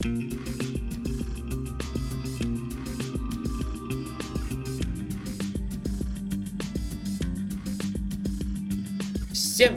Всем 0.00 0.08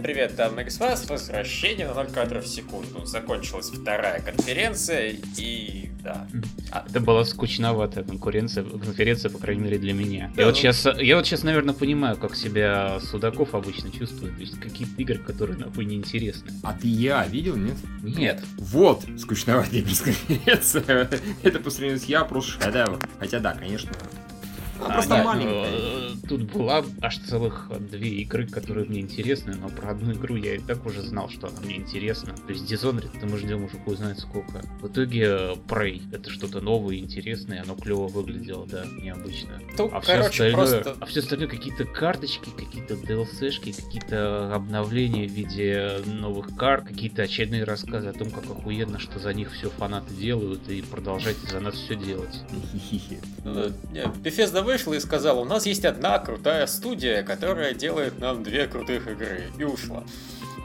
привет, 0.02 0.38
там 0.38 0.58
Xmas, 0.60 1.10
возвращение 1.10 1.88
на 1.88 1.94
0 1.94 2.12
кадров 2.12 2.46
в 2.46 2.48
секунду. 2.48 3.06
Закончилась 3.06 3.68
вторая 3.68 4.22
конференция, 4.22 5.14
и 5.38 5.83
да. 6.04 6.28
А, 6.72 6.86
это 6.88 7.00
была 7.00 7.24
скучноватая 7.24 8.04
конкуренция, 8.04 8.64
конференция, 8.64 9.32
по 9.32 9.38
крайней 9.38 9.64
мере, 9.64 9.78
для 9.78 9.94
меня. 9.94 10.32
Да, 10.36 10.42
я, 10.42 10.48
ну... 10.48 10.52
вот 10.52 10.58
сейчас, 10.58 10.86
я 11.00 11.16
вот 11.16 11.26
сейчас, 11.26 11.44
наверное, 11.44 11.74
понимаю, 11.74 12.18
как 12.18 12.36
себя 12.36 13.00
Судаков 13.00 13.56
обычно 13.56 13.92
чувствует. 13.92 14.36
То 14.36 14.42
есть 14.42 14.60
какие-то 14.60 15.02
игры, 15.02 15.20
которые 15.20 15.58
нахуй 15.58 15.86
неинтересны. 15.86 16.52
А 16.64 16.74
ты 16.74 16.88
я 16.88 17.26
видел, 17.26 17.56
нет? 17.56 17.78
Нет. 18.02 18.44
Вот, 18.58 19.06
скучноватая 19.18 19.82
конференция. 19.82 21.10
Это 21.44 21.60
по 21.60 21.70
сравнению 21.70 22.00
с 22.00 22.06
я 22.06 22.26
просто 22.26 22.62
шедевр. 22.62 23.00
Хотя 23.20 23.40
да, 23.40 23.54
конечно, 23.54 23.92
а, 24.80 24.94
просто 24.94 25.16
нет, 25.16 25.26
маленькая. 25.26 25.72
Ну, 25.72 25.93
тут 26.28 26.44
была 26.44 26.84
аж 27.02 27.18
целых 27.20 27.70
две 27.80 28.10
игры, 28.22 28.48
которые 28.48 28.86
мне 28.88 29.02
интересны, 29.02 29.56
но 29.56 29.70
про 29.70 29.92
одну 29.92 30.14
игру 30.14 30.36
я 30.36 30.56
и 30.56 30.60
так 30.60 30.86
уже 30.86 31.02
знал, 31.02 31.30
что 31.30 31.48
она 31.48 31.60
мне 31.62 31.78
интересна. 31.78 32.34
То 32.36 32.54
есть 32.54 32.72
Dishonored 32.72 33.10
это 33.16 33.26
мы 33.26 33.38
ждем 33.38 33.64
уже 33.64 33.78
хуй 33.78 33.96
знает 33.96 34.20
сколько. 34.20 34.64
В 34.82 34.88
итоге 34.88 35.56
Prey 35.68 36.02
это 36.14 36.30
что-то 36.30 36.62
новое, 36.62 36.98
интересное, 36.98 37.62
оно 37.62 37.76
клево 37.76 38.08
выглядело, 38.08 38.66
да, 38.66 38.86
необычно. 39.02 39.60
То, 39.78 39.90
а, 39.92 40.02
все 40.02 40.14
короче, 40.14 40.46
остальное, 40.46 40.82
просто... 40.84 40.98
а 41.00 41.06
все 41.06 41.20
остальное 41.20 41.48
какие-то 41.48 41.86
карточки, 41.86 42.50
какие-то 42.58 42.94
DLC-шки, 42.96 43.72
какие-то 43.72 44.54
обновления 44.54 45.28
в 45.28 45.32
виде 45.32 46.00
новых 46.06 46.56
карт, 46.56 46.86
какие-то 46.86 47.24
очередные 47.24 47.64
рассказы 47.64 48.08
о 48.08 48.14
том, 48.14 48.32
как 48.32 48.46
охуенно, 48.46 49.00
что 49.00 49.20
за 49.20 49.34
них 49.34 49.52
все 49.52 49.70
фанаты 49.70 50.14
делают, 50.14 50.70
и 50.70 50.82
продолжайте 50.82 51.46
за 51.48 51.60
нас 51.60 51.76
все 51.76 51.96
делать. 51.96 52.42
Ну 53.44 53.72
Bethesda 54.24 54.62
вышла 54.62 54.94
и 54.94 55.00
сказала, 55.00 55.40
у 55.40 55.46
нас 55.46 55.66
есть 55.66 55.86
одна 55.86 56.13
крутая 56.20 56.68
студия, 56.68 57.24
которая 57.24 57.74
делает 57.74 58.20
нам 58.20 58.44
две 58.44 58.68
крутых 58.68 59.08
игры. 59.08 59.52
И 59.58 59.64
ушла. 59.64 60.04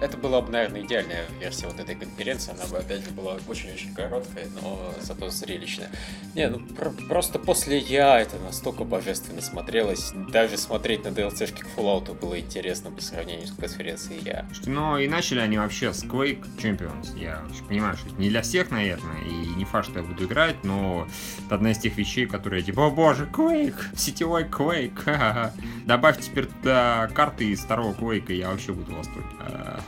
Это 0.00 0.16
была 0.16 0.41
бы, 0.41 0.50
наверное, 0.52 0.82
идеальная 0.82 1.27
версия 1.41 1.66
вот 1.66 1.80
этой 1.80 1.94
конференции. 1.96 2.52
Она 2.52 2.66
бы, 2.66 2.78
опять 2.78 3.04
же, 3.04 3.10
была 3.10 3.36
очень-очень 3.48 3.94
короткая, 3.94 4.46
но 4.62 4.94
зато 5.00 5.28
зрелищная. 5.30 5.91
Не, 6.34 6.48
ну 6.48 6.60
про- 6.60 6.91
просто 6.91 7.38
после 7.38 7.78
я 7.78 8.20
это 8.20 8.36
настолько 8.38 8.84
божественно 8.84 9.41
смотрелось. 9.42 10.12
Даже 10.30 10.56
смотреть 10.56 11.04
на 11.04 11.08
DLC-шки 11.08 11.62
к 11.62 11.66
Fallout 11.76 12.19
было 12.20 12.38
интересно 12.38 12.91
по 12.91 13.02
сравнению 13.02 13.46
с 13.48 13.52
конференцией 13.52 14.20
я. 14.24 14.48
Ну 14.66 14.98
и 14.98 15.08
начали 15.08 15.41
они 15.41 15.58
вообще 15.58 15.92
с 15.92 16.04
Quake 16.04 16.44
Champions. 16.58 17.19
Я 17.19 17.42
понимаю, 17.69 17.96
что 17.96 18.06
это 18.08 18.20
не 18.20 18.28
для 18.28 18.42
всех, 18.42 18.70
наверное, 18.70 19.20
и 19.24 19.48
не 19.56 19.64
факт, 19.64 19.88
что 19.88 19.98
я 19.98 20.04
буду 20.04 20.24
играть, 20.26 20.62
но 20.62 21.08
это 21.46 21.56
одна 21.56 21.72
из 21.72 21.78
тех 21.78 21.96
вещей, 21.96 22.26
которые 22.26 22.62
типа, 22.62 22.86
о 22.86 22.91
боже, 22.91 23.28
Quake, 23.32 23.96
сетевой 23.96 24.44
Quake. 24.44 25.52
Добавь 25.86 26.20
теперь 26.20 26.46
туда 26.46 27.08
карты 27.14 27.46
из 27.50 27.60
второго 27.60 27.94
Quake, 27.94 28.26
и 28.32 28.36
я 28.36 28.50
вообще 28.50 28.72
буду 28.72 28.92
в 28.92 28.96
восторге 28.98 29.28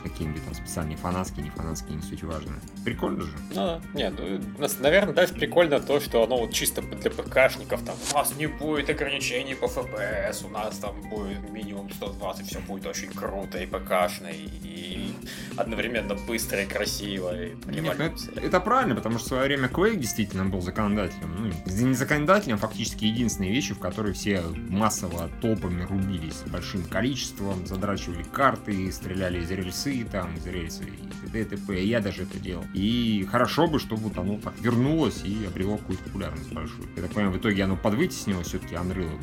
какие-нибудь 0.01 0.43
там 0.45 0.53
специальные 0.53 0.97
фанатские, 0.97 1.43
не 1.43 1.49
фанатские, 1.51 1.95
не 1.95 2.01
суть 2.01 2.23
важно. 2.23 2.53
Прикольно 2.83 3.21
же. 3.21 3.33
Ну, 3.53 3.81
нет, 3.93 4.13
ну, 4.17 4.67
наверное, 4.79 5.13
даже 5.13 5.33
прикольно 5.33 5.79
то, 5.79 5.99
что 5.99 6.23
оно 6.23 6.37
вот 6.37 6.53
чисто 6.53 6.81
для 6.81 7.11
ПКшников, 7.11 7.83
там, 7.83 7.95
у 8.11 8.17
нас 8.17 8.35
не 8.37 8.47
будет 8.47 8.89
ограничений 8.89 9.55
по 9.55 9.65
FPS, 9.65 10.45
у 10.45 10.49
нас 10.49 10.77
там 10.77 11.01
будет 11.09 11.49
минимум 11.49 11.89
120, 11.91 12.47
все 12.47 12.59
будет 12.59 12.85
очень 12.85 13.09
круто 13.09 13.57
и 13.57 13.65
ПКшно, 13.65 14.27
и 14.27 15.13
одновременно 15.57 16.15
быстро 16.15 16.63
и 16.63 16.65
красиво. 16.65 17.35
И 17.43 17.55
нет, 17.67 17.95
ну, 17.97 18.05
это, 18.05 18.39
это 18.39 18.59
правильно, 18.59 18.95
потому 18.95 19.17
что 19.17 19.25
в 19.25 19.27
свое 19.29 19.43
время 19.43 19.67
Quake 19.67 19.97
действительно 19.97 20.45
был 20.45 20.61
законодателем. 20.61 21.35
Ну, 21.37 21.51
не 21.65 21.93
законодателем, 21.93 22.55
а 22.55 22.59
фактически 22.59 23.05
единственные 23.05 23.51
вещи, 23.51 23.73
в 23.73 23.79
которые 23.79 24.13
все 24.13 24.41
массово 24.69 25.29
толпами 25.41 25.83
рубились 25.83 26.41
большим 26.47 26.83
количеством, 26.83 27.65
задрачивали 27.65 28.23
карты, 28.23 28.91
стреляли 28.91 29.41
из 29.41 29.51
рельсы, 29.51 29.90
часы, 29.91 30.05
там, 30.11 30.35
из 30.35 30.45
рельса 30.45 30.83
и 30.83 31.25
т.д. 31.25 31.45
т.п. 31.45 31.83
Я 31.83 31.99
даже 31.99 32.23
это 32.23 32.39
делал. 32.39 32.63
И 32.73 33.27
хорошо 33.29 33.67
бы, 33.67 33.79
чтобы 33.79 34.03
вот 34.03 34.17
оно 34.17 34.39
так 34.39 34.53
вернулось 34.61 35.23
и 35.23 35.45
обрело 35.45 35.77
какую-то 35.77 36.03
популярность 36.05 36.51
большую. 36.51 36.87
Я 36.95 37.03
так 37.03 37.11
понимаю, 37.11 37.33
в 37.33 37.37
итоге 37.37 37.63
оно 37.63 37.75
подвытеснило 37.75 38.43
все-таки 38.43 38.75
Unreal. 38.75 39.19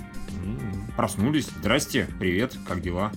Проснулись. 0.97 1.49
Здрасте, 1.61 2.09
привет, 2.19 2.57
как 2.67 2.81
дела? 2.81 3.13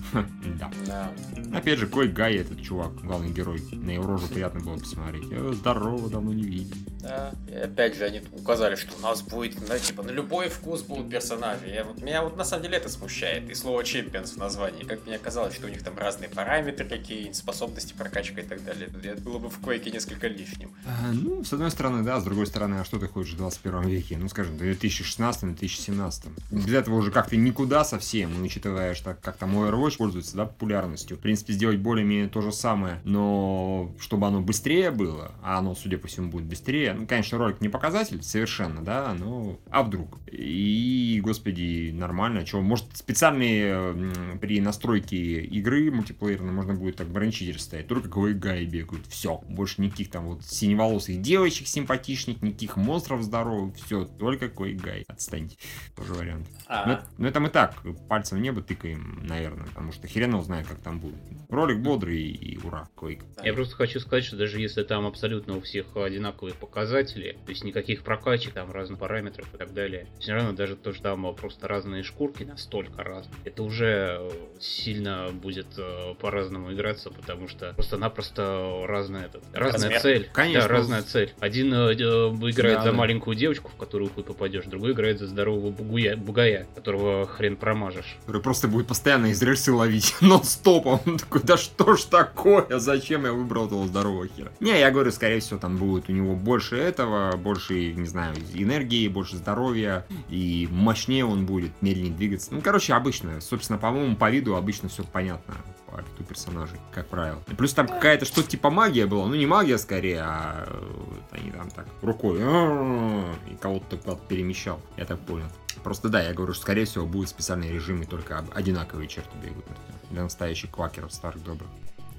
да. 0.86 1.12
Опять 1.52 1.78
же, 1.78 1.86
Кой 1.86 2.08
Гай, 2.08 2.36
этот 2.36 2.62
чувак, 2.62 2.94
главный 3.02 3.30
герой. 3.30 3.60
На 3.72 3.90
его 3.90 4.06
рожу 4.06 4.28
приятно 4.28 4.60
было 4.60 4.78
посмотреть. 4.78 5.24
Здорово, 5.54 6.08
давно 6.08 6.32
не 6.32 6.42
видел. 6.42 6.76
Да. 7.00 7.32
И 7.48 7.54
опять 7.54 7.96
же, 7.96 8.04
они 8.04 8.22
указали, 8.32 8.76
что 8.76 8.96
у 8.96 9.00
нас 9.00 9.22
будет, 9.22 9.56
ну, 9.68 9.76
типа, 9.76 10.02
на 10.02 10.10
любой 10.10 10.48
вкус 10.48 10.82
будут 10.82 11.10
персонажи. 11.10 11.66
Я, 11.66 11.84
вот, 11.84 12.00
меня 12.00 12.22
вот 12.22 12.36
на 12.36 12.44
самом 12.44 12.62
деле 12.62 12.76
это 12.76 12.88
смущает. 12.88 13.50
И 13.50 13.54
слово 13.54 13.82
Champions 13.82 14.34
в 14.34 14.36
названии. 14.36 14.84
Как 14.84 15.04
мне 15.06 15.18
казалось, 15.18 15.54
что 15.54 15.66
у 15.66 15.70
них 15.70 15.82
там 15.82 15.98
разные 15.98 16.28
параметры 16.28 16.84
какие 16.88 17.28
способности, 17.42 17.92
прокачка 17.92 18.40
и 18.40 18.44
так 18.44 18.64
далее. 18.64 18.88
Это 19.02 19.20
было 19.20 19.38
бы 19.38 19.50
в 19.50 19.60
Quake 19.60 19.90
несколько 19.92 20.28
лишним. 20.28 20.70
А, 20.86 21.12
ну, 21.12 21.44
с 21.44 21.52
одной 21.52 21.70
стороны, 21.70 22.02
да, 22.02 22.20
с 22.20 22.24
другой 22.24 22.46
стороны, 22.46 22.76
а 22.76 22.84
что 22.84 22.98
ты 22.98 23.08
хочешь 23.08 23.34
в 23.34 23.38
21 23.38 23.82
веке? 23.88 24.16
Ну, 24.16 24.28
скажем, 24.28 24.56
в 24.56 24.62
2016-2017. 24.62 26.28
Без 26.50 26.72
этого 26.72 26.96
уже 26.96 27.10
как-то 27.10 27.36
никуда 27.36 27.84
совсем, 27.84 28.32
ну, 28.38 28.44
учитывая, 28.44 28.94
что 28.94 29.16
как 29.20 29.36
там 29.36 29.56
Overwatch 29.56 29.96
пользуется, 29.98 30.36
да, 30.36 30.46
популярностью. 30.46 31.16
В 31.16 31.20
принципе, 31.20 31.52
сделать 31.52 31.78
более-менее 31.78 32.28
то 32.28 32.40
же 32.40 32.52
самое, 32.52 33.00
но 33.04 33.92
чтобы 33.98 34.26
оно 34.28 34.40
быстрее 34.40 34.90
было, 34.90 35.32
а 35.42 35.58
оно, 35.58 35.74
судя 35.74 35.98
по 35.98 36.06
всему, 36.06 36.30
будет 36.30 36.44
быстрее. 36.44 36.94
Ну, 36.94 37.06
конечно, 37.06 37.38
ролик 37.38 37.60
не 37.60 37.68
показатель 37.68 38.22
совершенно, 38.22 38.82
да, 38.82 39.14
но 39.14 39.58
а 39.70 39.82
вдруг? 39.82 40.18
И, 40.30 41.20
господи, 41.22 41.90
нормально. 41.92 42.46
Что, 42.46 42.60
может, 42.60 42.86
специальные 42.94 44.38
при 44.40 44.60
настройке 44.60 45.40
игры 45.42 45.90
мультиплеерной 45.90 46.52
можно 46.52 46.74
будет 46.74 46.96
так 46.96 47.08
ограничитель 47.32 47.58
стоит, 47.58 47.88
только 47.88 48.08
гаи 48.08 48.64
бегают, 48.64 49.06
все, 49.06 49.38
больше 49.48 49.80
никаких 49.80 50.10
там 50.10 50.26
вот 50.26 50.44
синеволосых 50.44 51.20
девочек 51.20 51.66
симпатичных, 51.66 52.42
никаких 52.42 52.76
монстров 52.76 53.22
здоровых, 53.22 53.74
все, 53.76 54.04
только 54.04 54.48
гай, 54.48 55.04
отстаньте, 55.08 55.56
тоже 55.96 56.14
вариант. 56.14 56.46
А-а-а. 56.66 56.86
Но, 56.86 57.00
но 57.18 57.28
это 57.28 57.40
мы 57.40 57.48
так, 57.48 57.74
пальцем 58.08 58.38
в 58.38 58.40
небо 58.40 58.62
тыкаем, 58.62 59.20
наверное, 59.26 59.66
потому 59.66 59.92
что 59.92 60.06
хрен 60.08 60.30
его 60.30 60.42
знает, 60.42 60.66
как 60.66 60.78
там 60.80 61.00
будет. 61.00 61.16
Ролик 61.48 61.78
бодрый 61.80 62.22
и, 62.22 62.58
ура, 62.58 62.88
Quake. 62.96 63.22
Я 63.42 63.54
просто 63.54 63.76
хочу 63.76 64.00
сказать, 64.00 64.24
что 64.24 64.36
даже 64.36 64.60
если 64.60 64.82
там 64.82 65.06
абсолютно 65.06 65.56
у 65.56 65.60
всех 65.60 65.96
одинаковые 65.96 66.54
показатели, 66.54 67.36
то 67.44 67.50
есть 67.50 67.64
никаких 67.64 68.02
прокачек, 68.02 68.54
там 68.54 68.70
разных 68.70 68.98
параметров 68.98 69.52
и 69.54 69.56
так 69.56 69.72
далее, 69.72 70.06
все 70.18 70.32
равно 70.34 70.52
даже 70.52 70.76
то, 70.76 70.92
что 70.92 71.02
там 71.02 71.34
просто 71.34 71.68
разные 71.68 72.02
шкурки 72.02 72.44
настолько 72.44 73.02
разные, 73.02 73.36
это 73.44 73.62
уже 73.62 74.30
сильно 74.60 75.30
будет 75.30 75.66
э, 75.78 76.14
по-разному 76.20 76.72
играться, 76.72 77.10
потому 77.22 77.48
что 77.48 77.72
просто-напросто 77.74 78.84
разная, 78.86 79.26
этот, 79.26 79.42
разная 79.52 79.90
Размер. 79.90 80.00
цель. 80.00 80.30
Конечно. 80.32 80.68
Да, 80.68 80.68
разная 80.68 81.02
цель. 81.02 81.32
Один 81.40 81.72
э, 81.72 81.94
играет 81.94 82.78
да, 82.78 82.82
за 82.82 82.90
да. 82.90 82.96
маленькую 82.96 83.36
девочку, 83.36 83.70
в 83.70 83.76
которую 83.76 84.10
хуй 84.10 84.24
попадешь, 84.24 84.64
другой 84.64 84.92
играет 84.92 85.18
за 85.18 85.26
здорового 85.26 85.70
бугуя, 85.70 86.16
бугая, 86.16 86.66
которого 86.74 87.26
хрен 87.26 87.56
промажешь. 87.56 88.16
Который 88.26 88.42
просто 88.42 88.68
будет 88.68 88.86
постоянно 88.86 89.26
из 89.26 89.40
рельсы 89.40 89.72
ловить, 89.72 90.14
но 90.20 90.42
стопом. 90.42 91.00
Он 91.06 91.18
такой, 91.18 91.42
да 91.42 91.56
что 91.56 91.96
ж 91.96 92.02
такое, 92.02 92.66
зачем 92.78 93.24
я 93.24 93.32
выбрал 93.32 93.66
этого 93.66 93.86
здорового 93.86 94.26
хера? 94.28 94.52
Не, 94.60 94.78
я 94.78 94.90
говорю, 94.90 95.12
скорее 95.12 95.40
всего, 95.40 95.58
там 95.58 95.76
будет 95.76 96.08
у 96.08 96.12
него 96.12 96.34
больше 96.34 96.76
этого, 96.76 97.36
больше, 97.36 97.92
не 97.92 98.06
знаю, 98.06 98.34
энергии, 98.52 99.08
больше 99.08 99.36
здоровья, 99.36 100.04
и 100.28 100.68
мощнее 100.70 101.24
он 101.24 101.46
будет, 101.46 101.70
медленнее 101.80 102.12
двигаться. 102.12 102.52
Ну, 102.52 102.60
короче, 102.60 102.94
обычно, 102.94 103.40
собственно, 103.40 103.78
по-моему, 103.78 104.16
по 104.16 104.30
виду 104.30 104.56
обычно 104.56 104.88
все 104.88 105.04
понятно 105.04 105.54
по 105.92 105.98
архету 105.98 106.24
персонажей, 106.24 106.78
как 106.92 107.06
правило. 107.06 107.40
И 107.48 107.54
плюс 107.54 107.74
там 107.74 107.86
какая-то 107.86 108.24
что-то 108.24 108.48
типа 108.48 108.70
магия 108.70 109.06
была, 109.06 109.26
ну 109.26 109.34
не 109.34 109.46
магия 109.46 109.78
скорее, 109.78 110.22
а 110.22 110.64
э, 110.66 111.36
они 111.36 111.50
там 111.50 111.70
так 111.70 111.86
рукой 112.00 112.38
и 112.38 113.56
кого-то 113.60 113.96
так 113.96 114.20
перемещал, 114.22 114.80
я 114.96 115.04
так 115.04 115.20
понял. 115.20 115.46
Просто 115.84 116.08
да, 116.08 116.22
я 116.22 116.32
говорю, 116.32 116.54
что 116.54 116.62
скорее 116.62 116.84
всего 116.84 117.06
будет 117.06 117.28
специальный 117.28 117.70
режим 117.70 118.02
и 118.02 118.06
только 118.06 118.44
одинаковые 118.54 119.08
черты 119.08 119.36
бегут 119.42 119.64
для 120.10 120.22
настоящих 120.22 120.70
квакеров 120.70 121.12
старых 121.12 121.42
добрых. 121.44 121.70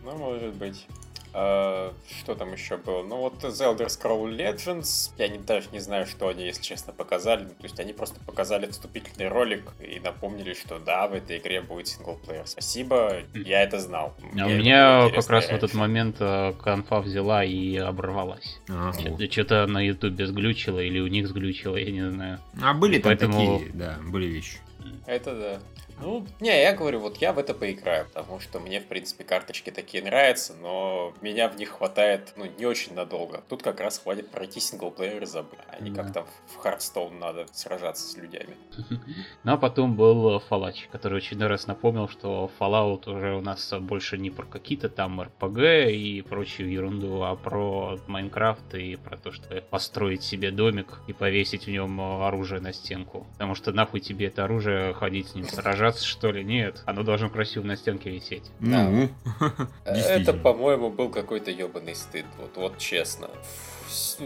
Ну, 0.04 0.18
может 0.18 0.54
быть. 0.56 0.86
Uh, 1.34 1.94
что 2.22 2.36
там 2.36 2.54
еще 2.54 2.78
было? 2.78 3.02
Ну 3.02 3.18
вот 3.18 3.44
The 3.44 3.50
Elder 3.50 3.88
Scroll 3.88 4.38
Legends, 4.38 5.12
я 5.18 5.28
не, 5.28 5.40
даже 5.40 5.70
не 5.72 5.80
знаю, 5.80 6.06
что 6.06 6.28
они, 6.28 6.46
если 6.46 6.62
честно, 6.62 6.94
показали. 6.94 7.46
То 7.46 7.64
есть 7.64 7.80
они 7.80 7.92
просто 7.92 8.20
показали 8.24 8.68
вступительный 8.68 9.30
ролик 9.30 9.74
и 9.80 10.00
напомнили, 10.00 10.54
что 10.54 10.78
да, 10.78 11.08
в 11.08 11.14
этой 11.14 11.40
игре 11.40 11.62
будет 11.62 11.88
синглплеер. 11.88 12.46
Спасибо, 12.46 13.24
я 13.34 13.64
это 13.64 13.80
знал. 13.80 14.14
А 14.40 14.46
у 14.46 14.50
меня 14.50 15.08
как 15.08 15.16
раз 15.16 15.30
раньше. 15.30 15.48
в 15.48 15.52
этот 15.54 15.74
момент 15.74 16.18
э, 16.20 16.54
конфа 16.64 17.02
взяла 17.02 17.44
и 17.44 17.78
оборвалась. 17.78 18.60
А, 18.70 18.92
Что-то 18.94 19.66
на 19.66 19.82
ютубе 19.82 20.28
сглючило 20.28 20.80
или 20.80 21.00
у 21.00 21.08
них 21.08 21.28
сглючило, 21.28 21.78
я 21.78 21.92
не 21.92 22.12
знаю. 22.12 22.40
А 22.62 22.74
были 22.74 23.00
там 23.00 23.10
Поэтому... 23.10 23.58
такие, 23.58 23.74
да, 23.74 23.98
были 24.06 24.28
вещи. 24.28 24.60
Это 25.08 25.34
да. 25.36 25.60
Ну, 26.02 26.26
не, 26.40 26.62
я 26.62 26.74
говорю, 26.74 27.00
вот 27.00 27.18
я 27.18 27.34
в 27.34 27.40
это 27.40 27.54
поиграю, 27.54 28.08
потому 28.14 28.40
что 28.40 28.60
мне, 28.60 28.80
в 28.80 28.86
принципе, 28.88 29.24
карточки 29.24 29.70
такие 29.70 30.04
нравятся, 30.04 30.54
но 30.62 31.14
меня 31.22 31.48
в 31.50 31.56
них 31.58 31.70
хватает, 31.70 32.34
ну, 32.36 32.46
не 32.58 32.66
очень 32.66 32.94
надолго. 32.94 33.44
Тут 33.50 33.64
как 33.64 33.80
раз 33.80 34.00
хватит 34.00 34.30
пройти 34.30 34.60
синглплеер 34.60 35.24
и 35.24 35.26
забыть, 35.26 35.60
а 35.70 35.82
не 35.82 35.92
Да. 35.92 36.04
как 36.04 36.14
там 36.14 36.26
в 36.48 36.58
Хардстоун 36.58 37.20
надо 37.20 37.46
сражаться 37.54 38.08
с 38.08 38.18
людьми. 38.18 38.56
Ну 39.44 39.54
а 39.54 39.58
потом 39.58 39.96
был 39.96 40.40
Фалач, 40.40 40.88
который 40.92 41.18
очередной 41.20 41.48
раз 41.50 41.68
напомнил, 41.68 42.08
что 42.08 42.50
Fallout 42.60 43.10
уже 43.10 43.36
у 43.36 43.42
нас 43.42 43.74
больше 43.80 44.18
не 44.18 44.30
про 44.30 44.46
какие-то 44.46 44.90
там 44.90 45.20
RPG 45.22 45.92
и 45.92 46.22
прочую 46.22 46.72
ерунду, 46.72 47.24
а 47.24 47.36
про 47.36 48.00
Майнкрафт 48.08 48.74
и 48.76 48.96
про 48.96 49.18
то, 49.18 49.32
что 49.32 49.62
построить 49.70 50.24
себе 50.24 50.52
домик 50.52 51.00
и 51.08 51.14
повесить 51.14 51.66
в 51.66 51.70
нем 51.70 52.00
оружие 52.00 52.62
на 52.62 52.72
стенку. 52.74 53.28
Потому 53.34 53.56
что 53.56 53.72
нахуй 53.74 54.00
тебе 54.00 54.28
это 54.28 54.46
оружие, 54.46 54.94
ходить 54.94 55.30
с 55.30 55.36
ним 55.36 55.46
сражаться, 55.50 55.93
что 56.02 56.32
ли? 56.32 56.44
Нет, 56.44 56.82
оно 56.86 57.04
должно 57.04 57.30
красиво 57.30 57.64
на 57.64 57.76
стенке 57.76 58.10
висеть. 58.10 58.52
Ну, 58.60 59.10
Это, 59.86 59.96
действительно. 59.96 60.40
по-моему, 60.40 60.90
был 60.90 61.10
какой-то 61.10 61.52
ебаный 61.52 61.96
стыд, 61.96 62.26
вот, 62.38 62.56
вот 62.58 62.78
честно. 62.78 63.30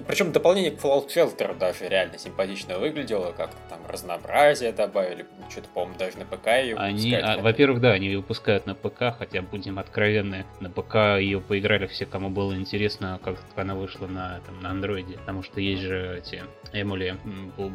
Причем 0.07 0.31
дополнение 0.31 0.71
к 0.71 0.79
Fallout 0.79 1.07
Shelter 1.07 1.57
даже 1.57 1.87
реально 1.87 2.17
симпатично 2.17 2.79
выглядело, 2.79 3.31
как-то 3.31 3.57
там 3.69 3.79
разнообразие 3.87 4.71
добавили, 4.71 5.25
что-то, 5.49 5.67
по-моему, 5.73 5.97
даже 5.97 6.17
на 6.17 6.25
ПК 6.25 6.47
ее 6.47 6.75
Они, 6.75 7.13
а, 7.13 7.39
во-первых, 7.39 7.81
да, 7.81 7.91
они 7.91 8.07
ее 8.07 8.17
выпускают 8.17 8.65
на 8.65 8.75
ПК, 8.75 9.15
хотя 9.17 9.41
будем 9.41 9.79
откровенны, 9.79 10.45
на 10.59 10.69
ПК 10.69 11.19
ее 11.19 11.41
поиграли 11.41 11.87
все, 11.87 12.05
кому 12.05 12.29
было 12.29 12.53
интересно, 12.55 13.19
как 13.23 13.37
она 13.55 13.75
вышла 13.75 14.07
на, 14.07 14.39
там, 14.45 14.61
на 14.61 14.71
андроиде, 14.71 15.17
потому 15.17 15.43
что 15.43 15.61
есть 15.61 15.81
же 15.81 16.17
эти 16.17 16.43
эмули 16.73 17.17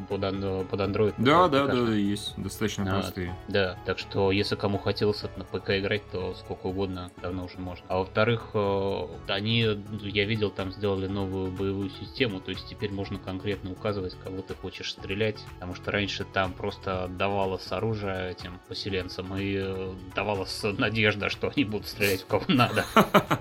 под, 0.09 0.69
под 0.69 0.81
андроид. 0.81 1.15
Да, 1.19 1.43
под 1.43 1.53
да, 1.53 1.67
да, 1.67 1.93
есть. 1.93 2.35
Достаточно 2.37 2.85
А, 2.91 3.01
простые. 3.01 3.35
Да, 3.49 3.77
так 3.87 3.99
что 3.99 4.31
если 4.33 4.57
кому 4.57 4.79
хотелось 4.79 5.23
на 5.37 5.45
ПК 5.45 5.71
играть, 5.71 6.03
то 6.11 6.35
сколько 6.35 6.67
угодно 6.67 7.11
давно 7.21 7.45
уже 7.45 7.59
можно. 7.59 7.85
А 7.89 7.99
во-вторых, 7.99 8.51
э, 8.55 9.07
они, 9.29 9.61
я 10.03 10.25
видел, 10.25 10.51
там 10.51 10.73
сделали 10.73 11.07
новую 11.07 11.51
боевую 11.53 11.82
систему, 11.91 12.41
то 12.41 12.51
есть 12.51 12.67
теперь 12.69 12.91
можно 12.91 13.19
конкретно 13.19 13.73
указывать, 13.73 14.17
кого 14.23 14.43
ты 14.43 14.55
хочешь 14.55 14.93
стрелять, 14.93 15.39
потому 15.55 15.75
что 15.75 15.91
раньше 15.91 16.25
там 16.25 16.53
просто 16.53 17.09
давалось 17.09 17.71
оружие 17.71 18.33
этим 18.33 18.61
поселенцам 18.69 19.37
и 19.37 19.57
э, 19.59 19.95
давалась 20.15 20.63
надежда, 20.63 21.29
что 21.29 21.51
они 21.55 21.65
будут 21.65 21.89
стрелять 21.89 22.23
в 22.23 22.27
кого 22.27 22.45
надо. 22.49 22.85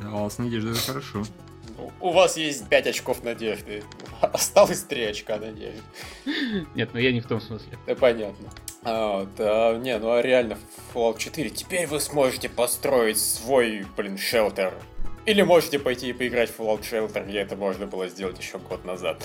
Да, 0.00 0.12
у 0.12 0.22
вас 0.22 0.38
надежда, 0.38 0.70
это 0.70 0.78
хорошо. 0.78 1.24
У 1.76 2.08
у 2.08 2.10
вас 2.10 2.36
есть 2.36 2.68
5 2.68 2.86
очков 2.88 3.24
надежды. 3.24 3.82
Осталось 4.20 4.82
3 4.82 5.04
очка 5.04 5.38
надежды. 5.38 5.82
Нет, 6.74 6.90
ну 6.92 7.00
я 7.00 7.12
не 7.12 7.20
в 7.20 7.26
том 7.26 7.40
смысле. 7.40 7.78
Да 7.86 7.94
понятно. 7.94 8.50
А, 8.82 9.20
вот, 9.20 9.30
а, 9.38 9.78
не, 9.78 9.98
ну 9.98 10.12
а 10.12 10.22
реально 10.22 10.56
в 10.56 10.96
Fallout 10.96 11.18
4 11.18 11.50
теперь 11.50 11.86
вы 11.86 12.00
сможете 12.00 12.48
построить 12.48 13.18
свой, 13.18 13.86
блин, 13.96 14.18
шелтер. 14.18 14.74
Или 15.26 15.42
можете 15.42 15.78
пойти 15.78 16.10
и 16.10 16.12
поиграть 16.12 16.50
в 16.50 16.60
Fallout 16.60 16.82
Shelter, 16.82 17.26
где 17.26 17.38
это 17.38 17.56
можно 17.56 17.86
было 17.86 18.08
сделать 18.08 18.38
еще 18.38 18.58
год 18.58 18.84
назад. 18.84 19.24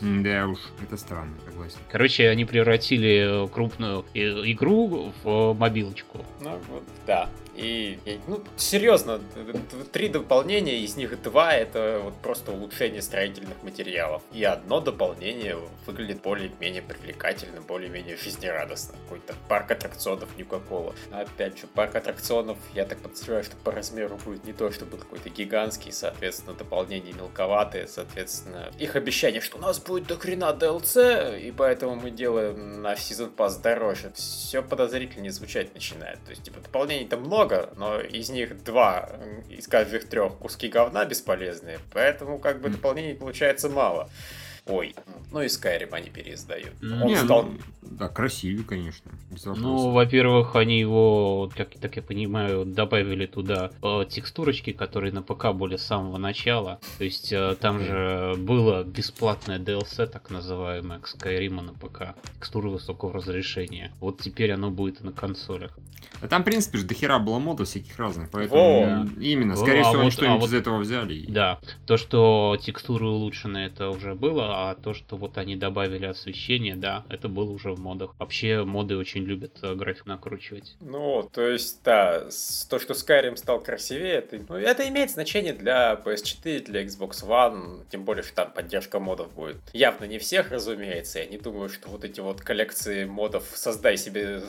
Да 0.00 0.46
уж, 0.46 0.58
это 0.82 0.96
странно, 0.96 1.34
согласен. 1.44 1.78
Короче, 1.90 2.28
они 2.28 2.44
превратили 2.44 3.44
э, 3.44 3.48
крупную 3.48 4.04
э, 4.14 4.20
игру 4.20 5.12
в 5.22 5.54
мобилочку. 5.54 6.24
Ну, 6.40 6.58
вот, 6.68 6.82
да. 7.06 7.30
И, 7.56 7.98
ну, 8.26 8.42
серьезно, 8.56 9.20
три 9.92 10.08
дополнения, 10.08 10.78
из 10.80 10.96
них 10.96 11.20
два 11.22 11.54
это 11.54 12.00
вот 12.04 12.14
просто 12.22 12.52
улучшение 12.52 13.00
строительных 13.00 13.62
материалов. 13.62 14.22
И 14.32 14.44
одно 14.44 14.80
дополнение 14.80 15.56
выглядит 15.86 16.22
более-менее 16.22 16.82
привлекательно, 16.82 17.60
более-менее 17.60 18.16
жизнерадостно. 18.16 18.96
Какой-то 19.04 19.34
парк 19.48 19.70
аттракционов 19.70 20.28
никакого. 20.36 20.94
Опять 21.10 21.58
же, 21.58 21.66
парк 21.66 21.94
аттракционов, 21.94 22.58
я 22.74 22.84
так 22.84 22.98
подозреваю, 22.98 23.44
что 23.44 23.56
по 23.56 23.72
размеру 23.72 24.18
будет 24.24 24.44
не 24.44 24.52
то, 24.52 24.70
чтобы 24.70 24.98
какой-то 24.98 25.30
гигантский, 25.30 25.92
соответственно, 25.92 26.54
дополнения 26.54 27.12
мелковатые, 27.12 27.86
соответственно, 27.86 28.70
их 28.78 28.96
обещание, 28.96 29.40
что 29.40 29.56
у 29.56 29.60
нас 29.60 29.78
будет 29.78 30.06
до 30.06 30.16
хрена 30.16 30.56
DLC, 30.58 31.40
и 31.40 31.52
поэтому 31.52 31.94
мы 31.94 32.10
делаем 32.10 32.82
на 32.82 32.94
Season 32.94 33.34
Pass 33.34 33.60
дороже. 33.62 34.12
Все 34.14 34.62
подозрительнее 34.62 35.32
звучать 35.32 35.72
начинает. 35.74 36.22
То 36.24 36.30
есть, 36.30 36.42
типа, 36.42 36.60
дополнений-то 36.60 37.16
много, 37.16 37.45
но 37.76 38.00
из 38.00 38.28
них 38.30 38.62
два, 38.64 39.10
из 39.48 39.66
каждых 39.68 40.08
трех 40.08 40.36
куски 40.38 40.68
говна 40.68 41.04
бесполезные, 41.04 41.78
поэтому 41.92 42.38
как 42.38 42.60
бы 42.60 42.68
дополнений 42.68 43.14
получается 43.14 43.68
мало. 43.68 44.10
Ой, 44.68 44.94
ну 45.30 45.42
и 45.42 45.46
Skyrim 45.46 45.90
они 45.92 46.10
переиздают. 46.10 46.72
Он 46.82 47.06
Не, 47.06 47.16
стал... 47.16 47.44
ну, 47.44 47.58
да, 47.82 48.08
красивее, 48.08 48.64
конечно. 48.64 49.12
Ну, 49.44 49.90
во-первых, 49.90 50.56
они 50.56 50.80
его, 50.80 51.50
как, 51.56 51.70
так 51.78 51.94
я 51.96 52.02
понимаю, 52.02 52.64
добавили 52.64 53.26
туда 53.26 53.70
э, 53.82 54.04
текстурочки, 54.08 54.72
которые 54.72 55.12
на 55.12 55.22
ПК 55.22 55.52
были 55.52 55.76
с 55.76 55.82
самого 55.86 56.18
начала. 56.18 56.80
То 56.98 57.04
есть 57.04 57.32
э, 57.32 57.56
там 57.60 57.80
же 57.80 58.34
было 58.38 58.82
бесплатное 58.82 59.60
DLC, 59.60 60.06
так 60.06 60.30
называемое, 60.30 60.98
к 60.98 61.06
Skyrim 61.14 61.60
на 61.60 61.72
ПК. 61.72 62.16
Текстуры 62.34 62.70
высокого 62.70 63.12
разрешения. 63.12 63.92
Вот 64.00 64.20
теперь 64.20 64.50
оно 64.52 64.70
будет 64.70 65.00
и 65.00 65.04
на 65.04 65.12
консолях. 65.12 65.78
А 66.20 66.28
там, 66.28 66.42
в 66.42 66.44
принципе, 66.44 66.78
же 66.78 66.86
дохера 66.86 67.18
было 67.18 67.38
модов 67.38 67.68
всяких 67.68 67.98
разных, 67.98 68.30
поэтому 68.30 69.06
именно, 69.20 69.54
Во, 69.54 69.60
скорее 69.60 69.80
а 69.80 69.84
всего, 69.84 70.00
они 70.00 70.04
вот- 70.04 70.12
что-нибудь 70.12 70.36
а 70.36 70.40
вот- 70.40 70.48
из 70.48 70.54
этого 70.54 70.78
взяли. 70.78 71.24
Да, 71.28 71.60
то, 71.86 71.96
что 71.96 72.56
текстуры 72.60 73.06
улучшены, 73.06 73.58
это 73.58 73.90
уже 73.90 74.14
было, 74.14 74.55
а 74.58 74.74
то, 74.74 74.94
что 74.94 75.18
вот 75.18 75.36
они 75.36 75.54
добавили 75.54 76.06
освещение, 76.06 76.76
да, 76.76 77.04
это 77.10 77.28
было 77.28 77.50
уже 77.50 77.72
в 77.72 77.78
модах. 77.78 78.14
Вообще, 78.18 78.64
моды 78.64 78.96
очень 78.96 79.22
любят 79.22 79.58
э, 79.60 79.74
график 79.74 80.06
накручивать. 80.06 80.76
Ну, 80.80 81.28
то 81.30 81.42
есть, 81.42 81.80
да, 81.84 82.20
то, 82.70 82.78
что 82.78 82.94
Skyrim 82.94 83.36
стал 83.36 83.60
красивее, 83.60 84.14
это, 84.14 84.38
ну, 84.48 84.56
это 84.56 84.88
имеет 84.88 85.10
значение 85.10 85.52
для 85.52 86.00
PS4, 86.02 86.64
для 86.64 86.84
Xbox 86.84 87.22
One, 87.22 87.84
тем 87.90 88.04
более, 88.04 88.22
что 88.22 88.34
там 88.34 88.50
поддержка 88.50 88.98
модов 88.98 89.30
будет. 89.34 89.58
Явно 89.74 90.06
не 90.06 90.18
всех, 90.18 90.50
разумеется, 90.50 91.18
я 91.18 91.26
не 91.26 91.36
думаю, 91.36 91.68
что 91.68 91.90
вот 91.90 92.04
эти 92.04 92.20
вот 92.20 92.40
коллекции 92.40 93.04
модов 93.04 93.44
«Создай 93.54 93.98
себе 93.98 94.40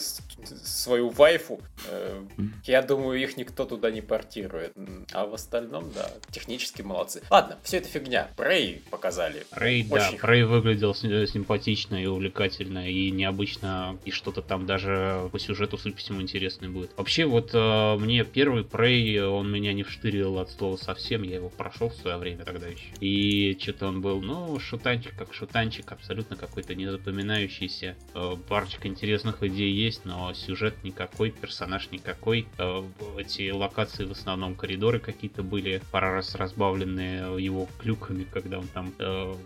свою 0.64 1.10
вайфу», 1.10 1.60
э, 1.90 2.24
я 2.64 2.82
думаю, 2.82 3.22
их 3.22 3.36
никто 3.36 3.66
туда 3.66 3.92
не 3.92 4.02
портирует. 4.02 4.72
А 5.12 5.26
в 5.26 5.34
остальном, 5.34 5.92
да, 5.92 6.10
технически 6.32 6.82
молодцы. 6.82 7.24
Ладно, 7.30 7.58
все 7.64 7.80
это 7.80 7.90
фигня. 7.90 8.30
Prey 8.38 8.82
показали. 8.90 9.46
Рэй, 9.52 9.84
да, 9.84 9.97
Очень 9.98 10.20
Рэй 10.22 10.44
выглядел 10.44 10.94
с- 10.94 11.04
э, 11.04 11.28
симпатично 11.28 12.02
и 12.02 12.06
увлекательно, 12.06 12.90
и 12.90 13.10
необычно, 13.12 13.98
и 14.06 14.12
что-то 14.12 14.42
там 14.42 14.66
даже 14.66 15.30
по 15.32 15.40
сюжету, 15.40 15.78
судя 15.78 15.96
по 15.96 16.00
всему, 16.02 16.22
интересное 16.22 16.70
будет. 16.70 16.92
Вообще, 16.98 17.26
вот 17.26 17.52
э, 17.54 17.98
мне 18.00 18.24
первый 18.26 18.64
Прей, 18.64 19.22
он 19.22 19.52
меня 19.52 19.74
не 19.74 19.84
вштырил 19.84 20.40
от 20.40 20.50
слова 20.52 20.76
совсем, 20.78 21.24
я 21.24 21.36
его 21.36 21.50
прошел 21.50 21.90
в 21.90 21.96
свое 21.96 22.18
время 22.18 22.44
тогда 22.44 22.68
еще. 22.68 22.86
И 23.00 23.58
что-то 23.60 23.88
он 23.88 24.02
был, 24.02 24.22
ну, 24.22 24.60
шутанчик 24.60 25.16
как 25.18 25.34
шутанчик, 25.34 25.92
абсолютно 25.92 26.36
какой-то 26.36 26.76
незапоминающийся. 26.76 27.96
Э, 28.14 28.36
парочка 28.50 28.88
интересных 28.88 29.42
идей 29.44 29.72
есть, 29.72 30.06
но 30.06 30.34
сюжет 30.34 30.76
никакой, 30.84 31.32
персонаж 31.32 31.90
никакой. 31.92 32.48
Эти 33.18 33.50
локации 33.52 34.06
в 34.06 34.12
основном 34.12 34.56
коридоры 34.56 35.00
какие-то 35.00 35.44
были, 35.44 35.82
пара 35.92 36.12
раз 36.14 36.36
разбавленные 36.36 37.42
его 37.42 37.68
клюками, 37.80 38.26
когда 38.30 38.60
он 38.60 38.68
там 38.68 38.94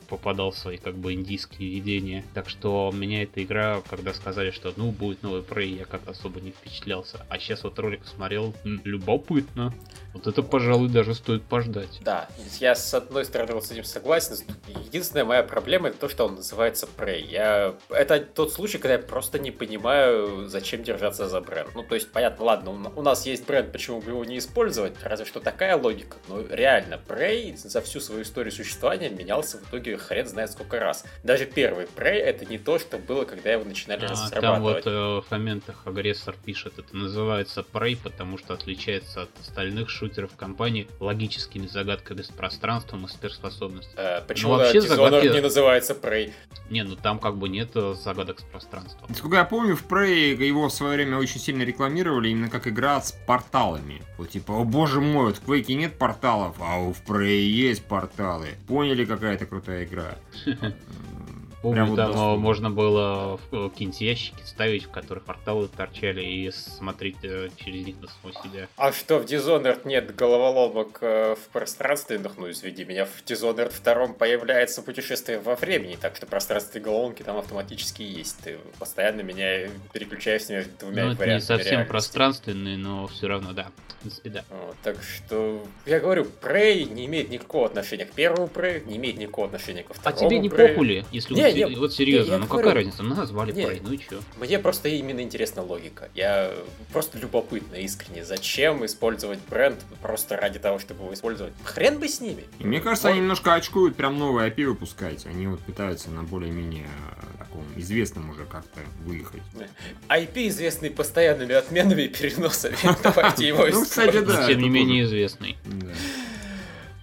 попадал 0.10 0.41
в 0.50 0.58
свои 0.58 0.78
как 0.78 0.96
бы 0.96 1.14
индийские 1.14 1.70
видения. 1.70 2.24
Так 2.34 2.50
что 2.50 2.92
меня 2.94 3.24
эта 3.24 3.44
игра, 3.44 3.82
когда 3.90 4.14
сказали, 4.14 4.52
что 4.52 4.74
ну 4.76 4.92
будет 4.92 5.22
новый 5.22 5.42
Prey, 5.42 5.78
я 5.78 5.86
как 5.86 6.08
особо 6.08 6.42
не 6.42 6.52
впечатлялся. 6.52 7.26
А 7.30 7.38
сейчас 7.38 7.64
вот 7.64 7.78
ролик 7.78 8.06
смотрел, 8.06 8.56
любопытно. 8.64 9.74
Вот 10.14 10.28
это, 10.28 10.42
пожалуй, 10.44 10.90
даже 10.90 11.14
стоит 11.14 11.44
пождать. 11.44 12.00
Да, 12.04 12.28
я 12.60 12.76
с 12.76 12.94
одной 12.94 13.26
стороны 13.26 13.54
вот 13.54 13.66
с 13.66 13.72
этим 13.72 13.84
согласен. 13.84 14.36
Единственная 14.68 15.26
моя 15.26 15.44
проблема 15.44 15.90
это 15.90 16.00
то, 16.00 16.10
что 16.10 16.26
он 16.26 16.36
называется 16.36 16.88
Prey. 16.98 17.26
Я... 17.28 17.76
Это 17.90 18.20
тот 18.20 18.52
случай, 18.52 18.78
когда 18.78 18.94
я 18.94 19.00
просто 19.00 19.40
не 19.40 19.52
понимаю, 19.52 20.48
зачем 20.48 20.84
держаться 20.84 21.28
за 21.28 21.42
бренд. 21.42 21.70
Ну, 21.76 21.84
то 21.84 21.96
есть, 21.96 22.12
понятно, 22.12 22.46
ладно, 22.46 22.92
у 22.96 23.02
нас 23.02 23.26
есть 23.26 23.46
бренд, 23.46 23.72
почему 23.72 24.02
бы 24.02 24.12
его 24.12 24.26
не 24.26 24.38
использовать, 24.38 24.94
разве 25.04 25.26
что 25.26 25.40
такая 25.40 25.78
логика. 25.78 26.18
Но 26.28 26.42
реально, 26.42 27.00
Prey 27.08 27.56
за 27.56 27.82
всю 27.82 28.00
свою 28.00 28.24
историю 28.24 28.52
существования 28.52 29.10
менялся 29.10 29.58
в 29.58 29.70
итоге 29.70 29.98
хрен 29.98 30.28
знает 30.32 30.52
сколько 30.52 30.80
раз. 30.80 31.06
Даже 31.24 31.46
первый 31.46 31.86
Prey 31.86 32.16
это 32.16 32.46
не 32.46 32.58
то, 32.58 32.80
что 32.80 32.98
было, 32.98 33.24
когда 33.26 33.52
его 33.52 33.64
начинали 33.64 34.06
А, 34.06 34.08
там 34.08 34.18
разрабатывать. 34.18 34.86
вот 34.86 34.92
э, 34.92 35.22
в 35.22 35.26
комментах 35.30 35.76
агрессор 35.86 36.36
пишет, 36.44 36.80
это 36.80 36.96
называется 36.98 37.64
Prey, 37.72 37.98
потому 38.02 38.38
что 38.38 38.54
отличается 38.56 39.24
от 39.24 39.30
остальных 39.40 39.90
шутеров 39.90 40.36
компании 40.36 40.88
логическими 41.00 41.68
загадками 41.68 42.22
с 42.24 42.28
пространством 42.30 43.06
и 43.06 43.08
сверхспособностью. 43.10 43.94
Э, 44.00 44.22
почему 44.28 44.54
Ну, 44.54 44.58
вообще 44.60 44.80
Dishonored 44.80 44.96
загадки- 44.96 45.28
не 45.34 45.42
называется 45.42 45.94
Prey? 45.94 46.32
Не, 46.70 46.84
ну 46.84 46.96
там 46.96 47.20
как 47.20 47.38
бы 47.38 47.50
нет 47.50 47.72
э, 47.76 47.94
загадок 48.02 48.40
с 48.40 48.44
пространством. 48.44 49.06
Насколько 49.10 49.36
я 49.38 49.46
помню, 49.46 49.76
в 49.76 49.86
Prey 49.86 50.34
его 50.44 50.70
в 50.70 50.74
свое 50.74 50.96
время 50.96 51.18
очень 51.18 51.40
сильно 51.40 51.64
рекламировали 51.64 52.30
именно 52.30 52.50
как 52.50 52.68
игра 52.68 53.02
с 53.02 53.12
порталами. 53.12 54.02
Вот 54.18 54.30
типа, 54.30 54.54
о 54.54 54.64
боже 54.64 55.02
мой, 55.02 55.26
вот 55.28 55.38
в 55.38 55.48
Quake 55.48 55.74
нет 55.74 55.98
порталов, 55.98 56.56
а 56.60 56.78
у 56.80 56.94
в 56.94 57.04
Prey 57.04 57.40
есть 57.42 57.84
порталы. 57.86 58.50
Поняли, 58.68 59.04
какая 59.06 59.36
это 59.36 59.46
крутая 59.46 59.84
игра? 59.84 60.11
М, 60.48 60.74
Помню, 61.62 61.86
вот 61.86 61.96
там 61.96 62.08
доступно. 62.08 62.36
можно 62.38 62.70
было 62.72 63.40
какие-нибудь 63.52 64.02
ящики 64.02 64.42
ставить, 64.46 64.86
в 64.86 64.90
которых 64.92 65.24
порталы 65.26 65.68
торчали, 65.68 66.24
и 66.24 66.50
смотреть 66.52 67.18
э, 67.24 67.50
через 67.58 67.86
них 67.86 67.96
на 68.02 68.08
самого 68.08 68.44
себя. 68.44 68.68
А 68.78 68.92
что, 68.92 69.20
в 69.20 69.26
Dishonored 69.26 69.82
нет 69.86 70.16
головоломок 70.16 70.98
э, 71.02 71.36
в 71.36 71.50
пространственных? 71.52 72.34
Ну, 72.38 72.50
извини 72.50 72.84
меня, 72.86 73.06
в 73.06 73.24
Dishonored 73.26 73.74
2 73.84 74.08
появляется 74.14 74.82
путешествие 74.82 75.40
во 75.40 75.56
времени, 75.56 75.98
так 76.02 76.16
что 76.16 76.26
пространственные 76.26 76.84
головоломки 76.84 77.22
там 77.24 77.38
автоматически 77.38 78.02
есть. 78.02 78.38
Ты 78.44 78.58
постоянно 78.80 79.22
меня 79.22 79.70
переключаешь 79.94 80.50
между 80.50 80.72
двумя 80.80 81.06
Ну, 81.06 81.12
это 81.12 81.20
не 81.20 81.20
вариантами 81.20 81.58
совсем 81.58 81.72
реальности. 81.72 81.90
пространственный, 81.92 82.78
но 82.78 83.08
все 83.08 83.28
равно, 83.28 83.54
да. 83.54 83.68
В 83.88 84.02
принципе, 84.02 84.30
да. 84.32 84.44
Вот, 84.50 84.76
так 84.82 84.98
что, 85.04 85.64
я 85.86 86.00
говорю, 86.00 86.26
Prey 86.42 86.92
не 86.92 87.06
имеет 87.06 87.30
никакого 87.30 87.68
отношения 87.68 88.06
к 88.06 88.12
первому 88.14 88.48
Prey, 88.48 88.84
не 88.88 88.98
имеет 88.98 89.18
никакого 89.18 89.46
отношения 89.48 89.84
ко 89.84 89.92
А 89.92 89.94
второму 89.94 90.30
тебе 90.30 90.40
не 90.40 90.50
Prey. 90.50 90.70
похуй 90.70 90.88
ли, 90.88 91.06
если 91.12 91.36
Не, 91.36 91.51
вот, 91.52 91.70
не, 91.70 91.74
се- 91.76 91.80
вот 91.80 91.94
серьезно, 91.94 92.32
я 92.34 92.38
ну 92.40 92.46
говорю- 92.48 92.68
какая 92.70 92.76
разница? 92.84 93.04
Ну, 93.04 93.16
назвали 93.16 93.52
Не. 93.52 93.64
Prey, 93.64 93.82
ну 93.84 93.92
и 93.94 93.98
чё? 93.98 94.20
Мне 94.40 94.60
просто 94.60 94.90
именно 94.90 95.22
интересна 95.22 95.62
логика. 95.64 96.10
Я 96.16 96.52
просто 96.94 97.18
любопытно, 97.18 97.76
искренне. 97.76 98.26
Зачем 98.26 98.86
использовать 98.86 99.40
бренд 99.50 99.80
просто 100.02 100.38
ради 100.38 100.60
того, 100.60 100.80
чтобы 100.80 101.04
его 101.04 101.14
использовать? 101.14 101.54
Хрен 101.64 102.00
бы 102.00 102.08
с 102.08 102.20
ними. 102.22 102.44
И 102.60 102.66
мне 102.66 102.80
кажется, 102.82 103.08
Вот. 103.08 103.12
они 103.14 103.22
немножко 103.22 103.54
очкуют 103.54 103.96
прям 103.96 104.18
новые 104.18 104.50
IP 104.50 104.66
выпускать. 104.66 105.26
Они 105.26 105.48
вот 105.48 105.60
пытаются 105.62 106.10
на 106.12 106.24
более-менее 106.24 106.88
э, 106.88 107.38
таком 107.40 107.64
известном 107.76 108.30
уже 108.30 108.46
как-то 108.46 108.80
выехать. 109.06 109.42
IP, 110.10 110.48
известный 110.48 110.90
постоянными 110.90 111.54
отменами 111.54 112.04
и 112.04 112.08
переносами. 112.08 112.76
Давайте 113.04 113.48
его 113.48 113.66
Ну, 113.68 113.84
кстати, 113.84 114.10
использовать. 114.10 114.28
Да, 114.42 114.48
тем 114.48 114.62
не 114.62 114.70
менее 114.70 115.04
известный. 115.04 115.58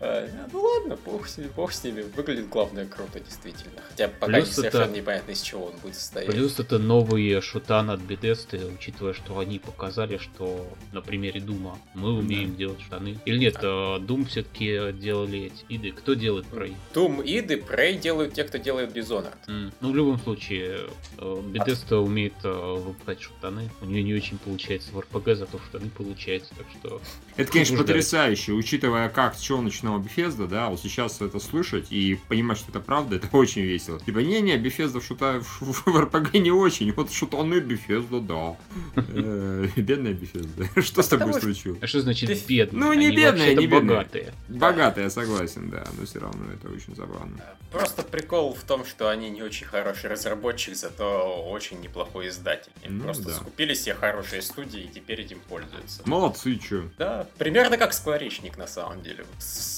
Да. 0.00 0.06
А, 0.08 0.28
Ну 0.52 0.60
ладно, 0.62 0.96
бог 1.04 1.26
с 1.28 1.38
ними, 1.38 1.50
бог 1.56 1.72
с 1.72 1.82
ними. 1.84 2.02
Выглядит 2.16 2.48
главное 2.48 2.86
круто, 2.86 3.20
действительно. 3.20 3.80
Хотя 3.90 4.08
пока 4.08 4.32
Плюс 4.32 4.46
не 4.56 4.64
это- 4.64 4.70
совершенно 4.72 4.96
непонятно, 4.96 5.30
из 5.32 5.40
чего 5.40 5.66
он 5.66 5.72
будет 5.82 5.94
состоять. 5.96 6.30
Плюс 6.30 6.58
это 6.60 6.78
новый 6.78 7.40
шутан 7.40 7.90
от 7.90 8.00
Bethesda, 8.00 8.72
учитывая, 8.74 9.12
что 9.14 9.38
они 9.38 9.58
показали, 9.58 10.18
что 10.18 10.66
на 10.92 11.00
примере 11.00 11.40
Дума 11.40 11.78
мы 11.94 12.12
умеем 12.16 12.54
делать 12.56 12.80
штаны. 12.80 13.18
Или 13.24 13.38
нет, 13.38 13.56
э, 13.60 13.66
Doom 13.66 14.26
все-таки 14.26 14.92
делали 14.92 15.46
эти 15.52 15.64
иды. 15.68 15.92
Кто 15.92 16.14
делает 16.14 16.46
Prey? 16.46 16.74
Doom 16.94 17.22
иды, 17.24 17.56
Prey 17.56 17.98
делают 17.98 18.34
те, 18.34 18.44
кто 18.44 18.58
делает 18.58 18.96
Dishonored. 18.96 19.34
М, 19.48 19.72
Ну, 19.80 19.92
в 19.92 19.96
любом 19.96 20.18
случае, 20.18 20.88
э, 21.18 21.20
Bethesda 21.22 21.96
умеет 21.96 22.34
э, 22.44 22.48
выпускать 22.50 23.20
шутаны. 23.20 23.70
У 23.80 23.84
нее 23.86 24.02
не 24.02 24.14
очень 24.14 24.38
получается 24.38 24.92
в 24.92 24.98
RPG, 24.98 25.34
зато 25.36 25.58
штаны 25.68 25.90
получается, 25.90 26.54
так 26.56 26.66
что... 26.78 27.00
Это, 27.36 27.50
конечно, 27.52 27.76
потрясающе, 27.78 28.52
учитывая, 28.52 29.08
как, 29.08 29.34
с 29.34 29.40
чего 29.40 29.60
начинала 29.88 29.98
Bethesda, 29.98 30.46
да, 30.46 30.68
вот 30.68 30.80
сейчас 30.80 31.20
это 31.20 31.38
слышать 31.38 31.86
и 31.90 32.18
понимать, 32.28 32.58
что 32.58 32.70
это 32.70 32.80
правда, 32.80 33.16
это 33.16 33.28
очень 33.32 33.62
весело. 33.62 33.98
Типа, 34.00 34.18
не-не, 34.18 34.56
Bethesda 34.56 35.00
в, 35.00 35.04
шута, 35.04 35.40
в, 35.40 35.60
в 35.60 35.86
RPG 35.86 36.38
не 36.38 36.50
очень, 36.50 36.92
вот 36.92 37.10
шутаны 37.10 37.54
Bethesda, 37.54 38.20
да. 38.20 38.56
Э, 38.96 39.68
Бедная 39.76 40.12
Bethesda, 40.12 40.82
что 40.82 41.02
с 41.02 41.08
тобой 41.08 41.34
случилось? 41.34 41.78
А 41.82 41.86
что 41.86 42.00
значит 42.00 42.28
бедные? 42.46 42.84
Ну, 42.84 42.92
не 42.92 43.10
вообще-то 43.10 43.54
не 43.54 43.66
бедные. 43.66 43.96
богатые. 43.96 44.34
Богатый, 44.48 45.04
я 45.04 45.10
согласен, 45.10 45.70
да, 45.70 45.86
но 45.98 46.06
все 46.06 46.20
равно 46.20 46.52
это 46.52 46.68
очень 46.72 46.94
забавно. 46.94 47.38
Просто 47.70 48.02
прикол 48.02 48.54
в 48.54 48.62
том, 48.62 48.84
что 48.86 49.10
они 49.10 49.28
не 49.28 49.42
очень 49.42 49.66
хороший 49.66 50.08
разработчик, 50.08 50.74
зато 50.74 51.44
очень 51.50 51.80
неплохой 51.80 52.28
издатель. 52.28 52.72
Ну 52.88 53.04
просто 53.04 53.24
да. 53.24 53.34
скупили 53.34 53.74
себе 53.74 53.94
хорошие 53.94 54.40
студии 54.40 54.80
и 54.80 54.88
теперь 54.88 55.20
этим 55.20 55.40
пользуются. 55.48 56.02
Молодцы, 56.06 56.56
чё. 56.56 56.84
Да, 56.96 57.26
примерно 57.36 57.76
как 57.76 57.92
скворечник 57.92 58.56
на 58.56 58.66
самом 58.66 59.02
деле. 59.02 59.26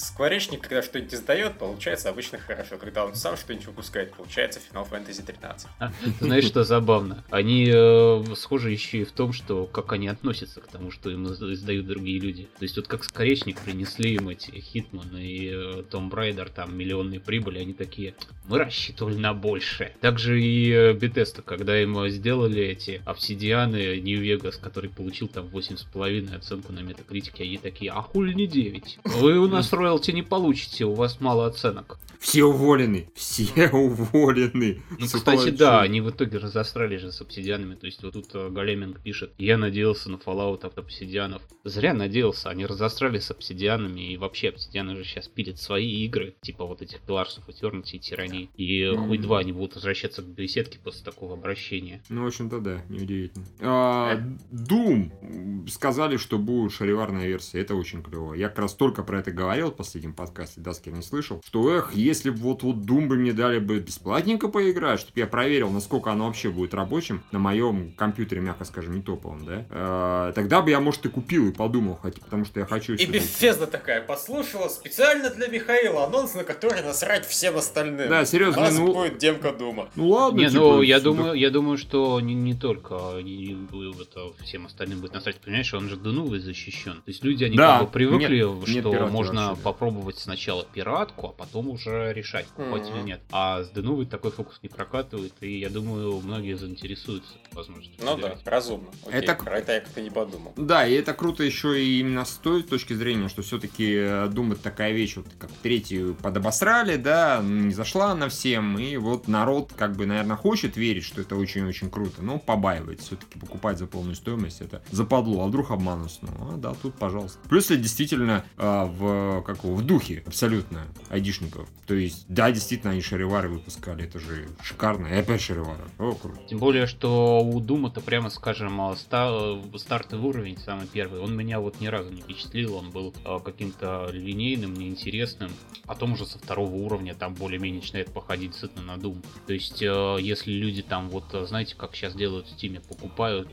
Скворечник, 0.01 0.61
когда 0.61 0.81
что-нибудь 0.81 1.13
издает, 1.13 1.57
получается 1.57 2.09
обычно 2.09 2.39
хорошо. 2.39 2.77
Когда 2.77 3.05
он 3.05 3.15
сам 3.15 3.37
что-нибудь 3.37 3.67
выпускает, 3.67 4.13
получается 4.13 4.59
Final 4.71 4.89
Fantasy 4.89 5.23
13. 5.23 5.67
А, 5.79 5.91
ты 6.19 6.25
знаешь, 6.25 6.45
что 6.45 6.63
забавно? 6.63 7.23
Они 7.29 7.69
э, 7.71 8.23
схожи 8.35 8.71
еще 8.71 8.99
и 8.99 9.03
в 9.03 9.11
том, 9.11 9.31
что 9.31 9.65
как 9.67 9.93
они 9.93 10.07
относятся 10.07 10.59
к 10.59 10.67
тому, 10.67 10.89
что 10.91 11.09
им 11.11 11.27
из- 11.27 11.41
издают 11.41 11.85
другие 11.85 12.19
люди. 12.19 12.47
То 12.57 12.63
есть 12.63 12.75
вот 12.77 12.87
как 12.87 13.03
Скоречник 13.03 13.59
принесли 13.59 14.15
им 14.15 14.29
эти 14.29 14.49
Хитман 14.51 15.15
и 15.17 15.83
Том 15.89 16.09
Брайдер 16.09 16.49
там 16.49 16.75
миллионные 16.75 17.19
прибыли, 17.19 17.59
они 17.59 17.73
такие, 17.73 18.15
мы 18.47 18.57
рассчитывали 18.57 19.15
на 19.15 19.33
большее. 19.33 19.95
Также 20.01 20.41
и 20.41 20.71
э, 20.71 20.93
Bethesda, 20.93 21.41
когда 21.43 21.79
им 21.81 21.97
э, 21.99 22.09
сделали 22.09 22.61
эти 22.63 23.01
обсидианы 23.05 23.99
New 23.99 24.21
Vegas, 24.21 24.59
который 24.59 24.89
получил 24.89 25.27
там 25.27 25.45
8,5 25.47 26.35
оценку 26.35 26.73
на 26.73 26.79
метакритике, 26.79 27.43
они 27.43 27.57
такие, 27.57 27.91
а 27.91 28.01
хули 28.01 28.33
не 28.33 28.47
9? 28.47 28.99
Вы 29.05 29.37
у 29.37 29.47
нас 29.47 29.71
роялти 29.91 30.13
не 30.13 30.23
получите, 30.23 30.85
у 30.85 30.93
вас 30.93 31.19
мало 31.19 31.45
оценок. 31.45 31.97
Все 32.21 32.43
уволены, 32.45 33.09
все 33.15 33.67
уволены. 33.73 34.81
Ну, 34.99 35.07
Сволочи. 35.07 35.17
кстати, 35.17 35.49
да, 35.49 35.81
они 35.81 36.01
в 36.01 36.09
итоге 36.11 36.37
разосрали 36.37 36.97
же 36.97 37.11
с 37.11 37.19
обсидианами. 37.19 37.73
То 37.73 37.87
есть 37.87 38.03
вот 38.03 38.13
тут 38.13 38.27
э, 38.35 38.49
Големинг 38.49 39.01
пишет, 39.01 39.33
я 39.39 39.57
надеялся 39.57 40.09
на 40.11 40.17
Fallout 40.17 40.63
от 40.63 40.77
обсидианов. 40.77 41.41
Зря 41.63 41.95
надеялся, 41.95 42.49
они 42.51 42.67
разосрали 42.67 43.17
с 43.17 43.31
обсидианами, 43.31 44.13
и 44.13 44.17
вообще 44.17 44.49
обсидианы 44.49 44.95
же 44.95 45.03
сейчас 45.03 45.27
пилят 45.27 45.59
свои 45.59 46.05
игры, 46.05 46.35
типа 46.41 46.65
вот 46.65 46.83
этих 46.83 46.99
Pillars 47.07 47.39
of 47.39 47.47
Eternity 47.47 47.93
и 47.93 47.99
Тирании. 47.99 48.49
И 48.55 48.81
э, 48.81 48.95
хуй 48.95 49.17
два 49.17 49.39
они 49.39 49.51
будут 49.51 49.73
возвращаться 49.75 50.21
к 50.21 50.25
беседке 50.27 50.77
после 50.77 51.03
такого 51.03 51.33
обращения. 51.33 52.03
Ну, 52.09 52.23
в 52.23 52.27
общем-то, 52.27 52.59
да, 52.59 52.83
неудивительно. 52.87 53.45
А, 53.61 54.17
Doom. 54.51 55.11
М, 55.21 55.67
Сказали, 55.67 56.17
что 56.17 56.37
будет 56.37 56.71
шариварная 56.71 57.27
версия. 57.27 57.59
Это 57.61 57.73
очень 57.75 58.03
клево. 58.03 58.35
Я 58.35 58.49
как 58.49 58.59
раз 58.59 58.75
только 58.75 59.01
про 59.03 59.19
это 59.19 59.31
говорил 59.31 59.71
в 59.71 59.75
последнем 59.75 60.13
подкасте, 60.13 60.61
Даскер 60.61 60.93
не 60.93 61.01
слышал. 61.01 61.41
Что, 61.45 61.73
эх, 61.75 61.93
если 62.11 62.29
бы 62.29 62.37
вот, 62.37 62.63
вот 62.63 62.75
Doom 62.77 63.07
бы 63.07 63.15
мне 63.15 63.33
дали 63.33 63.59
бы 63.59 63.79
бесплатненько 63.79 64.47
поиграть, 64.47 64.99
чтобы 64.99 65.19
я 65.19 65.27
проверил, 65.27 65.69
насколько 65.69 66.11
оно 66.11 66.27
вообще 66.27 66.49
будет 66.49 66.73
рабочим 66.73 67.23
на 67.31 67.39
моем 67.39 67.91
компьютере, 67.93 68.41
мягко 68.41 68.65
скажем, 68.65 68.95
не 68.95 69.01
топовом, 69.01 69.45
да, 69.45 69.65
а, 69.69 70.31
тогда 70.33 70.61
бы 70.61 70.69
я, 70.69 70.79
может, 70.79 71.05
и 71.05 71.09
купил 71.09 71.47
и 71.47 71.51
подумал, 71.51 71.97
хотя, 72.01 72.21
потому 72.21 72.45
что 72.45 72.59
я 72.59 72.65
хочу... 72.65 72.93
И 72.93 73.05
Бефезда 73.05 73.67
такая 73.67 74.01
послушала 74.01 74.67
специально 74.67 75.29
для 75.29 75.47
Михаила 75.47 76.05
анонс, 76.05 76.35
на 76.35 76.43
который 76.43 76.81
насрать 76.83 77.25
всем 77.25 77.57
остальным. 77.57 78.09
Да, 78.09 78.25
серьезно, 78.25 78.61
У 78.61 78.63
нас 78.65 78.77
ну- 78.77 78.93
будет 78.93 79.17
демка 79.17 79.51
Дума. 79.51 79.89
Ну 79.95 80.09
ладно, 80.09 80.39
Не, 80.39 80.49
типа, 80.49 80.59
ну 80.59 80.81
я 80.81 80.99
думаю, 80.99 81.33
я 81.33 81.49
думаю, 81.49 81.77
что 81.77 82.19
не, 82.21 82.33
не 82.33 82.53
только 82.53 82.95
не- 83.21 83.53
не- 83.53 84.01
это 84.01 84.31
всем 84.43 84.65
остальным 84.65 84.99
будет 84.99 85.13
насрать. 85.13 85.37
Понимаешь, 85.37 85.73
он 85.73 85.89
же 85.89 85.97
Денувой 85.97 86.39
защищен. 86.39 86.95
То 86.95 87.09
есть 87.11 87.23
люди, 87.23 87.43
они 87.43 87.57
Да, 87.57 87.79
как 87.79 87.87
бы 87.87 87.93
привыкли, 87.93 88.39
нет- 88.39 88.67
нет 88.67 88.81
что 88.81 88.91
пиратки 88.91 89.11
можно 89.13 89.41
вообще, 89.47 89.55
да. 89.63 89.63
попробовать 89.63 90.17
сначала 90.19 90.65
пиратку, 90.73 91.27
а 91.27 91.31
потом 91.31 91.69
уже 91.69 92.00
решать, 92.11 92.47
покупать 92.47 92.83
Мгм. 92.87 92.95
или 92.97 93.03
нет. 93.03 93.21
А 93.31 93.63
с 93.63 93.69
Денувой 93.71 94.05
такой 94.05 94.31
фокус 94.31 94.59
не 94.63 94.69
прокатывает, 94.69 95.33
и 95.41 95.59
я 95.59 95.69
думаю, 95.69 96.19
многие 96.21 96.55
заинтересуются 96.57 97.33
возможностью. 97.53 98.03
Ну 98.03 98.17
да, 98.17 98.35
разумно. 98.45 98.87
Окей, 99.05 99.19
Это- 99.21 99.35
Про 99.43 99.59
это 99.59 99.73
я 99.73 99.81
как-то 99.81 100.01
не 100.01 100.09
подумал. 100.09 100.53
Да, 100.57 100.87
и 100.87 100.93
это 100.93 101.13
круто 101.13 101.43
еще 101.43 101.81
и 101.83 101.99
именно 101.99 102.25
с 102.25 102.31
той 102.37 102.63
точки 102.63 102.93
зрения, 102.93 103.29
что 103.29 103.41
все-таки 103.41 103.93
Doom 103.93 104.53
это 104.53 104.61
такая 104.63 104.91
вещь, 104.93 105.17
вот 105.17 105.27
как 105.37 105.51
третью 105.61 106.15
подобосрали, 106.21 106.95
да, 106.95 107.41
не 107.43 107.73
зашла 107.73 108.15
на 108.15 108.29
всем, 108.29 108.77
и 108.79 108.97
вот 108.97 109.27
народ, 109.27 109.73
как 109.75 109.95
бы, 109.95 110.05
наверное, 110.05 110.35
хочет 110.37 110.77
верить, 110.77 111.03
что 111.03 111.21
это 111.21 111.35
очень-очень 111.35 111.89
круто, 111.89 112.21
но 112.21 112.39
побаивается 112.39 113.07
все-таки 113.07 113.39
покупать 113.39 113.77
за 113.77 113.87
полную 113.87 114.15
стоимость, 114.15 114.61
это 114.61 114.81
западло, 114.91 115.43
а 115.43 115.47
вдруг 115.47 115.71
обманут 115.71 116.11
снова, 116.11 116.53
а, 116.53 116.57
да, 116.57 116.73
тут, 116.81 116.95
пожалуйста. 116.95 117.39
Плюс 117.49 117.65
это 117.65 117.77
действительно 117.77 118.45
а, 118.57 118.85
в, 118.85 119.41
как 119.43 119.63
его, 119.63 119.75
в 119.75 119.81
духе 119.85 120.23
абсолютно 120.25 120.85
айдишников, 121.09 121.67
то 121.91 121.95
есть, 121.95 122.25
да, 122.29 122.49
действительно, 122.53 122.93
они 122.93 123.01
шаривары 123.01 123.49
выпускали, 123.49 124.05
это 124.05 124.17
же 124.17 124.47
шикарно, 124.63 125.07
и 125.07 125.15
опять 125.15 125.41
шаривары, 125.41 125.83
о, 125.99 126.13
круто. 126.13 126.39
Тем 126.47 126.59
более, 126.59 126.87
что 126.87 127.41
у 127.41 127.59
Дума-то, 127.59 127.99
прямо 127.99 128.29
скажем, 128.29 128.79
а, 128.79 128.95
ста- 128.95 129.29
э, 129.29 129.77
стартовый 129.77 130.29
уровень, 130.29 130.57
самый 130.57 130.87
первый, 130.87 131.19
он 131.19 131.35
меня 131.35 131.59
вот 131.59 131.81
ни 131.81 131.87
разу 131.87 132.09
не 132.09 132.21
впечатлил, 132.21 132.75
он 132.75 132.91
был 132.91 133.13
а, 133.25 133.39
каким-то 133.39 134.07
линейным, 134.09 134.73
неинтересным. 134.73 135.51
Потом 135.85 136.13
уже 136.13 136.25
со 136.25 136.39
второго 136.39 136.73
уровня 136.75 137.13
там 137.13 137.33
более-менее 137.33 137.81
начинает 137.81 138.13
походить 138.13 138.55
сытно 138.55 138.83
на 138.83 138.95
Doom. 138.95 139.21
То 139.45 139.51
есть, 139.51 139.81
э, 139.81 140.15
если 140.21 140.53
люди 140.53 140.83
там 140.83 141.09
вот, 141.09 141.25
э, 141.33 141.45
знаете, 141.45 141.75
как 141.75 141.93
сейчас 141.93 142.15
делают 142.15 142.47
в 142.47 142.55
Steam, 142.55 142.81
покупают, 142.87 143.49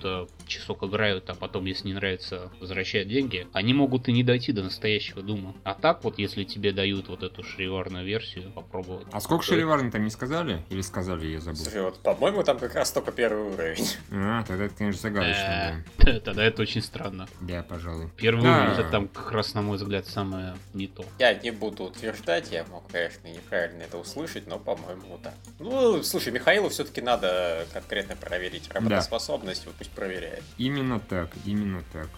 часок 0.47 0.85
играют, 0.85 1.29
а 1.29 1.35
потом, 1.35 1.65
если 1.65 1.89
не 1.89 1.95
нравится, 1.95 2.53
возвращают 2.61 3.09
деньги, 3.09 3.49
они 3.53 3.75
могут 3.75 4.09
и 4.09 4.13
не 4.13 4.23
дойти 4.23 4.53
до 4.53 4.63
настоящего 4.63 5.23
Дума. 5.23 5.57
А 5.65 5.75
так 5.75 6.05
вот, 6.05 6.21
если 6.21 6.45
тебе 6.45 6.71
дают 6.71 7.09
вот 7.09 7.25
эту 7.25 7.43
шриварную 7.43 8.07
версию, 8.07 8.28
попробовать. 8.55 9.07
А 9.13 9.21
сколько 9.21 9.45
шариварни 9.45 9.91
там 9.91 10.05
не 10.05 10.11
сказали? 10.11 10.63
Или 10.71 10.81
сказали, 10.81 11.27
я 11.27 11.41
забыл? 11.41 11.61
Слушай, 11.63 11.83
вот, 11.83 11.99
по-моему, 12.03 12.43
там 12.43 12.59
как 12.59 12.75
раз 12.75 12.91
только 12.93 13.13
первый 13.13 13.53
уровень. 13.53 13.87
А, 14.11 14.45
тогда 14.45 14.65
это, 14.65 14.75
конечно, 14.75 15.01
загадочно, 15.01 15.85
Э, 15.99 16.21
Тогда 16.25 16.45
это 16.45 16.63
очень 16.63 16.83
странно. 16.83 17.29
да. 17.41 17.63
Пожалуй. 17.63 18.11
Первый 18.17 18.43
уровень 18.49 18.73
это 18.73 18.85
там 18.91 19.09
как 19.09 19.33
раз, 19.33 19.55
на 19.55 19.63
мой 19.63 19.77
взгляд, 19.77 20.07
самое 20.07 20.57
не 20.75 20.87
то. 20.87 21.05
Я 21.19 21.35
не 21.35 21.51
буду 21.51 21.85
утверждать, 21.85 22.51
я 22.51 22.65
мог, 22.65 22.85
конечно, 22.91 23.27
неправильно 23.29 23.83
это 23.83 23.99
услышать, 23.99 24.47
но, 24.47 24.59
по-моему, 24.59 25.03
вот 25.09 25.23
так. 25.23 25.35
Ну, 25.59 26.03
слушай, 26.03 26.33
Михаилу 26.33 26.69
все-таки 26.69 27.01
надо 27.01 27.67
конкретно 27.73 28.17
проверить 28.17 28.71
работоспособность, 28.73 29.67
вот 29.67 29.75
пусть 29.75 29.91
проверяет. 29.91 30.43
Именно 30.57 31.01
так, 31.01 31.31
именно 31.45 31.83
так. 31.93 32.09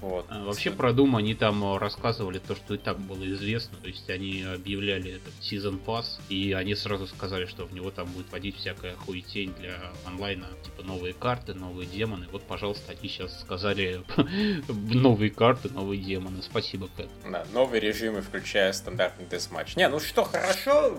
Вот. 0.00 0.26
А, 0.28 0.44
Вообще 0.44 0.70
про 0.70 0.90
Doom 0.90 1.16
они 1.16 1.34
там 1.34 1.64
э, 1.64 1.78
рассказывали 1.78 2.38
то, 2.38 2.54
что 2.54 2.74
и 2.74 2.78
так 2.78 2.98
было 2.98 3.24
известно, 3.32 3.76
то 3.80 3.88
есть 3.88 4.08
они 4.10 4.42
объявляли 4.42 5.12
это 5.12 5.30
в 5.30 5.40
Season 5.40 5.82
Pass, 5.84 6.20
и 6.28 6.52
они 6.52 6.74
сразу 6.74 7.06
сказали, 7.06 7.46
что 7.46 7.64
в 7.64 7.72
него 7.72 7.90
там 7.90 8.06
будет 8.08 8.30
вводить 8.30 8.56
всякая 8.56 8.94
хуетень 8.96 9.54
для 9.54 9.78
онлайна, 10.06 10.46
типа 10.64 10.82
новые 10.82 11.14
карты, 11.14 11.54
новые 11.54 11.86
демоны. 11.86 12.26
Вот, 12.32 12.42
пожалуйста, 12.42 12.92
они 12.92 13.08
сейчас 13.08 13.40
сказали 13.40 14.02
новые 14.68 15.30
карты, 15.30 15.68
новые 15.70 16.00
демоны. 16.00 16.42
Спасибо, 16.42 16.88
Кэт. 16.96 17.08
Да, 17.30 17.46
новые 17.52 17.80
режимы, 17.80 18.22
включая 18.22 18.72
стандартный 18.72 19.26
десматч. 19.26 19.76
Не, 19.76 19.88
ну 19.88 20.00
что 20.00 20.24
хорошо, 20.24 20.96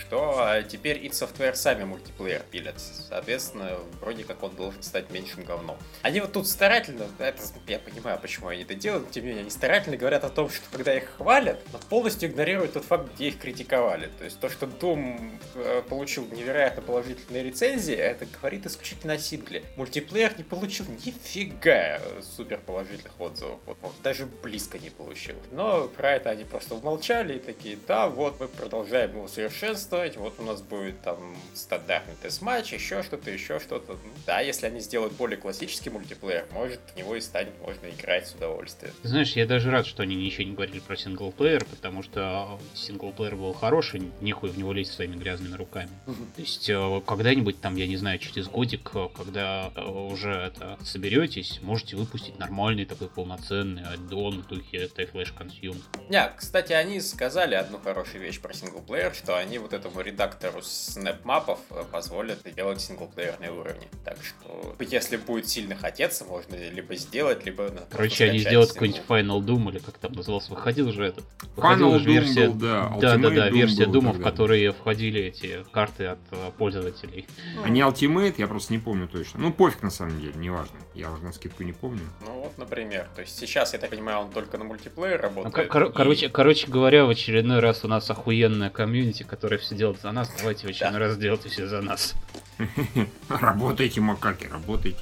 что 0.00 0.62
теперь 0.68 1.04
id 1.04 1.12
Software 1.12 1.54
сами 1.54 1.84
мультиплеер 1.84 2.42
пилят. 2.50 2.80
Соответственно, 2.80 3.78
вроде 4.00 4.24
как 4.24 4.42
он 4.42 4.54
должен 4.54 4.82
стать 4.82 5.10
меньшим 5.10 5.44
говном. 5.44 5.76
Они 6.02 6.20
вот 6.20 6.32
тут 6.32 6.48
старательно, 6.48 7.06
это, 7.18 7.42
я 7.66 7.78
понимаю, 7.92 8.18
почему 8.20 8.48
они 8.48 8.62
это 8.62 8.74
делают, 8.74 9.10
тем 9.10 9.24
не 9.24 9.30
менее, 9.30 9.42
они 9.42 9.50
старательно 9.50 9.96
говорят 9.96 10.24
о 10.24 10.28
том, 10.28 10.48
что 10.48 10.64
когда 10.70 10.96
их 10.96 11.04
хвалят, 11.16 11.62
но 11.72 11.78
полностью 11.78 12.28
игнорируют 12.30 12.72
тот 12.72 12.84
факт, 12.84 13.14
где 13.14 13.28
их 13.28 13.38
критиковали. 13.38 14.10
То 14.18 14.24
есть 14.24 14.40
то, 14.40 14.48
что 14.48 14.66
Doom 14.66 15.38
э, 15.54 15.82
получил 15.88 16.26
невероятно 16.32 16.82
положительные 16.82 17.44
рецензии, 17.44 17.94
это 17.94 18.26
говорит 18.26 18.66
исключительно 18.66 19.14
о 19.14 19.18
сингле. 19.18 19.64
Мультиплеер 19.76 20.36
не 20.36 20.44
получил 20.44 20.86
нифига 20.86 22.00
супер 22.36 22.58
положительных 22.58 23.20
отзывов. 23.20 23.60
Вот, 23.66 23.76
вот, 23.82 23.92
даже 24.02 24.26
близко 24.26 24.78
не 24.78 24.90
получил. 24.90 25.36
Но 25.50 25.88
про 25.88 26.12
это 26.12 26.30
они 26.30 26.44
просто 26.44 26.74
умолчали 26.74 27.36
и 27.36 27.38
такие, 27.38 27.78
да, 27.86 28.08
вот 28.08 28.40
мы 28.40 28.48
продолжаем 28.48 29.10
его 29.10 29.28
совершенствовать, 29.28 30.16
вот 30.16 30.34
у 30.38 30.42
нас 30.42 30.62
будет 30.62 31.00
там 31.02 31.36
стандартный 31.54 32.14
тест-матч, 32.22 32.72
еще 32.72 33.02
что-то, 33.02 33.30
еще 33.30 33.58
что-то. 33.58 33.92
Ну, 33.92 34.10
да, 34.26 34.40
если 34.40 34.66
они 34.66 34.80
сделают 34.80 35.12
более 35.14 35.36
классический 35.36 35.90
мультиплеер, 35.90 36.46
может, 36.52 36.80
в 36.92 36.96
него 36.96 37.16
и 37.16 37.20
станет 37.20 37.52
можно 37.60 37.81
играть 37.90 38.28
с 38.28 38.34
удовольствием. 38.34 38.94
Знаешь, 39.02 39.32
я 39.32 39.46
даже 39.46 39.70
рад, 39.70 39.86
что 39.86 40.02
они 40.02 40.14
ничего 40.14 40.44
не 40.44 40.52
говорили 40.52 40.80
про 40.80 40.96
синглплеер, 40.96 41.64
потому 41.64 42.02
что 42.02 42.58
синглплеер 42.74 43.36
был 43.36 43.52
хороший, 43.52 44.10
нехуй 44.20 44.50
в 44.50 44.58
него 44.58 44.72
лезть 44.72 44.92
своими 44.92 45.16
грязными 45.16 45.54
руками. 45.54 45.90
То 46.06 46.40
есть 46.40 46.68
э, 46.68 47.02
когда-нибудь 47.06 47.60
там, 47.60 47.76
я 47.76 47.86
не 47.86 47.96
знаю, 47.96 48.18
через 48.18 48.48
годик, 48.48 48.90
э, 48.94 49.08
когда 49.14 49.72
э, 49.74 49.82
уже 49.82 50.32
это 50.32 50.78
соберетесь, 50.84 51.60
можете 51.62 51.96
выпустить 51.96 52.38
нормальный 52.38 52.84
такой 52.84 53.08
полноценный 53.08 53.84
аддон 53.84 54.42
в 54.42 54.46
духе 54.46 54.88
Flash 54.96 55.32
Consume. 55.36 55.80
Не, 56.08 56.30
кстати, 56.36 56.72
они 56.72 57.00
сказали 57.00 57.54
одну 57.54 57.78
хорошую 57.78 58.22
вещь 58.22 58.40
про 58.40 58.52
синглплеер, 58.52 59.14
что 59.14 59.36
они 59.36 59.58
вот 59.58 59.72
этому 59.72 60.00
редактору 60.00 60.62
снэпмапов 60.62 61.60
позволят 61.90 62.40
делать 62.54 62.80
синглплеерные 62.80 63.52
уровни. 63.52 63.88
Так 64.04 64.18
что, 64.22 64.76
если 64.80 65.16
будет 65.16 65.48
сильно 65.48 65.74
хотеться, 65.74 66.24
можно 66.24 66.56
либо 66.56 66.94
сделать, 66.96 67.44
либо... 67.44 67.71
Короче, 67.90 68.24
они 68.24 68.38
сделают 68.38 68.72
какой-нибудь 68.72 69.02
Final 69.08 69.40
Doom, 69.40 69.70
или 69.70 69.78
как 69.78 69.98
там 69.98 70.12
назывался, 70.12 70.50
выходил 70.50 70.92
же 70.92 71.04
этот. 71.04 71.24
Выходила 71.56 71.98
же 71.98 72.10
версия, 72.10 72.48
был, 72.48 72.54
да, 72.54 72.96
да, 73.00 73.16
да, 73.16 73.30
да, 73.30 73.50
версия 73.50 73.84
Doom, 73.84 74.12
в 74.12 74.22
которые 74.22 74.72
входили 74.72 75.20
эти 75.20 75.64
карты 75.70 76.06
от 76.06 76.18
э, 76.30 76.50
пользователей. 76.56 77.26
Они 77.64 77.80
Ultimate, 77.80 78.34
я 78.38 78.46
просто 78.46 78.72
не 78.72 78.78
помню 78.78 79.08
точно. 79.08 79.40
Ну, 79.40 79.52
пофиг 79.52 79.82
на 79.82 79.90
самом 79.90 80.20
деле, 80.20 80.34
неважно. 80.36 80.76
Я 80.94 81.10
уже 81.10 81.22
на 81.22 81.32
скидку 81.32 81.62
не 81.62 81.72
помню. 81.72 82.02
Ну 82.20 82.42
вот, 82.42 82.58
например. 82.58 83.08
То 83.14 83.22
есть 83.22 83.38
сейчас, 83.38 83.72
я 83.72 83.78
так 83.78 83.90
понимаю, 83.90 84.20
он 84.20 84.30
только 84.30 84.58
на 84.58 84.64
мультиплеер 84.64 85.20
работает. 85.20 85.56
Ну, 85.56 85.72
кор- 85.72 85.84
и... 85.84 85.92
короче, 85.92 86.28
короче 86.28 86.66
говоря, 86.66 87.04
в 87.04 87.10
очередной 87.10 87.60
раз 87.60 87.84
у 87.84 87.88
нас 87.88 88.08
охуенная 88.10 88.70
комьюнити, 88.70 89.22
которая 89.22 89.58
все 89.58 89.74
делает 89.74 90.00
за 90.00 90.12
нас. 90.12 90.30
Давайте 90.38 90.66
в 90.66 90.70
очередной 90.70 91.00
раз 91.00 91.16
делайте 91.16 91.48
все 91.48 91.66
за 91.66 91.80
нас. 91.80 92.14
Работайте, 93.28 94.00
макаки, 94.00 94.46
работайте 94.46 94.98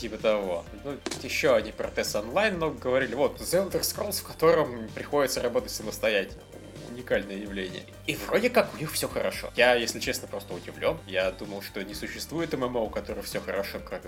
типа 0.00 0.18
того. 0.18 0.64
Ну, 0.84 0.96
еще 1.22 1.54
они 1.54 1.72
про 1.72 1.88
тест 1.88 2.14
онлайн 2.16 2.56
много 2.56 2.78
говорили. 2.78 3.14
Вот, 3.14 3.40
The 3.40 3.70
Elder 3.70 3.80
Scrolls, 3.80 4.20
в 4.20 4.24
котором 4.24 4.88
приходится 4.94 5.42
работать 5.42 5.70
самостоятельно. 5.70 6.42
Уникальное 6.90 7.36
явление. 7.36 7.84
И 8.06 8.16
вроде 8.16 8.50
как 8.50 8.74
у 8.74 8.78
них 8.78 8.90
все 8.90 9.08
хорошо. 9.08 9.50
Я, 9.56 9.74
если 9.74 10.00
честно, 10.00 10.26
просто 10.26 10.54
удивлен. 10.54 10.96
Я 11.06 11.30
думал, 11.30 11.62
что 11.62 11.84
не 11.84 11.94
существует 11.94 12.52
ММО, 12.56 12.80
у 12.80 12.90
которого 12.90 13.22
все 13.22 13.40
хорошо, 13.40 13.78
кроме 13.84 14.04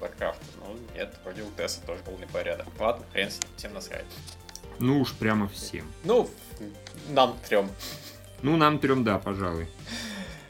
Warcraft. 0.00 0.36
Но 0.58 0.76
нет, 0.94 1.14
вроде 1.24 1.42
у 1.42 1.50
Тесса 1.52 1.80
тоже 1.86 2.02
полный 2.04 2.26
порядок. 2.26 2.66
Ладно, 2.78 3.06
хрен 3.12 3.30
с 3.30 3.34
ним, 3.34 3.50
всем 3.56 3.74
насрать. 3.74 4.04
Ну 4.78 5.00
уж 5.00 5.12
прямо 5.12 5.48
всем. 5.48 5.86
Ну, 6.04 6.28
нам 7.10 7.38
трем. 7.48 7.70
Ну, 8.42 8.56
нам 8.56 8.78
трем, 8.78 9.04
да, 9.04 9.18
пожалуй. 9.18 9.68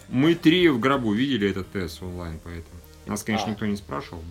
Мы 0.09 0.35
три 0.35 0.68
в 0.68 0.81
гробу 0.81 1.12
видели 1.12 1.51
этот 1.51 1.71
тест 1.73 2.03
онлайн, 2.03 2.40
поэтому. 2.42 2.81
Нас, 3.07 3.23
конечно, 3.23 3.49
а. 3.49 3.51
никто 3.51 3.66
не 3.66 3.77
спрашивал. 3.77 4.23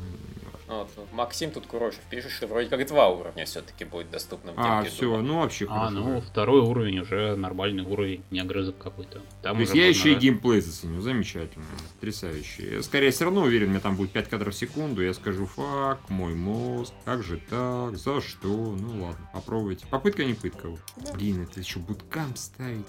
Вот, 0.69 0.87
Максим 1.11 1.49
тут 1.49 1.65
Курочев 1.65 2.01
пишет, 2.11 2.31
что 2.31 2.45
вроде 2.45 2.69
как 2.69 2.85
два 2.85 3.09
уровня 3.09 3.45
все-таки 3.45 3.85
будет 3.85 4.11
доступным. 4.11 4.53
А, 4.55 4.83
все, 4.83 5.19
ну 5.19 5.39
вообще 5.39 5.65
а, 5.65 5.87
хорошо. 5.87 5.87
А, 5.87 5.89
ну 5.89 6.21
второй 6.21 6.61
уровень 6.61 6.99
уже 6.99 7.35
нормальный 7.35 7.83
уровень, 7.83 8.23
не 8.29 8.39
огрызок 8.39 8.77
какой-то. 8.77 9.21
Там 9.41 9.55
То 9.55 9.61
есть 9.61 9.73
я 9.73 9.87
еще 9.87 10.13
и 10.13 10.15
геймплей 10.15 10.61
заценю, 10.61 11.01
замечательно, 11.01 11.65
потрясающе. 11.95 12.83
Скорее, 12.83 13.09
все 13.09 13.25
равно 13.25 13.41
уверен, 13.41 13.69
мне 13.69 13.79
там 13.79 13.95
будет 13.95 14.11
5 14.11 14.29
кадров 14.29 14.53
в 14.53 14.57
секунду, 14.57 15.01
я 15.01 15.15
скажу, 15.15 15.47
фак, 15.47 16.07
мой 16.09 16.35
мозг, 16.35 16.93
как 17.03 17.23
же 17.23 17.37
так, 17.49 17.97
за 17.97 18.21
что? 18.21 18.47
Ну 18.47 19.05
ладно, 19.05 19.29
попробуйте. 19.33 19.87
Попытка 19.87 20.23
не 20.23 20.35
пытка. 20.35 20.69
Блин, 21.15 21.47
это 21.49 21.59
еще 21.59 21.79
буткам 21.79 22.35
ставить. 22.35 22.85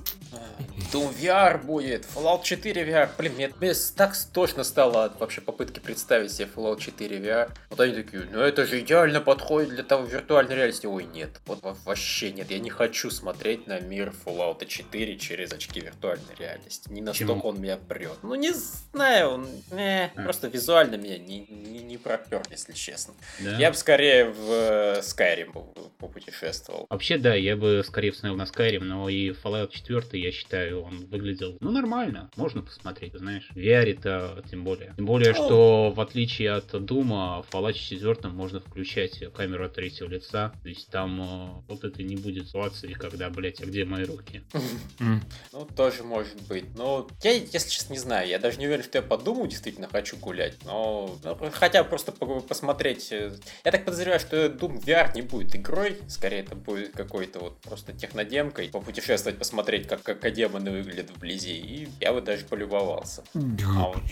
Doom 0.92 1.14
VR 1.18 1.64
будет, 1.64 2.06
Fallout 2.14 2.42
4 2.42 2.86
VR. 2.86 3.08
Блин, 3.16 3.32
мне, 3.36 3.48
так 3.96 4.14
точно 4.34 4.64
стало 4.64 5.10
вообще 5.18 5.40
попытки 5.40 5.80
представить 5.80 6.32
себе 6.32 6.48
Fallout 6.54 6.80
4 6.80 7.18
VR. 7.18 7.50
Вот 7.70 7.78
они 7.78 7.94
такие, 7.94 8.24
ну 8.32 8.40
это 8.40 8.66
же 8.66 8.80
идеально 8.80 9.20
подходит 9.20 9.70
для 9.70 9.84
того 9.84 10.04
виртуальной 10.04 10.56
реальности. 10.56 10.86
Ой, 10.86 11.04
нет, 11.04 11.40
вот 11.46 11.60
вообще 11.84 12.32
нет, 12.32 12.50
я 12.50 12.58
не 12.58 12.68
хочу 12.68 13.10
смотреть 13.10 13.68
на 13.68 13.78
мир 13.78 14.12
Fallout 14.24 14.66
4 14.66 15.16
через 15.18 15.52
очки 15.52 15.78
виртуальной 15.78 16.34
реальности. 16.36 16.90
Не 16.90 17.00
настолько 17.00 17.34
Почему? 17.34 17.48
он 17.50 17.60
меня 17.60 17.76
прет. 17.76 18.16
Ну 18.24 18.34
не 18.34 18.52
знаю, 18.52 19.30
он 19.30 19.46
э, 19.70 20.06
а. 20.06 20.22
просто 20.22 20.48
визуально 20.48 20.96
меня 20.96 21.18
не, 21.18 21.46
не, 21.46 21.78
не 21.84 21.96
пропер, 21.96 22.42
если 22.50 22.72
честно. 22.72 23.14
Да? 23.38 23.56
Я 23.56 23.70
бы 23.70 23.76
скорее 23.76 24.24
в 24.24 24.50
э, 24.50 25.00
Skyrim 25.02 25.52
попутешествовал. 25.98 26.88
Вообще, 26.90 27.18
да, 27.18 27.36
я 27.36 27.56
бы 27.56 27.84
скорее 27.86 28.10
установил 28.10 28.36
на 28.36 28.46
Skyrim, 28.46 28.82
но 28.82 29.08
и 29.08 29.30
Fallout 29.30 29.70
4, 29.70 30.20
я 30.20 30.32
считаю, 30.32 30.82
он 30.82 31.06
выглядел, 31.06 31.56
ну, 31.60 31.70
нормально. 31.70 32.32
Можно 32.34 32.62
посмотреть, 32.62 33.14
знаешь. 33.14 33.48
VR-то 33.54 34.42
тем 34.50 34.64
более. 34.64 34.92
Тем 34.96 35.06
более, 35.06 35.34
ну. 35.34 35.44
что 35.44 35.92
в 35.92 36.00
отличие 36.00 36.50
от 36.50 36.74
Doom, 36.74 37.44
Fallout 37.48 37.59
Fallout 37.60 37.74
4 37.74 38.28
можно 38.30 38.60
включать 38.60 39.22
камеру 39.34 39.66
от 39.66 39.74
третьего 39.74 40.08
лица. 40.08 40.52
То 40.62 40.68
есть 40.68 40.88
там 40.88 41.20
э, 41.20 41.62
вот 41.68 41.84
это 41.84 42.02
не 42.02 42.16
будет 42.16 42.48
ситуации, 42.48 42.92
когда, 42.94 43.28
блять, 43.28 43.60
а 43.60 43.66
где 43.66 43.84
мои 43.84 44.04
руки? 44.04 44.42
Ну, 45.52 45.66
тоже 45.76 46.04
может 46.04 46.40
быть. 46.42 46.64
Но 46.76 47.08
я, 47.22 47.32
если 47.32 47.70
честно, 47.70 47.92
не 47.94 47.98
знаю. 47.98 48.28
Я 48.28 48.38
даже 48.38 48.58
не 48.58 48.66
уверен, 48.66 48.84
что 48.84 48.98
я 48.98 49.02
подумаю, 49.02 49.48
действительно 49.48 49.88
хочу 49.88 50.16
гулять. 50.16 50.56
Но 50.64 51.18
ну, 51.22 51.36
хотя 51.52 51.82
просто 51.84 52.12
посмотреть. 52.12 53.10
Э, 53.12 53.32
я 53.64 53.70
так 53.70 53.84
подозреваю, 53.84 54.20
что 54.20 54.46
Doom 54.46 54.82
VR 54.82 55.14
не 55.14 55.22
будет 55.22 55.54
игрой. 55.56 55.98
Скорее, 56.08 56.40
это 56.40 56.54
будет 56.54 56.92
какой-то 56.92 57.40
вот 57.40 57.60
просто 57.60 57.92
технодемкой. 57.92 58.68
Попутешествовать, 58.68 59.38
посмотреть, 59.38 59.88
как, 59.88 60.02
как 60.02 60.32
демоны 60.32 60.70
выглядят 60.70 61.10
вблизи. 61.10 61.56
И 61.58 61.88
я 62.00 62.12
бы 62.12 62.20
даже 62.20 62.44
полюбовался. 62.44 63.24
Да, 63.34 63.64
а 63.76 63.86
вот... 63.88 64.02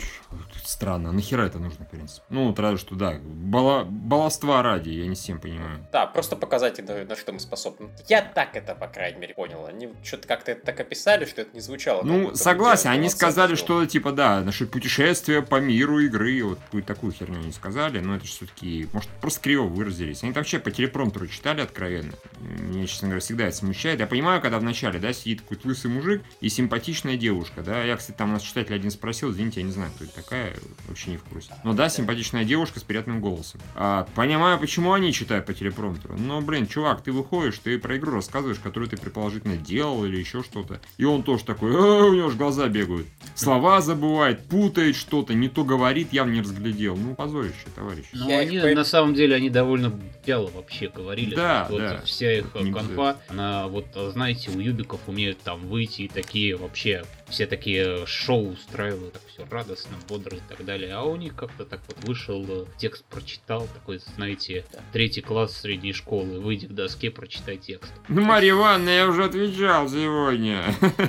Странно. 0.64 1.10
А 1.10 1.12
нахера 1.12 1.42
это 1.42 1.58
нужно, 1.58 1.84
в 1.84 1.90
принципе? 1.90 2.22
Ну, 2.30 2.48
вот 2.48 2.58
разве 2.58 2.78
что, 2.78 2.94
да, 2.94 3.20
бала, 3.38 3.84
баловства 3.84 4.62
ради, 4.62 4.90
я 4.90 5.06
не 5.06 5.14
всем 5.14 5.38
понимаю. 5.38 5.78
Да, 5.92 6.06
просто 6.06 6.36
показать, 6.36 6.86
на, 6.86 7.04
на 7.04 7.16
что 7.16 7.32
мы 7.32 7.40
способны. 7.40 7.88
Я 8.08 8.22
так 8.22 8.56
это, 8.56 8.74
по 8.74 8.88
крайней 8.88 9.18
мере, 9.18 9.34
понял. 9.34 9.66
Они 9.66 9.88
что-то 10.02 10.26
как-то 10.26 10.52
это 10.52 10.66
так 10.66 10.80
описали, 10.80 11.24
что 11.24 11.42
это 11.42 11.54
не 11.54 11.60
звучало. 11.60 12.02
Ну, 12.02 12.34
согласен, 12.34 12.90
они 12.90 13.08
сказали, 13.08 13.54
что 13.54 13.84
типа, 13.86 14.12
да, 14.12 14.40
наше 14.40 14.66
путешествие 14.66 15.42
по 15.42 15.60
миру 15.60 16.00
игры, 16.00 16.42
вот 16.42 16.58
какую-то 16.58 16.88
такую 16.94 17.12
херню 17.12 17.38
не 17.38 17.52
сказали, 17.52 18.00
но 18.00 18.16
это 18.16 18.26
же 18.26 18.32
все-таки, 18.32 18.88
может, 18.92 19.08
просто 19.20 19.40
криво 19.40 19.64
выразились. 19.64 20.22
Они 20.22 20.32
там 20.32 20.42
вообще 20.42 20.58
по 20.58 20.70
телепромтеру 20.70 21.26
читали 21.28 21.60
откровенно. 21.60 22.12
Меня, 22.40 22.86
честно 22.86 23.08
говоря, 23.08 23.20
всегда 23.20 23.46
это 23.46 23.56
смущает. 23.56 24.00
Я 24.00 24.06
понимаю, 24.06 24.40
когда 24.40 24.58
вначале, 24.58 24.98
да, 24.98 25.12
сидит 25.12 25.42
какой-то 25.42 25.68
лысый 25.68 25.90
мужик 25.90 26.22
и 26.40 26.48
симпатичная 26.48 27.16
девушка, 27.16 27.62
да. 27.62 27.84
Я, 27.84 27.96
кстати, 27.96 28.16
там 28.16 28.32
нас 28.32 28.42
читатель 28.42 28.74
один 28.74 28.90
спросил, 28.90 29.30
извините, 29.30 29.60
я 29.60 29.66
не 29.66 29.72
знаю, 29.72 29.90
кто 29.94 30.04
это 30.04 30.14
такая, 30.14 30.54
вообще 30.86 31.12
не 31.12 31.16
в 31.16 31.24
курсе. 31.24 31.52
Но 31.64 31.72
да, 31.72 31.88
симпатичная 31.88 32.44
девушка 32.44 32.80
с 32.80 32.82
приятным 32.82 33.20
голосом 33.20 33.27
голосом. 33.28 33.60
А, 33.74 34.06
понимаю, 34.14 34.58
почему 34.58 34.92
они 34.92 35.12
читают 35.12 35.46
по 35.46 35.54
телепромтеру. 35.54 36.16
Но, 36.18 36.40
блин, 36.40 36.66
чувак, 36.66 37.02
ты 37.02 37.12
выходишь, 37.12 37.58
ты 37.58 37.78
про 37.78 37.96
игру 37.96 38.12
рассказываешь, 38.12 38.58
которую 38.58 38.88
ты 38.88 38.96
предположительно 38.96 39.56
делал 39.56 40.04
или 40.04 40.16
еще 40.16 40.42
что-то. 40.42 40.80
И 40.96 41.04
он 41.04 41.22
тоже 41.22 41.44
такой, 41.44 41.72
а, 41.74 42.04
у 42.04 42.14
него 42.14 42.30
же 42.30 42.36
глаза 42.36 42.68
бегают. 42.68 43.06
Слова 43.34 43.80
забывает, 43.80 44.46
путает 44.46 44.96
что-то, 44.96 45.34
не 45.34 45.48
то 45.48 45.64
говорит, 45.64 46.12
явно 46.12 46.32
не 46.32 46.40
разглядел. 46.40 46.96
Ну, 46.96 47.14
позорище, 47.14 47.54
товарищ. 47.74 48.06
Ну, 48.12 48.36
они, 48.36 48.56
их... 48.56 48.74
на 48.74 48.84
самом 48.84 49.14
деле, 49.14 49.36
они 49.36 49.50
довольно 49.50 49.92
вяло 50.26 50.50
вообще 50.54 50.88
говорили. 50.88 51.34
Да, 51.34 51.66
вот 51.70 51.78
да. 51.78 52.02
Вся 52.04 52.38
их 52.38 52.54
не 52.54 52.72
конфа, 52.72 53.16
она, 53.28 53.68
вот, 53.68 53.86
знаете, 54.12 54.50
у 54.50 54.58
юбиков 54.58 55.00
умеют 55.06 55.38
там 55.38 55.66
выйти 55.68 56.02
и 56.02 56.08
такие 56.08 56.56
вообще 56.56 57.04
все 57.30 57.46
такие 57.46 58.06
шоу 58.06 58.50
устраивают, 58.52 59.12
так 59.14 59.22
все 59.26 59.44
радостно, 59.50 59.96
бодро 60.08 60.36
и 60.36 60.40
так 60.48 60.64
далее. 60.64 60.94
А 60.94 61.02
у 61.02 61.16
них 61.16 61.34
как-то 61.34 61.64
так 61.64 61.80
вот 61.88 62.02
вышел, 62.04 62.44
э, 62.48 62.64
текст 62.78 63.04
прочитал, 63.04 63.66
такой, 63.74 63.98
знаете, 64.16 64.64
третий 64.92 65.20
класс 65.20 65.56
средней 65.56 65.92
школы, 65.92 66.40
выйди 66.40 66.66
к 66.66 66.70
доске, 66.72 67.10
прочитай 67.10 67.56
текст. 67.56 67.92
Ну, 68.08 68.22
Марья 68.22 68.50
Ивановна, 68.50 68.90
я 68.90 69.06
уже 69.06 69.24
отвечал 69.24 69.88
сегодня. 69.88 70.64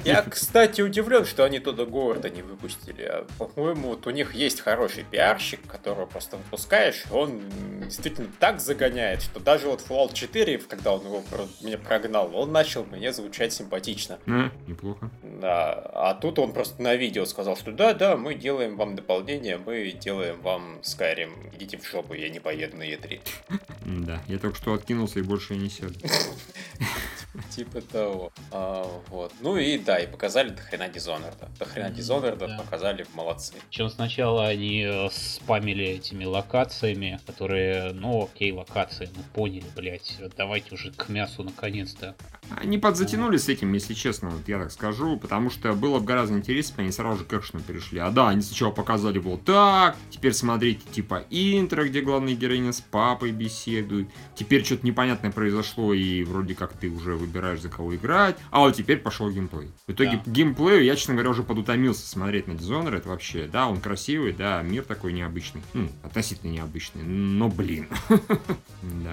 Я, 0.06 0.22
кстати, 0.24 0.82
удивлен, 0.82 1.26
что 1.26 1.44
они 1.46 1.60
туда 1.60 1.86
Говарда 1.86 2.30
не 2.30 2.42
выпустили. 2.42 3.04
А, 3.04 3.26
По-моему, 3.38 3.90
вот 3.90 4.06
у 4.08 4.10
них 4.12 4.34
есть 4.36 4.62
хороший 4.62 5.04
пиарщик, 5.10 5.66
которого 5.68 6.06
просто 6.06 6.38
выпускаешь, 6.38 7.04
он 7.12 7.42
действительно 7.84 8.28
так 8.40 8.60
загоняет, 8.60 9.22
что 9.22 9.40
даже 9.40 9.68
вот 9.68 9.82
Fallout 9.88 10.14
4, 10.14 10.58
когда 10.60 10.94
он 10.94 11.06
его 11.06 11.22
про- 11.22 11.48
меня 11.62 11.78
прогнал, 11.78 12.30
он 12.36 12.52
начал 12.52 12.86
мне 12.86 13.12
звучать 13.14 13.54
симпатично. 13.54 14.20
А, 14.28 14.52
неплохо. 14.68 15.10
Да, 15.24 15.74
а 15.94 16.09
тут 16.14 16.40
он 16.40 16.54
просто 16.54 16.82
на 16.82 16.96
видео 16.96 17.26
сказал, 17.26 17.58
что 17.58 17.72
да, 17.72 17.94
да, 17.94 18.18
мы 18.18 18.36
делаем 18.36 18.78
вам 18.78 18.96
дополнение, 18.96 19.58
мы 19.58 19.92
делаем 19.92 20.42
вам 20.42 20.80
Skyrim. 20.82 21.56
Идите 21.56 21.78
в 21.78 21.86
жопу, 21.86 22.14
я 22.14 22.30
не 22.30 22.40
поеду 22.40 22.78
на 22.78 22.84
E3. 22.84 23.20
Да, 23.86 24.22
я 24.28 24.38
только 24.38 24.56
что 24.56 24.74
откинулся 24.74 25.20
и 25.20 25.24
больше 25.24 25.56
не 25.56 25.70
сяду. 25.70 25.96
Типа 27.50 27.82
того. 27.82 28.32
А, 28.52 28.86
вот. 29.10 29.34
Ну 29.42 29.58
и 29.58 29.78
да, 29.78 29.98
и 29.98 30.08
показали 30.08 30.50
до 30.50 30.62
хрена 30.62 30.84
Dishonored. 30.84 31.38
До 31.58 31.66
хрена 31.66 31.94
Dishonored 31.94 32.38
да. 32.38 32.58
показали, 32.58 33.06
молодцы. 33.14 33.54
Причем 33.70 33.90
сначала 33.90 34.48
они 34.48 34.84
э, 34.84 35.10
спамили 35.12 35.86
этими 35.86 36.26
локациями, 36.26 37.20
которые, 37.26 37.94
ну 37.94 38.24
окей, 38.24 38.52
локации, 38.52 39.10
мы 39.16 39.24
поняли, 39.34 39.66
блять, 39.76 40.18
давайте 40.38 40.74
уже 40.74 40.92
к 40.92 41.10
мясу 41.10 41.44
наконец-то. 41.44 42.16
Они 42.50 42.80
подзатянули 42.80 43.38
с 43.38 43.48
этим, 43.48 43.74
если 43.74 43.94
честно, 43.94 44.30
вот 44.30 44.48
я 44.48 44.60
так 44.60 44.72
скажу, 44.72 45.18
потому 45.18 45.52
что 45.52 45.74
было 45.74 46.00
бы 46.00 46.06
гораздо 46.06 46.36
интереснее, 46.36 46.84
они 46.86 46.92
сразу 46.92 47.20
же 47.20 47.26
к 47.26 47.34
экшену 47.34 47.62
перешли. 47.62 48.00
А 48.00 48.10
да, 48.10 48.30
они 48.30 48.42
сначала 48.42 48.72
показали 48.72 49.20
вот 49.20 49.46
так, 49.46 49.96
теперь 50.10 50.34
смотрите, 50.34 50.82
типа, 50.92 51.26
интро, 51.30 51.86
где 51.86 52.02
главная 52.02 52.34
героиня 52.34 52.72
с 52.72 52.82
папой 52.82 53.32
беседует, 53.32 54.10
теперь 54.36 54.66
что-то 54.66 54.86
непонятное 54.86 55.32
произошло, 55.32 55.94
и 55.94 56.24
вроде 56.24 56.56
как 56.56 56.74
ты 56.74 56.90
уже 56.90 57.19
выбираешь, 57.20 57.60
за 57.62 57.70
кого 57.70 57.96
играть, 57.96 58.36
а 58.52 58.60
вот 58.60 58.76
теперь 58.76 58.98
пошел 59.00 59.30
геймплей. 59.30 59.70
В 59.88 59.92
итоге 59.92 60.22
Да. 60.26 60.32
геймплею 60.32 60.84
я, 60.84 60.96
честно 60.96 61.14
говоря, 61.14 61.30
уже 61.32 61.44
подутомился 61.44 62.08
смотреть 62.08 62.48
на 62.48 62.54
Dishonored, 62.54 62.98
это 62.98 63.10
вообще, 63.10 63.48
да, 63.52 63.68
он 63.68 63.80
красивый, 63.80 64.34
да, 64.34 64.62
мир 64.62 64.84
такой 64.84 65.14
необычный, 65.14 65.62
ну, 65.74 65.90
относительно 66.04 66.52
необычный, 66.52 67.04
но, 67.04 67.50
блин. 67.50 67.88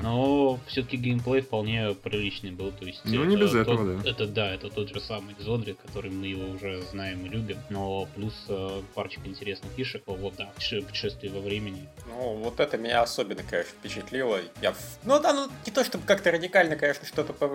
Но 0.02 0.60
все-таки 0.66 0.96
геймплей 0.96 1.42
вполне 1.42 1.94
приличный 1.94 2.50
был, 2.52 2.70
то 2.72 2.84
есть... 2.84 3.00
Ну, 3.04 3.24
не 3.24 3.36
без 3.36 3.54
этого, 3.54 3.96
да. 3.96 4.08
Это 4.08 4.26
да, 4.26 4.54
это 4.54 4.68
тот 4.70 4.88
же 4.88 5.00
самый 5.00 5.34
Dishonored, 5.34 5.76
который 5.84 6.10
мы 6.10 6.26
его 6.28 6.48
уже 6.50 6.82
знаем 6.90 7.24
и 7.26 7.28
любим, 7.28 7.58
но 7.70 8.06
плюс 8.14 8.34
э, 8.48 8.82
парочка 8.94 9.22
интересных 9.24 9.72
фишек, 9.72 10.02
вот 10.06 10.34
да, 10.36 10.50
путешествие 10.54 11.32
во 11.32 11.40
времени. 11.40 11.88
Ну, 12.08 12.36
вот 12.36 12.60
это 12.60 12.78
меня 12.78 13.02
особенно, 13.02 13.42
конечно, 13.42 13.72
впечатлило. 13.72 14.40
Я... 14.62 14.74
Ну, 15.04 15.20
да, 15.20 15.32
ну, 15.32 15.48
не 15.64 15.72
то 15.72 15.84
чтобы 15.84 16.04
как-то 16.04 16.30
радикально, 16.30 16.76
конечно, 16.76 17.06
что-то 17.06 17.32
по- 17.32 17.46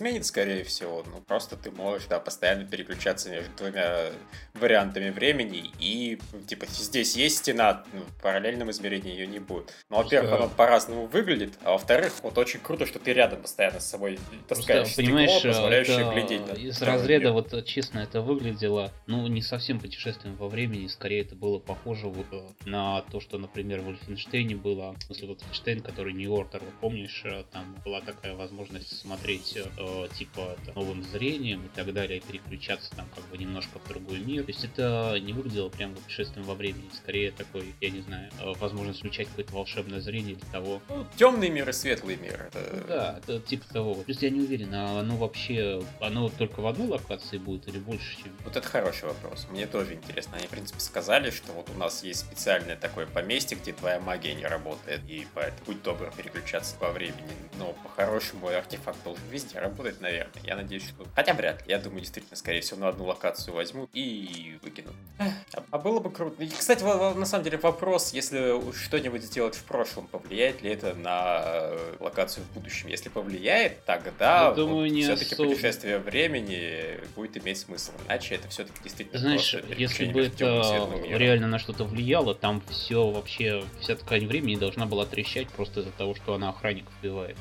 изменит, 0.00 0.24
скорее 0.24 0.64
всего, 0.64 1.04
но 1.12 1.20
просто 1.20 1.56
ты 1.56 1.70
можешь, 1.70 2.08
да, 2.08 2.18
постоянно 2.20 2.64
переключаться 2.64 3.28
между 3.30 3.50
двумя 3.56 4.06
вариантами 4.54 5.10
времени, 5.10 5.70
и, 5.78 6.18
типа, 6.46 6.66
здесь 6.66 7.16
есть 7.16 7.38
стена, 7.38 7.84
ну, 7.92 8.00
в 8.00 8.22
параллельном 8.22 8.70
измерении 8.70 9.12
ее 9.12 9.26
не 9.26 9.38
будет. 9.38 9.72
Ну, 9.90 9.98
во-первых, 9.98 10.30
Просто- 10.30 10.46
она 10.46 10.54
по-разному 10.54 11.06
выглядит, 11.06 11.52
а 11.62 11.72
во-вторых, 11.72 12.14
вот 12.22 12.38
очень 12.38 12.60
круто, 12.60 12.86
что 12.86 12.98
ты 12.98 13.12
рядом 13.12 13.42
постоянно 13.42 13.80
с 13.80 13.86
собой 13.90 14.18
таскаешь 14.48 14.84
Просто, 14.84 15.02
понимаешь, 15.02 15.30
стекло, 15.32 15.50
позволяющее 15.52 16.00
это 16.00 16.10
глядеть 16.12 16.46
на 16.46 16.52
из 16.52 16.82
разряда, 16.82 17.32
вот 17.32 17.64
честно, 17.66 17.98
это 18.00 18.22
выглядело, 18.22 18.92
ну, 19.06 19.26
не 19.26 19.42
совсем 19.42 19.78
путешествием 19.80 20.34
во 20.36 20.48
времени, 20.48 20.86
скорее 20.86 21.22
это 21.22 21.34
было 21.36 21.58
похоже 21.58 22.08
в- 22.08 22.20
э, 22.34 22.48
на 22.64 23.02
то, 23.02 23.20
что, 23.20 23.36
например, 23.38 23.80
в 23.82 23.88
Wolfenstein 23.90 24.56
было, 24.56 24.94
в 24.98 25.02
смысле, 25.04 25.28
Wolfenstein, 25.28 25.82
который 25.82 26.14
Order, 26.20 26.60
вот 26.64 26.74
помнишь, 26.80 27.22
э, 27.24 27.44
там 27.50 27.74
была 27.84 28.00
такая 28.00 28.34
возможность 28.34 28.96
смотреть, 28.98 29.56
э, 29.90 30.08
типа, 30.16 30.56
это, 30.62 30.78
новым 30.78 31.02
зрением 31.02 31.66
и 31.66 31.68
так 31.68 31.92
далее, 31.92 32.18
и 32.18 32.20
переключаться 32.20 32.90
там 32.96 33.06
как 33.14 33.24
бы 33.28 33.38
немножко 33.38 33.78
в 33.78 33.88
другой 33.88 34.20
мир. 34.20 34.44
То 34.44 34.50
есть 34.50 34.64
это 34.64 35.18
не 35.20 35.32
выглядело 35.32 35.68
прям 35.68 35.94
путешествием 35.94 36.46
во 36.46 36.54
времени, 36.54 36.88
скорее 36.94 37.30
такой, 37.32 37.74
я 37.80 37.90
не 37.90 38.00
знаю, 38.00 38.30
э, 38.40 38.52
возможность 38.58 39.00
включать 39.00 39.28
какое-то 39.28 39.52
волшебное 39.54 40.00
зрение 40.00 40.36
для 40.36 40.50
того, 40.50 40.80
Ну, 40.88 41.06
темный 41.16 41.50
мир 41.50 41.68
и 41.68 41.72
светлый 41.72 42.16
мир. 42.16 42.50
Это... 42.52 42.70
ну 42.72 42.86
Да, 42.88 43.18
это 43.18 43.40
типа 43.40 43.66
того. 43.72 43.94
То 43.94 44.04
есть 44.08 44.22
я 44.22 44.30
не 44.30 44.40
уверен, 44.40 44.74
а 44.74 45.00
оно 45.00 45.16
вообще, 45.16 45.82
оно 46.00 46.28
только 46.28 46.60
в 46.60 46.66
одной 46.66 46.88
локации 46.88 47.38
будет 47.38 47.68
или 47.68 47.78
больше, 47.78 48.16
чем... 48.22 48.32
Вот 48.44 48.56
это 48.56 48.66
хороший 48.66 49.08
вопрос. 49.08 49.46
Мне 49.50 49.66
тоже 49.66 49.94
интересно. 49.94 50.36
Они, 50.36 50.46
в 50.46 50.50
принципе, 50.50 50.80
сказали, 50.80 51.30
что 51.30 51.52
вот 51.52 51.68
у 51.74 51.78
нас 51.78 52.02
есть 52.04 52.20
специальное 52.20 52.76
такое 52.76 53.06
поместье, 53.06 53.56
где 53.56 53.72
твоя 53.72 54.00
магия 54.00 54.34
не 54.34 54.46
работает, 54.46 55.00
и 55.08 55.26
поэтому 55.34 55.60
будь 55.66 55.82
добр 55.82 56.12
переключаться 56.16 56.76
по 56.76 56.90
времени. 56.90 57.32
Но 57.58 57.74
по-хорошему 57.82 58.48
артефакт 58.48 59.02
должен 59.04 59.22
везде 59.30 59.58
работать, 59.58 59.79
наверное. 60.00 60.42
Я 60.44 60.56
надеюсь, 60.56 60.84
что... 60.84 61.06
Хотя 61.14 61.34
вряд 61.34 61.66
ли. 61.66 61.72
Я 61.72 61.78
думаю, 61.78 62.00
действительно, 62.00 62.36
скорее 62.36 62.60
всего, 62.60 62.80
на 62.80 62.88
одну 62.88 63.04
локацию 63.06 63.54
возьмут 63.54 63.90
и 63.92 64.58
выкинут. 64.62 64.94
А, 65.18 65.32
а 65.70 65.78
было 65.78 66.00
бы 66.00 66.10
круто. 66.10 66.42
И, 66.42 66.48
кстати, 66.48 66.82
на 66.82 67.26
самом 67.26 67.44
деле 67.44 67.58
вопрос, 67.58 68.12
если 68.12 68.60
что-нибудь 68.72 69.22
сделать 69.22 69.54
в 69.54 69.64
прошлом, 69.64 70.06
повлияет 70.06 70.62
ли 70.62 70.70
это 70.70 70.94
на 70.94 71.42
э, 71.44 71.96
локацию 72.00 72.44
в 72.44 72.54
будущем? 72.54 72.88
Если 72.88 73.08
повлияет, 73.08 73.84
тогда 73.84 74.52
думаю, 74.52 74.90
не 74.90 75.02
все-таки 75.02 75.34
особо. 75.34 75.50
путешествие 75.50 75.98
времени 75.98 77.00
будет 77.14 77.36
иметь 77.36 77.58
смысл. 77.58 77.92
Иначе 78.06 78.36
это 78.36 78.48
все-таки 78.48 78.82
действительно 78.82 79.18
Знаешь, 79.18 79.56
если 79.76 80.06
бы 80.06 80.26
это 80.26 80.88
реально 81.08 81.46
на 81.48 81.58
что-то 81.58 81.84
влияло, 81.84 82.34
там 82.34 82.62
все 82.68 83.10
вообще, 83.10 83.64
вся 83.80 83.96
ткань 83.96 84.26
времени 84.26 84.56
должна 84.56 84.86
была 84.86 85.06
трещать 85.06 85.48
просто 85.48 85.80
из-за 85.80 85.92
того, 85.92 86.14
что 86.14 86.34
она 86.34 86.50
охранников 86.50 86.92
убивает. 87.02 87.36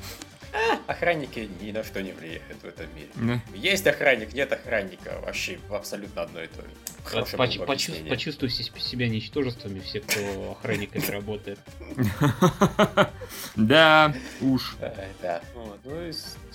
Охранники 0.88 1.50
ни 1.62 1.72
на 1.72 1.84
что 1.84 2.02
не 2.02 2.12
влияют 2.12 2.62
в 2.62 2.66
этом 2.66 2.88
мире. 2.96 3.10
Да. 3.16 3.40
Есть 3.56 3.86
охранник, 3.88 4.34
нет 4.34 4.52
охранника. 4.52 5.20
Вообще 5.22 5.60
абсолютно 5.70 6.24
одно 6.24 6.42
и 6.42 6.48
то 6.48 6.62
же. 6.62 6.68
Хорошее 7.04 7.38
Поч- 7.38 7.58
было 7.58 7.66
бы 7.66 7.66
почу- 7.68 7.92
объяснение. 7.92 8.10
почувствуйте 8.10 8.64
себя 8.64 9.08
ничтожествами, 9.08 9.80
все, 9.80 10.00
кто 10.02 10.52
охранниками 10.52 11.06
работает. 11.06 11.60
Да, 13.56 14.14
уж. 14.42 14.76
Да, 14.80 14.94
да. 15.22 15.42
Ну 15.84 16.08
и, 16.08 16.12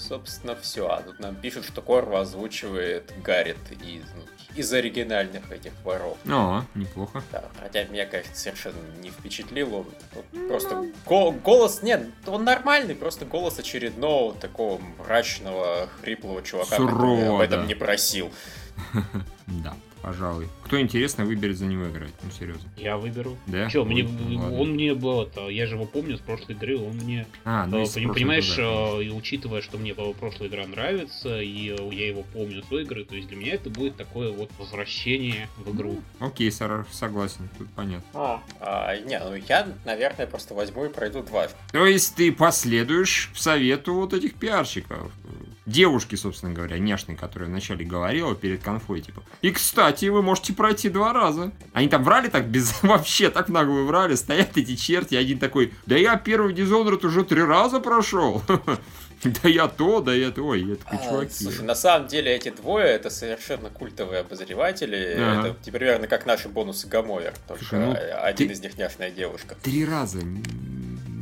собственно, 0.08 0.54
все. 0.56 0.88
А 0.88 1.02
тут 1.02 1.18
нам 1.20 1.34
пишут, 1.34 1.64
что 1.64 1.82
Корва 1.82 2.20
озвучивает 2.20 3.12
Гаррит 3.22 3.56
из, 3.82 4.02
ну, 4.14 4.22
из 4.54 4.72
оригинальных 4.72 5.50
этих 5.50 5.72
воров. 5.84 6.16
О, 6.26 6.64
неплохо. 6.74 7.22
Да, 7.32 7.44
хотя 7.60 7.84
меня, 7.84 8.06
конечно, 8.06 8.34
совершенно 8.34 8.76
не 9.00 9.10
впечатлил 9.10 9.74
он. 9.74 9.86
Ну, 10.32 10.48
Просто 10.48 10.86
го- 11.06 11.32
голос, 11.32 11.82
нет, 11.82 12.06
он 12.26 12.44
нормальный, 12.44 12.94
просто 12.94 13.24
голос 13.24 13.58
очередного 13.58 14.34
такого 14.34 14.80
мрачного, 14.98 15.88
хриплого 16.00 16.42
чувака, 16.42 16.76
который 16.76 16.90
Сурового, 16.90 17.36
об 17.36 17.40
этом 17.40 17.60
да. 17.62 17.66
не 17.66 17.74
просил. 17.74 18.30
Да, 19.46 19.74
пожалуй. 20.04 20.48
Кто 20.64 20.80
интересно, 20.80 21.24
выберет 21.24 21.56
за 21.56 21.66
него 21.66 21.88
играть. 21.88 22.12
Ну, 22.22 22.30
серьезно. 22.30 22.68
Я 22.76 22.96
выберу. 22.98 23.36
Да? 23.46 23.70
Че, 23.70 23.84
мне, 23.84 24.04
Ой, 24.04 24.36
ладно. 24.36 24.58
он 24.58 24.70
мне 24.72 24.94
был, 24.94 25.22
это, 25.22 25.48
я 25.48 25.66
же 25.66 25.74
его 25.76 25.86
помню 25.86 26.16
с 26.18 26.20
прошлой 26.20 26.54
игры, 26.54 26.76
он 26.78 26.92
мне 26.96 27.26
А, 27.44 27.66
ну, 27.66 27.84
Э, 27.84 28.08
Понимаешь, 28.12 28.48
то 28.50 28.96
да. 28.96 29.02
э, 29.02 29.04
и 29.04 29.10
учитывая, 29.10 29.62
что 29.62 29.78
мне 29.78 29.94
прошлая 29.94 30.48
игра 30.48 30.66
нравится, 30.66 31.40
и 31.40 31.70
э, 31.70 31.94
я 31.94 32.08
его 32.08 32.22
помню 32.32 32.62
с 32.62 32.66
той 32.66 32.82
игры, 32.82 33.04
то 33.04 33.14
есть 33.14 33.28
для 33.28 33.36
меня 33.36 33.54
это 33.54 33.70
будет 33.70 33.96
такое 33.96 34.30
вот 34.30 34.50
возвращение 34.58 35.48
в 35.56 35.74
игру. 35.74 36.00
Окей, 36.20 36.50
Сара, 36.52 36.84
согласен, 36.90 37.48
тут 37.58 37.68
понятно. 37.70 38.40
А, 38.60 38.96
не, 38.98 39.18
ну 39.18 39.34
я, 39.48 39.68
наверное, 39.84 40.26
просто 40.26 40.54
возьму 40.54 40.84
и 40.84 40.88
пройду 40.88 41.22
дважды. 41.22 41.56
То 41.72 41.86
есть 41.86 42.14
ты 42.14 42.30
последуешь 42.32 43.30
совету 43.34 43.94
вот 43.94 44.12
этих 44.12 44.34
пиарщиков. 44.34 45.10
Девушки, 45.66 46.14
собственно 46.14 46.52
говоря, 46.52 46.78
няшной, 46.78 47.16
которая 47.16 47.48
вначале 47.48 47.86
говорила 47.86 48.34
перед 48.34 48.62
конфой, 48.62 49.00
типа. 49.00 49.22
И, 49.40 49.50
кстати, 49.50 50.06
вы 50.06 50.20
можете 50.22 50.52
пройти 50.52 50.90
два 50.90 51.12
раза. 51.14 51.52
Они 51.72 51.88
там 51.88 52.04
врали 52.04 52.28
так 52.28 52.46
без... 52.48 52.74
Вообще 52.82 53.30
так 53.30 53.48
в 53.48 53.52
наглую 53.52 53.86
врали. 53.86 54.14
Стоят 54.14 54.56
эти 54.58 54.76
черти, 54.76 55.14
один 55.14 55.38
такой, 55.38 55.72
да 55.86 55.96
я 55.96 56.16
первый 56.16 56.52
Dishonored 56.54 57.06
уже 57.06 57.24
три 57.24 57.42
раза 57.42 57.80
прошел. 57.80 58.42
Да 59.42 59.48
я 59.48 59.68
то, 59.68 60.00
да 60.00 60.12
я 60.12 60.30
то. 60.30 60.54
Я 60.54 60.74
такой, 60.76 60.98
А, 60.98 61.02
чуваки. 61.02 61.32
Слушай, 61.44 61.64
на 61.64 61.74
самом 61.74 62.08
деле 62.08 62.30
эти 62.34 62.50
двое 62.50 62.88
это 62.88 63.08
совершенно 63.08 63.70
культовые 63.70 64.20
обозреватели. 64.20 65.16
Ага. 65.18 65.48
Это 65.62 65.72
примерно 65.72 66.06
как 66.08 66.26
наши 66.26 66.50
бонусы 66.50 66.88
Гамовер. 66.88 67.32
Только 67.48 67.64
Слушай, 67.64 67.86
ну, 67.86 67.96
один 68.22 68.48
ты- 68.48 68.52
из 68.54 68.60
них 68.60 68.76
няшная 68.76 69.10
девушка. 69.10 69.56
Три 69.62 69.86
раза. 69.86 70.18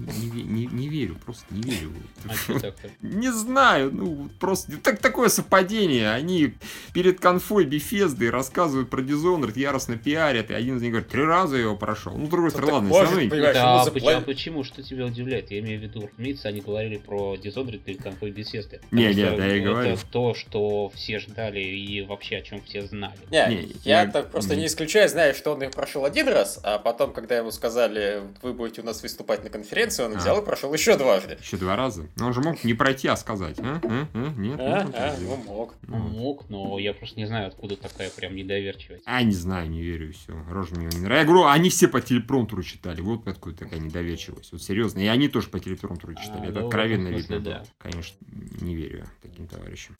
Не, 0.06 0.42
не, 0.42 0.66
не 0.66 0.88
верю, 0.88 1.16
просто 1.24 1.44
не 1.50 1.62
верю. 1.62 1.92
А? 2.26 2.72
Не 3.02 3.32
знаю, 3.32 3.90
ну 3.92 4.28
просто 4.40 4.76
так 4.78 4.98
такое 4.98 5.28
совпадение. 5.28 6.10
Они 6.12 6.54
перед 6.92 7.20
конфой 7.20 7.64
Бефезды 7.64 8.30
рассказывают 8.30 8.90
про 8.90 9.02
Dishonored, 9.02 9.52
яростно 9.58 9.96
пиарят, 9.96 10.50
и 10.50 10.54
один 10.54 10.76
из 10.76 10.82
них 10.82 10.92
говорит, 10.92 11.08
три 11.10 11.22
раза 11.24 11.56
я 11.56 11.62
его 11.62 11.76
прошел. 11.76 12.12
Ну, 12.16 12.26
другой 12.28 12.46
Ну, 12.46 12.50
стороны, 12.50 12.72
ладно, 12.74 12.88
может 12.88 13.10
все 13.10 13.16
равно... 13.28 13.30
Да, 13.30 13.36
ему 13.48 13.78
почему, 13.78 13.84
заплатят. 13.84 14.22
а 14.22 14.26
почему? 14.26 14.64
Что 14.64 14.82
тебя 14.82 15.06
удивляет? 15.06 15.50
Я 15.50 15.58
имею 15.60 15.80
в 15.80 15.82
виду, 15.82 16.08
разумеется, 16.12 16.48
они 16.48 16.60
говорили 16.60 16.96
про 16.98 17.34
Dishonored 17.36 17.78
перед 17.78 18.02
конфой 18.02 18.30
беседы. 18.30 18.80
Не, 18.90 19.06
не, 19.14 19.24
да, 19.24 19.44
я 19.46 19.56
и 19.56 19.60
это 19.60 19.68
говорю. 19.70 19.96
то, 20.10 20.34
что 20.34 20.90
все 20.94 21.18
ждали 21.18 21.60
и 21.60 22.02
вообще 22.02 22.36
о 22.36 22.42
чем 22.42 22.62
все 22.62 22.82
знали. 22.86 23.18
Не, 23.30 23.46
Не, 23.48 23.72
я, 23.84 24.02
я- 24.02 24.10
так 24.10 24.30
просто 24.30 24.56
не 24.56 24.66
исключаю, 24.66 25.08
знаю, 25.08 25.34
что 25.34 25.52
он 25.52 25.62
их 25.62 25.70
прошел 25.72 26.04
один 26.04 26.28
раз, 26.28 26.58
а 26.62 26.78
потом, 26.78 27.12
когда 27.12 27.36
ему 27.36 27.50
сказали, 27.50 28.22
вы 28.42 28.52
будете 28.54 28.80
у 28.80 28.84
нас 28.84 29.02
выступать 29.02 29.44
на 29.44 29.50
конференции, 29.50 29.91
он 30.00 30.14
А. 30.14 30.18
взял 30.18 30.40
и 30.40 30.44
прошел 30.44 30.72
еще 30.72 30.96
дважды. 30.96 31.38
Еще 31.40 31.56
два 31.56 31.76
раза. 31.76 32.06
Но 32.16 32.26
он 32.26 32.32
же 32.34 32.40
мог 32.40 32.62
не 32.64 32.74
пройти, 32.74 33.08
а 33.08 33.16
сказать. 33.16 33.58
А? 33.60 33.80
А? 33.82 34.06
А? 34.14 34.28
Нет, 34.36 34.60
А, 34.60 34.84
ну, 34.84 34.90
а, 34.94 35.06
это 35.08 35.10
ну 35.20 35.24
сделать. 35.26 35.44
мог. 35.46 35.74
Ну, 35.82 35.96
Ну. 35.98 36.08
мог, 36.08 36.48
но 36.50 36.78
я 36.78 36.94
просто 36.94 37.18
не 37.18 37.26
знаю, 37.26 37.48
откуда 37.48 37.76
такая 37.76 38.10
прям 38.10 38.34
недоверчивость. 38.34 39.02
А, 39.06 39.22
не 39.22 39.32
знаю, 39.34 39.68
не 39.70 39.82
верю, 39.82 40.12
все. 40.12 40.32
Рожа 40.48 40.74
мне 40.76 40.86
не 40.86 40.98
нравится. 40.98 41.14
Я 41.18 41.24
говорю, 41.24 41.46
они 41.46 41.68
все 41.70 41.88
по 41.88 42.00
телепромптеру 42.00 42.62
читали. 42.62 43.00
Вот 43.00 43.26
откуда 43.28 43.56
такая 43.56 43.80
недоверчивость. 43.80 44.52
Вот 44.52 44.62
серьезно. 44.62 45.00
И 45.00 45.06
они 45.06 45.28
тоже 45.28 45.48
по 45.48 45.58
телепромптеру 45.60 46.14
читали. 46.14 46.46
А, 46.46 46.50
Это 46.50 46.60
ну, 46.60 46.66
откровенно 46.66 47.08
видно 47.08 47.40
было. 47.40 47.54
да. 47.54 47.64
Конечно, 47.78 48.16
не 48.60 48.74
верю 48.74 49.06
таким 49.22 49.46
товарищам. 49.48 49.96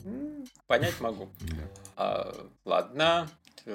Понять 0.66 1.00
могу. 1.00 1.28
Да. 1.40 1.57
А, 1.96 2.46
ладно. 2.64 3.28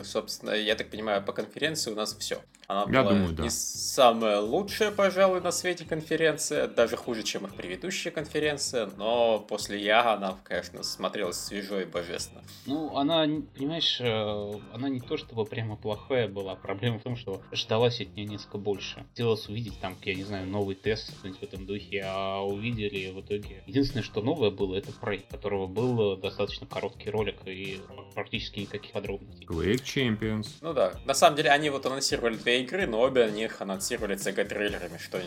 Собственно, 0.03 0.51
я 0.51 0.75
так 0.75 0.89
понимаю, 0.89 1.23
по 1.23 1.31
конференции 1.31 1.91
у 1.91 1.95
нас 1.95 2.13
все. 2.17 2.41
Она 2.67 2.81
Я 2.91 3.01
была 3.03 3.13
думаю, 3.13 3.33
да. 3.33 3.43
не 3.43 3.49
самая 3.49 4.41
лучшая, 4.41 4.91
пожалуй, 4.91 5.39
на 5.39 5.51
свете 5.51 5.85
конференция, 5.85 6.67
даже 6.67 6.97
хуже, 6.97 7.23
чем 7.23 7.45
их 7.45 7.55
предыдущая 7.55 8.11
конференция, 8.11 8.89
но 8.97 9.39
после 9.39 9.81
Яга 9.81 10.13
она, 10.13 10.37
конечно, 10.43 10.83
смотрелась 10.83 11.37
свежо 11.37 11.79
и 11.79 11.85
божественно. 11.85 12.43
Ну, 12.65 12.97
она, 12.97 13.25
понимаешь, 13.55 14.01
э, 14.01 14.59
она 14.73 14.89
не 14.89 14.99
то 14.99 15.15
чтобы 15.15 15.45
прямо 15.45 15.77
плохая 15.77 16.27
была. 16.27 16.55
Проблема 16.55 16.99
в 16.99 17.03
том, 17.03 17.15
что 17.15 17.41
ждалось 17.53 18.01
от 18.01 18.13
нее 18.17 18.27
несколько 18.27 18.57
больше. 18.57 19.05
Хотелось 19.11 19.47
увидеть 19.47 19.79
там, 19.79 19.95
я 20.03 20.15
не 20.15 20.23
знаю, 20.25 20.45
новый 20.47 20.75
тест, 20.75 21.09
что-нибудь 21.19 21.39
в 21.39 21.43
этом 21.43 21.65
духе, 21.65 22.03
а 22.05 22.41
увидели 22.41 23.11
в 23.11 23.21
итоге. 23.21 23.63
Единственное, 23.65 24.03
что 24.03 24.21
новое 24.21 24.49
было, 24.51 24.75
это 24.75 24.91
Prey, 25.01 25.23
у 25.29 25.31
которого 25.31 25.67
был 25.67 26.15
э, 26.15 26.17
достаточно 26.17 26.67
короткий 26.67 27.09
ролик 27.11 27.37
и 27.45 27.79
практически 28.13 28.59
никаких 28.59 28.91
подробностей. 28.91 29.45
Quake 29.45 29.83
Champions. 29.83 30.47
Ну 30.59 30.73
да, 30.73 30.93
на 31.05 31.13
самом 31.13 31.37
деле 31.37 31.49
они 31.51 31.69
вот 31.69 31.85
анонсировали 31.85 32.35
две 32.35 32.56
игры, 32.57 32.87
но 32.87 33.01
обе 33.01 33.29
них 33.31 33.61
анонсировали 33.61 34.15
CG-трейлерами, 34.15 34.97
что 34.97 35.21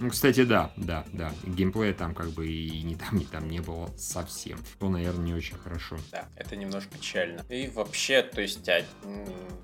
Ну, 0.00 0.10
кстати, 0.10 0.44
да, 0.44 0.72
да, 0.76 1.04
да. 1.12 1.32
Геймплея 1.44 1.94
там 1.94 2.14
как 2.14 2.30
бы 2.30 2.46
и 2.46 2.82
не 2.82 2.96
там, 2.96 3.16
не 3.16 3.24
там 3.24 3.48
не 3.48 3.60
было 3.60 3.90
совсем. 3.96 4.58
То, 4.78 4.88
наверное, 4.88 5.24
не 5.24 5.34
очень 5.34 5.56
хорошо. 5.56 5.96
Да, 6.10 6.26
это 6.36 6.56
немножко 6.56 6.90
печально. 6.96 7.44
И 7.48 7.68
вообще, 7.68 8.22
то 8.22 8.40
есть, 8.40 8.68
а, 8.68 8.82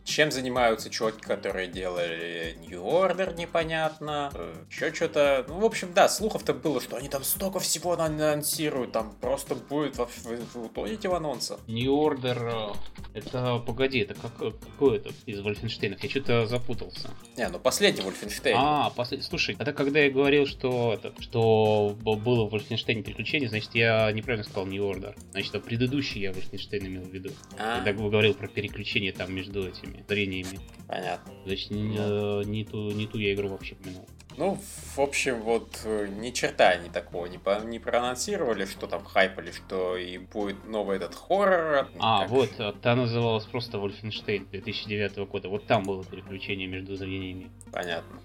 чем 0.05 0.31
занимаются 0.31 0.91
чуваки, 0.91 1.21
которые 1.21 1.69
делали 1.69 2.57
New 2.67 2.81
Order, 2.83 3.37
непонятно. 3.37 4.33
Еще 4.71 4.93
что-то. 4.95 5.45
Ну, 5.49 5.61
в 5.61 5.65
общем, 5.65 5.93
да, 5.95 6.09
слухов-то 6.09 6.55
было, 6.55 6.81
что 6.81 6.97
они 6.97 7.09
там 7.09 7.25
столько 7.25 7.61
всего 7.61 7.93
анонсируют, 7.93 8.93
там 8.93 9.15
просто 9.21 9.55
будет 9.55 9.97
вообще 9.97 10.21
вы, 10.25 10.39
вы 10.55 10.67
утонете 10.67 11.09
в 11.09 11.15
анонсах. 11.15 11.59
New 11.67 11.93
Order, 11.93 12.75
э, 13.15 13.19
это, 13.19 13.59
погоди, 13.59 14.01
это 14.01 14.15
как, 14.15 14.37
какой 14.37 14.99
это 14.99 15.11
из 15.27 15.41
Вольфенштейнов? 15.41 16.03
Я 16.03 16.11
что-то 16.11 16.47
запутался. 16.47 17.10
Не, 17.37 17.49
ну 17.49 17.59
последний 17.59 18.03
Wolfenstein. 18.03 18.55
А, 18.57 18.91
послед- 18.97 19.23
слушай, 19.23 19.57
это 19.59 19.73
когда 19.73 20.01
я 20.01 20.11
говорил, 20.11 20.47
что 20.47 20.95
это, 20.95 21.13
что 21.21 21.97
было 22.03 22.49
в 22.49 22.55
Wolfenstein 22.55 23.03
приключение, 23.03 23.49
значит, 23.49 23.75
я 23.75 24.11
неправильно 24.13 24.45
сказал 24.45 24.67
New 24.67 24.83
Order. 24.83 25.15
Значит, 25.33 25.55
а 25.55 25.61
предыдущий 25.61 26.21
я 26.21 26.31
Wolfenstein 26.33 26.87
имел 26.87 27.03
в 27.03 27.13
виду. 27.13 27.31
А, 27.59 27.77
Когда 27.83 27.93
говорил 27.93 28.35
про 28.35 28.49
переключение 28.49 29.13
там 29.13 29.33
между 29.35 29.67
этими 29.67 30.05
зрениями. 30.09 30.59
понятно. 30.87 31.33
Значит, 31.47 31.71
не, 31.71 31.97
э, 31.99 32.43
не 32.45 32.65
ту, 32.65 32.91
не 32.91 33.07
ту 33.07 33.19
я 33.19 33.33
игру 33.35 33.49
вообще 33.49 33.75
помянул. 33.77 34.07
Ну, 34.41 34.59
в 34.97 34.99
общем, 34.99 35.43
вот 35.43 35.83
э, 35.85 36.09
ни 36.09 36.31
черта 36.31 36.71
они 36.71 36.89
такого 36.89 37.27
не, 37.27 37.37
по- 37.37 37.63
не 37.63 37.79
проанонсировали, 37.79 38.65
что 38.65 38.87
там 38.87 39.05
хайпали, 39.05 39.53
что 39.53 39.99
и 39.99 40.17
будет 40.17 40.67
новый 40.67 40.97
этот 40.97 41.15
хоррор. 41.15 41.89
А, 41.99 42.23
как- 42.23 42.31
вот, 42.31 42.49
э, 42.59 42.73
та 42.81 42.97
называлась 42.97 43.45
просто 43.45 43.77
Wolfenstein 43.77 44.49
2009 44.51 45.27
года. 45.27 45.51
Вот 45.51 45.67
там 45.67 45.83
было 45.83 46.03
переключение 46.05 46.67
между 46.69 46.97
зрениями. 46.97 47.51
Понятно. 47.71 48.19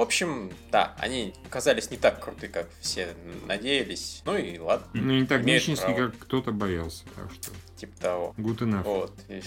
В 0.00 0.02
общем, 0.02 0.50
да, 0.72 0.94
они 0.98 1.34
оказались 1.46 1.90
не 1.90 1.98
так 1.98 2.24
круты, 2.24 2.48
как 2.48 2.70
все 2.80 3.08
надеялись. 3.46 4.22
Ну 4.24 4.34
и 4.34 4.58
ладно, 4.58 4.86
Ну, 4.94 5.12
не 5.12 5.26
так 5.26 5.44
право. 5.44 5.94
как 5.94 6.18
кто-то 6.20 6.52
боялся. 6.52 7.04
Так 7.14 7.30
что, 7.34 7.50
типа 7.76 8.00
того. 8.00 8.34
good 8.38 8.60
enough. 8.60 8.84
Вот, 8.84 9.12
и 9.28 9.42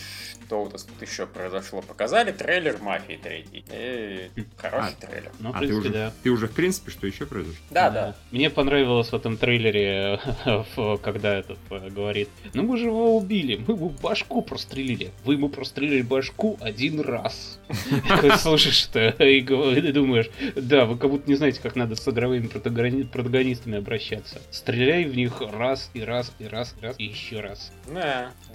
что 0.46 0.62
у 0.62 0.70
нас 0.70 0.84
тут 0.84 1.02
еще 1.02 1.26
произошло? 1.26 1.82
Показали 1.82 2.32
трейлер 2.32 2.78
Мафии 2.80 3.20
3. 3.22 3.46
И 3.72 4.30
хороший 4.58 4.94
А. 5.02 5.08
трейлер. 5.08 5.32
Ну, 5.40 5.52
в 5.54 5.56
а 5.56 5.60
ты 5.60 5.66
принципе, 5.66 5.80
уже, 5.80 5.90
да. 5.90 6.14
ты 6.22 6.30
уже, 6.30 6.48
в 6.48 6.52
принципе, 6.52 6.92
что 6.92 7.08
еще 7.08 7.26
произошло? 7.26 7.66
Да, 7.72 7.90
да. 7.90 8.16
Мне 8.30 8.52
понравилось 8.52 9.10
в 9.10 9.16
этом 9.16 9.38
трейлере, 9.38 10.20
в- 10.76 10.98
когда 10.98 11.36
этот 11.36 11.58
э, 11.72 11.90
говорит, 11.90 12.30
ну 12.54 12.62
мы 12.62 12.78
же 12.78 12.86
его 12.86 13.18
убили, 13.18 13.56
мы 13.68 13.74
ему 13.74 13.90
башку 13.90 14.44
прострелили. 14.44 15.10
Вы 15.26 15.34
ему 15.34 15.50
прострелили 15.50 16.04
башку 16.04 16.58
один 16.62 17.00
раз. 17.02 17.60
Такой 18.08 18.38
слушаешь 18.38 18.88
это 18.94 19.24
и 19.24 19.42
гов- 19.42 19.76
и 19.76 19.92
думаешь, 19.92 20.30
да, 20.56 20.86
вы 20.86 20.98
как 20.98 21.10
будто 21.10 21.30
не 21.30 21.36
знаете, 21.36 21.60
как 21.62 21.76
надо 21.76 21.96
с 21.96 22.08
игровыми 22.08 22.48
протагони- 22.48 23.06
протагонистами 23.06 23.78
обращаться. 23.78 24.42
Стреляй 24.52 25.06
в 25.06 25.16
них 25.16 25.42
раз 25.42 25.90
и 25.94 26.02
раз 26.02 26.32
и 26.40 26.46
раз 26.46 26.76
и 26.80 26.86
раз 26.86 26.96
и 26.98 27.06
еще 27.06 27.40
раз. 27.40 27.72
Да, 27.88 28.32
э, 28.50 28.54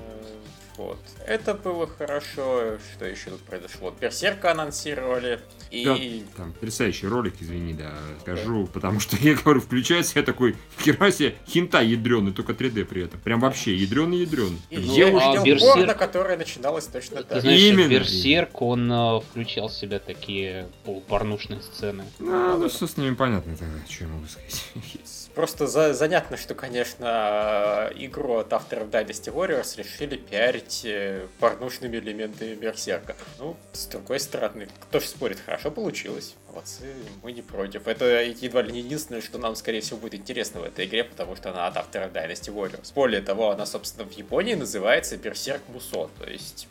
вот. 0.78 0.98
Это 1.26 1.52
было 1.54 1.86
хорошо. 1.86 2.78
Что 2.94 3.04
еще 3.04 3.30
тут 3.30 3.40
произошло? 3.40 3.94
Берсерка 4.00 4.52
анонсировали. 4.52 5.40
И 5.70 6.24
Там 6.36 6.52
потрясающий 6.54 7.08
ролик, 7.08 7.34
извини, 7.40 7.74
да, 7.74 7.92
скажу, 8.22 8.66
потому 8.72 9.00
что 9.00 9.16
я 9.20 9.34
говорю, 9.34 9.60
включается, 9.60 10.18
я 10.18 10.24
такой, 10.24 10.56
хера 10.80 11.10
себе, 11.10 11.34
хинта 11.46 11.82
ядреный, 11.82 12.32
только 12.32 12.52
3D 12.52 12.84
при 12.86 13.04
этом. 13.04 13.20
Прям 13.20 13.40
вообще 13.40 13.74
ядреный 13.74 14.18
ядреный. 14.18 14.58
И 14.70 14.78
Ну, 14.78 14.94
я 14.96 15.08
а 15.08 15.10
увидел 15.10 15.44
Берсерк- 15.44 15.74
порно, 15.74 15.94
которое 15.94 16.38
начиналось 16.38 16.86
точно 16.86 17.18
Ты 17.18 17.24
так. 17.24 17.40
знаешь, 17.42 17.60
Именно. 17.60 17.88
Берсерк, 17.90 18.62
он 18.62 18.90
э, 18.90 19.20
включал 19.20 19.68
в 19.68 19.72
себя 19.74 19.98
такие 19.98 20.68
полупорнушные 20.84 21.60
сцены. 21.60 22.04
Ну, 22.18 22.56
ну, 22.56 22.68
что 22.70 22.86
с 22.86 22.96
ними 22.96 23.14
понятно 23.14 23.54
тогда, 23.56 23.78
что 23.90 24.04
я 24.04 24.10
могу 24.10 24.26
сказать. 24.26 24.64
Просто 25.38 25.68
за- 25.68 25.94
занятно, 25.94 26.36
что, 26.36 26.56
конечно, 26.56 27.92
игру 27.94 28.38
от 28.38 28.52
авторов 28.52 28.88
Dynasty 28.88 29.32
Warriors 29.32 29.76
решили 29.78 30.16
пиарить 30.16 30.82
э, 30.84 31.28
порнушными 31.38 31.96
элементами 31.96 32.54
Берсерка. 32.54 33.14
Ну, 33.38 33.56
с 33.72 33.86
другой 33.86 34.18
стороны, 34.18 34.66
кто 34.80 34.98
ж 34.98 35.04
спорит, 35.04 35.38
хорошо 35.46 35.70
получилось. 35.70 36.34
Молодцы, 36.48 36.94
мы 37.22 37.32
не 37.32 37.42
против. 37.42 37.86
Это 37.86 38.22
едва 38.22 38.62
ли 38.62 38.72
не 38.72 38.80
единственное, 38.80 39.20
что 39.20 39.36
нам, 39.38 39.54
скорее 39.54 39.80
всего, 39.80 39.98
будет 39.98 40.14
интересно 40.14 40.60
в 40.60 40.64
этой 40.64 40.86
игре, 40.86 41.04
потому 41.04 41.36
что 41.36 41.50
она 41.50 41.66
от 41.66 41.76
авторов 41.76 42.12
Dynasty 42.12 42.52
Warriors. 42.52 42.92
Более 42.94 43.20
того, 43.20 43.50
она, 43.50 43.66
собственно, 43.66 44.08
в 44.08 44.12
Японии 44.12 44.54
называется 44.54 45.18
Берсерк 45.18 45.62
Мусо. 45.68 46.08
То 46.18 46.28
есть, 46.28 46.66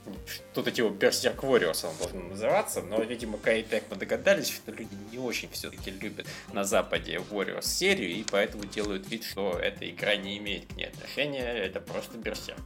эти 0.55 0.81
вот 0.81 0.93
Берсерк 0.93 1.43
Warriors 1.43 1.87
он 1.87 1.95
должен 1.97 2.29
называться, 2.29 2.81
но, 2.81 3.01
видимо, 3.03 3.37
Кайтек 3.37 3.83
мы 3.91 3.97
догадались, 3.97 4.49
что 4.49 4.71
люди 4.71 4.95
не 5.11 5.19
очень 5.19 5.49
все-таки 5.51 5.91
любят 5.91 6.25
на 6.51 6.63
Западе 6.63 7.21
Warriors 7.29 7.67
серию, 7.67 8.09
и 8.09 8.23
поэтому 8.23 8.65
делают 8.65 9.07
вид, 9.09 9.23
что 9.23 9.59
эта 9.59 9.87
игра 9.87 10.15
не 10.15 10.39
имеет 10.39 10.65
к 10.65 10.75
ней 10.75 10.85
отношения, 10.85 11.45
это 11.53 11.79
просто 11.79 12.17
Берсерк. 12.17 12.59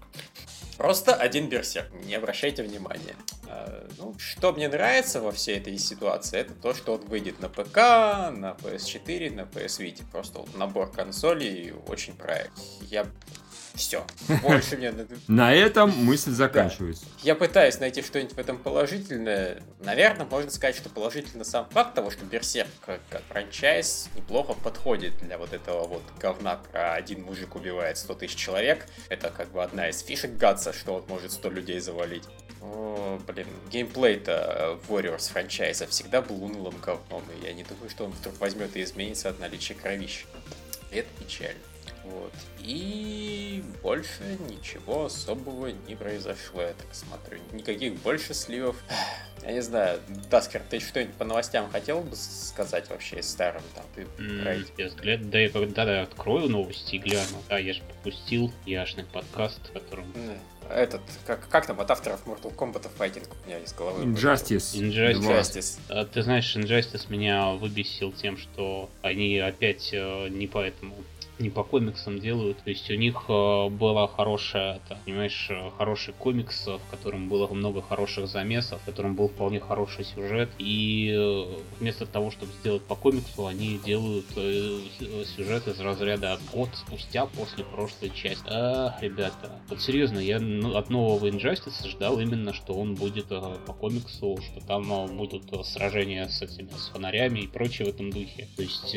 Просто 0.81 1.13
один 1.13 1.47
берсерк, 1.47 1.91
не 2.07 2.15
обращайте 2.15 2.63
внимания. 2.63 3.15
А, 3.47 3.87
ну, 3.99 4.15
что 4.17 4.51
мне 4.51 4.67
нравится 4.67 5.21
во 5.21 5.31
всей 5.31 5.57
этой 5.57 5.77
ситуации, 5.77 6.39
это 6.39 6.55
то, 6.55 6.73
что 6.73 6.95
он 6.95 7.01
выйдет 7.01 7.39
на 7.39 7.49
ПК, 7.49 7.75
на 8.35 8.57
PS4, 8.59 9.31
на 9.31 9.41
PS 9.41 9.79
Vita. 9.79 10.03
Просто 10.11 10.39
вот 10.39 10.57
набор 10.57 10.91
консолей 10.91 11.71
очень 11.85 12.15
проект. 12.15 12.53
Я... 12.89 13.05
Все. 13.73 14.05
Больше 14.41 14.77
мне... 14.77 14.93
На 15.27 15.53
этом 15.53 15.91
мысль 15.91 16.31
заканчивается. 16.31 17.05
Я 17.23 17.35
пытаюсь 17.35 17.79
найти 17.79 18.01
что-нибудь 18.01 18.33
в 18.33 18.37
этом 18.37 18.57
положительное. 18.57 19.61
Наверное, 19.79 20.25
можно 20.25 20.51
сказать, 20.51 20.75
что 20.75 20.89
положительно 20.89 21.43
сам 21.43 21.69
факт 21.69 21.95
того, 21.95 22.11
что 22.11 22.25
Берсерк 22.25 22.69
как, 22.85 23.01
франчайз 23.29 24.09
неплохо 24.15 24.53
подходит 24.53 25.17
для 25.19 25.37
вот 25.37 25.53
этого 25.53 25.87
вот 25.87 26.03
говна 26.19 26.57
про 26.57 26.93
один 26.93 27.23
мужик 27.23 27.55
убивает 27.55 27.97
100 27.97 28.13
тысяч 28.15 28.35
человек. 28.35 28.85
Это 29.09 29.29
как 29.29 29.51
бы 29.51 29.63
одна 29.63 29.89
из 29.89 30.01
фишек 30.01 30.35
Гатса, 30.37 30.73
что 30.73 30.95
он 30.95 31.05
может 31.07 31.31
100 31.31 31.49
людей 31.49 31.79
завалить. 31.79 32.23
О, 32.61 33.19
блин, 33.25 33.47
геймплей-то 33.71 34.79
Warriors 34.87 35.31
франчайза 35.31 35.87
всегда 35.87 36.21
был 36.21 36.43
унылым 36.43 36.77
говном, 36.79 37.23
и 37.31 37.45
я 37.45 37.53
не 37.53 37.63
думаю, 37.63 37.89
что 37.89 38.05
он 38.05 38.11
вдруг 38.11 38.39
возьмет 38.39 38.75
и 38.75 38.83
изменится 38.83 39.29
от 39.29 39.39
наличия 39.39 39.73
кровища. 39.73 40.27
И 40.91 40.97
это 40.97 41.09
печально. 41.19 41.59
Вот. 42.03 42.33
И 42.59 43.63
больше 43.83 44.37
ничего 44.49 45.05
особого 45.05 45.67
не 45.87 45.95
произошло, 45.95 46.61
я 46.61 46.73
так 46.73 46.93
смотрю. 46.93 47.39
Никаких 47.51 47.95
больше 48.01 48.33
сливов. 48.33 48.75
Я 49.43 49.53
не 49.53 49.61
знаю, 49.61 49.99
Таскер, 50.29 50.61
ты 50.69 50.79
что-нибудь 50.79 51.15
по 51.15 51.25
новостям 51.25 51.67
хотел 51.71 52.01
бы 52.01 52.15
сказать 52.15 52.87
вообще 52.91 53.21
из 53.21 53.29
старым? 53.29 53.63
Там, 53.73 53.83
ты 53.95 54.05
mm, 54.21 55.17
да 55.31 55.39
я 55.39 55.49
когда 55.49 56.03
открою 56.03 56.47
новости 56.47 56.95
и 56.95 56.99
гляну. 56.99 57.41
Да, 57.49 57.57
я 57.57 57.73
же 57.73 57.81
пропустил 57.81 58.53
яшный 58.67 59.03
подкаст, 59.03 59.59
в 59.69 59.73
котором... 59.73 60.05
Этот, 60.69 61.01
как, 61.25 61.49
как 61.49 61.65
там 61.65 61.81
от 61.81 61.89
авторов 61.89 62.25
Mortal 62.27 62.55
Kombat 62.55 62.87
Fighting 62.97 63.27
у 63.43 63.47
меня 63.47 63.57
из 63.57 63.73
головы. 63.73 64.03
Injustice. 64.03 64.79
Injustice. 64.79 65.19
Injustice. 65.19 65.79
А, 65.89 66.05
ты 66.05 66.21
знаешь, 66.21 66.55
Injustice 66.55 67.07
меня 67.09 67.49
выбесил 67.53 68.11
тем, 68.11 68.37
что 68.37 68.91
они 69.01 69.39
опять 69.39 69.89
э, 69.91 70.27
не 70.29 70.45
по 70.45 70.59
этому 70.59 70.95
не 71.41 71.49
по 71.49 71.63
комиксам 71.63 72.19
делают. 72.19 72.57
То 72.63 72.69
есть 72.69 72.89
у 72.89 72.95
них 72.95 73.25
э, 73.27 73.69
была 73.69 74.07
хорошая, 74.07 74.75
это, 74.75 74.97
понимаешь, 75.05 75.47
э, 75.49 75.71
хороший 75.77 76.13
комикс, 76.13 76.67
в 76.67 76.81
котором 76.89 77.27
было 77.27 77.47
много 77.47 77.81
хороших 77.81 78.27
замесов, 78.27 78.81
в 78.81 78.85
котором 78.85 79.15
был 79.15 79.27
вполне 79.27 79.59
хороший 79.59 80.05
сюжет. 80.05 80.49
И 80.57 81.11
э, 81.13 81.45
вместо 81.79 82.05
того, 82.05 82.31
чтобы 82.31 82.51
сделать 82.53 82.83
по 82.83 82.95
комиксу, 82.95 83.47
они 83.47 83.79
делают 83.85 84.25
сюжет 85.35 85.67
из 85.67 85.79
разряда 85.79 86.39
год 86.53 86.69
спустя 86.73 87.25
после 87.25 87.63
прошлой 87.63 88.11
части. 88.11 88.43
А, 88.47 88.95
ребята, 89.01 89.51
вот 89.69 89.81
серьезно, 89.81 90.19
я 90.19 90.39
ну, 90.39 90.75
от 90.75 90.89
нового 90.89 91.27
Injustice 91.27 91.87
ждал 91.87 92.19
именно, 92.19 92.53
что 92.53 92.73
он 92.73 92.95
будет 92.95 93.27
по 93.27 93.73
комиксу, 93.73 94.37
что 94.41 94.65
там 94.65 95.15
будут 95.17 95.43
сражения 95.65 96.27
с 96.27 96.41
этими 96.41 96.69
с 96.69 96.89
фонарями 96.89 97.39
и 97.39 97.47
прочее 97.47 97.87
в 97.87 97.89
этом 97.89 98.11
духе. 98.11 98.47
То 98.55 98.63
есть 98.63 98.95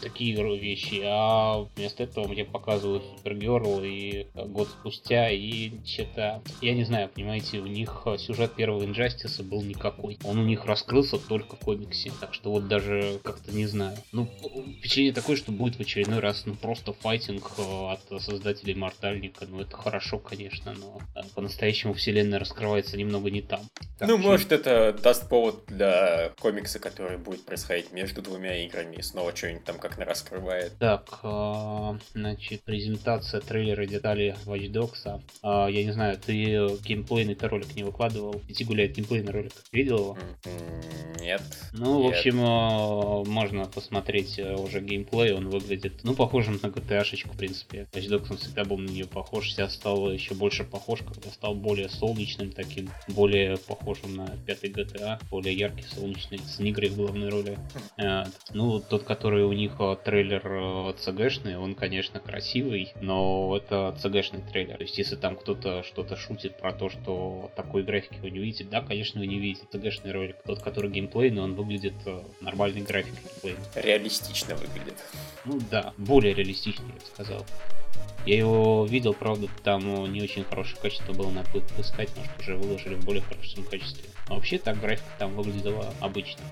такие 0.00 0.34
вещи. 0.58 1.02
А 1.04 1.67
Вместо 1.76 2.02
этого 2.02 2.26
мне 2.28 2.44
показывают 2.44 3.04
Супергерл 3.16 3.82
и 3.82 4.26
э, 4.34 4.44
год 4.46 4.68
спустя, 4.68 5.30
и 5.30 5.72
что-то... 5.84 6.42
Я 6.60 6.74
не 6.74 6.84
знаю, 6.84 7.08
понимаете, 7.08 7.58
у 7.58 7.66
них 7.66 8.02
э, 8.06 8.18
сюжет 8.18 8.54
первого 8.54 8.84
Инжастиса 8.84 9.42
был 9.42 9.62
никакой. 9.62 10.18
Он 10.24 10.38
у 10.38 10.44
них 10.44 10.64
раскрылся 10.64 11.18
только 11.18 11.56
в 11.56 11.60
комиксе. 11.60 12.12
Так 12.20 12.34
что 12.34 12.50
вот 12.50 12.68
даже 12.68 13.20
как-то 13.22 13.52
не 13.52 13.66
знаю. 13.66 13.96
Ну, 14.12 14.28
впечатление 14.78 15.12
такое, 15.12 15.36
что 15.36 15.52
будет 15.52 15.76
в 15.76 15.80
очередной 15.80 16.20
раз 16.20 16.44
ну 16.46 16.54
просто 16.54 16.92
файтинг 16.92 17.50
э, 17.58 17.62
от 17.62 18.22
создателей 18.22 18.74
Мортальника. 18.74 19.46
Ну, 19.46 19.60
это 19.60 19.76
хорошо, 19.76 20.18
конечно, 20.18 20.74
но 20.74 21.00
по-настоящему 21.34 21.94
вселенная 21.94 22.38
раскрывается 22.38 22.96
немного 22.96 23.30
не 23.30 23.42
там. 23.42 23.60
Так 23.98 24.08
ну, 24.08 24.18
что... 24.18 24.28
может, 24.28 24.52
это 24.52 24.92
даст 24.92 25.28
повод 25.28 25.64
для 25.66 26.30
комикса, 26.40 26.78
который 26.78 27.18
будет 27.18 27.44
происходить 27.44 27.92
между 27.92 28.22
двумя 28.22 28.64
играми, 28.64 28.96
и 28.96 29.02
снова 29.02 29.34
что-нибудь 29.34 29.64
там 29.64 29.78
как-то 29.78 30.04
раскрывает. 30.04 30.78
Так, 30.78 31.20
значит, 32.14 32.62
презентация 32.62 33.40
трейлера 33.40 33.86
деталей 33.86 34.34
Watch 34.46 34.70
Dogs. 34.70 35.22
А, 35.42 35.68
я 35.68 35.84
не 35.84 35.92
знаю, 35.92 36.18
ты 36.18 36.32
геймплейный 36.84 37.36
ролик 37.40 37.74
не 37.76 37.84
выкладывал? 37.84 38.40
Идти 38.48 38.64
гуляет 38.64 38.94
геймплейный 38.94 39.32
ролик. 39.32 39.52
Видел 39.72 39.98
его? 39.98 40.18
Нет. 41.20 41.42
Ну, 41.72 42.02
в 42.02 42.06
общем, 42.06 42.40
а, 42.40 43.24
можно 43.24 43.64
посмотреть 43.66 44.38
э, 44.38 44.54
уже 44.54 44.80
геймплей. 44.80 45.32
Он 45.32 45.48
выглядит, 45.48 46.04
ну, 46.04 46.14
похожим 46.14 46.58
на 46.62 46.68
GTA-шечку, 46.68 47.32
в 47.32 47.36
принципе. 47.36 47.86
Watch 47.92 48.08
Dogs 48.08 48.26
он 48.30 48.36
всегда 48.38 48.64
был 48.64 48.78
на 48.78 48.88
нее 48.88 49.06
похож. 49.06 49.50
Сейчас 49.50 49.74
стал 49.74 50.10
еще 50.10 50.34
больше 50.34 50.64
похож, 50.64 51.00
когда 51.00 51.30
стал 51.30 51.54
более 51.54 51.88
солнечным 51.88 52.52
таким, 52.52 52.90
более 53.08 53.56
похожим 53.56 54.16
на 54.16 54.26
пятый 54.46 54.70
GTA, 54.70 55.20
более 55.30 55.54
яркий, 55.54 55.84
солнечный, 55.84 56.38
с 56.38 56.58
Нигрой 56.58 56.90
в 56.90 56.96
главной 56.96 57.28
роли. 57.28 57.58
Э, 57.96 58.24
ну, 58.52 58.80
тот, 58.80 59.04
который 59.04 59.44
у 59.44 59.52
них 59.52 59.72
э, 59.78 59.96
трейлер 60.04 60.94
CG-шный, 61.38 61.56
он, 61.56 61.74
конечно, 61.74 62.20
красивый, 62.20 62.92
но 63.00 63.56
это 63.56 63.96
CG-шный 64.02 64.42
трейлер. 64.50 64.76
То 64.76 64.82
есть, 64.82 64.98
если 64.98 65.16
там 65.16 65.36
кто-то 65.36 65.82
что-то 65.82 66.16
шутит 66.16 66.58
про 66.58 66.72
то, 66.72 66.88
что 66.88 67.50
такой 67.56 67.82
графики 67.82 68.18
вы 68.20 68.30
не 68.30 68.38
видите, 68.38 68.64
да, 68.64 68.80
конечно, 68.82 69.20
вы 69.20 69.26
не 69.26 69.38
видите. 69.38 69.66
CG-шный 69.72 70.12
ролик, 70.12 70.36
тот, 70.44 70.62
который 70.62 70.90
геймплейный, 70.90 71.42
он 71.42 71.54
выглядит 71.54 71.94
э, 72.06 72.22
нормальной 72.40 72.82
графикой 72.82 73.20
геймплейной. 73.22 73.64
Реалистично 73.74 74.54
выглядит. 74.54 74.96
Ну 75.44 75.58
да, 75.70 75.92
более 75.96 76.34
реалистично, 76.34 76.86
я 76.86 76.94
бы 76.94 77.00
сказал. 77.00 77.46
Я 78.26 78.36
его 78.36 78.84
видел, 78.84 79.14
правда, 79.14 79.48
там 79.64 80.12
не 80.12 80.20
очень 80.20 80.44
хорошее 80.44 80.78
качество 80.82 81.12
было, 81.12 81.30
надо 81.30 81.50
будет 81.50 81.68
поискать, 81.68 82.10
может 82.16 82.38
уже 82.40 82.56
выложили 82.56 82.94
в 82.94 83.04
более 83.04 83.22
хорошем 83.22 83.64
качестве. 83.64 84.10
Но 84.28 84.34
вообще 84.34 84.58
так 84.58 84.78
графика 84.80 85.08
там 85.18 85.34
выглядела 85.34 85.92
обычно. 86.00 86.42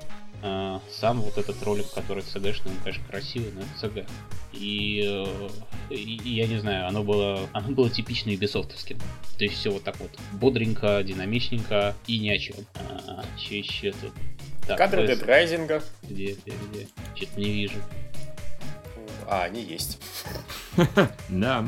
А, 0.48 0.80
сам 0.88 1.22
вот 1.22 1.38
этот 1.38 1.61
ролик, 1.64 1.90
который 1.92 2.22
CG-шный, 2.22 2.70
он, 2.70 2.76
конечно, 2.85 3.04
красивый, 3.11 3.50
но 3.52 3.62
это 3.62 3.87
CG. 3.87 4.09
И, 4.52 5.02
э, 5.04 5.48
и, 5.90 6.20
и 6.22 6.35
я 6.35 6.46
не 6.46 6.59
знаю, 6.61 6.87
оно 6.87 7.02
было, 7.02 7.48
оно 7.52 7.74
было 7.74 7.90
типично 7.90 8.30
юбисофтовским. 8.30 8.96
То 9.38 9.44
есть 9.44 9.56
все 9.56 9.70
вот 9.70 9.82
так 9.82 9.98
вот 9.98 10.11
бодренько, 10.35 11.02
динамичненько 11.02 11.96
и 12.06 12.18
ни 12.20 12.28
о 12.30 12.38
чем. 12.38 12.56
А, 12.76 13.24
че 13.37 13.59
еще 13.59 13.90
тут? 13.90 14.12
Так, 14.68 14.78
Кадры. 14.78 15.04
Dead 15.04 15.26
Rising. 15.26 15.82
Где, 16.04 16.35
где, 16.35 16.52
где? 16.70 16.88
Что-то 17.16 17.40
не 17.40 17.50
вижу. 17.50 17.78
А, 19.26 19.42
они 19.42 19.62
есть. 19.62 19.98
Да. 21.28 21.66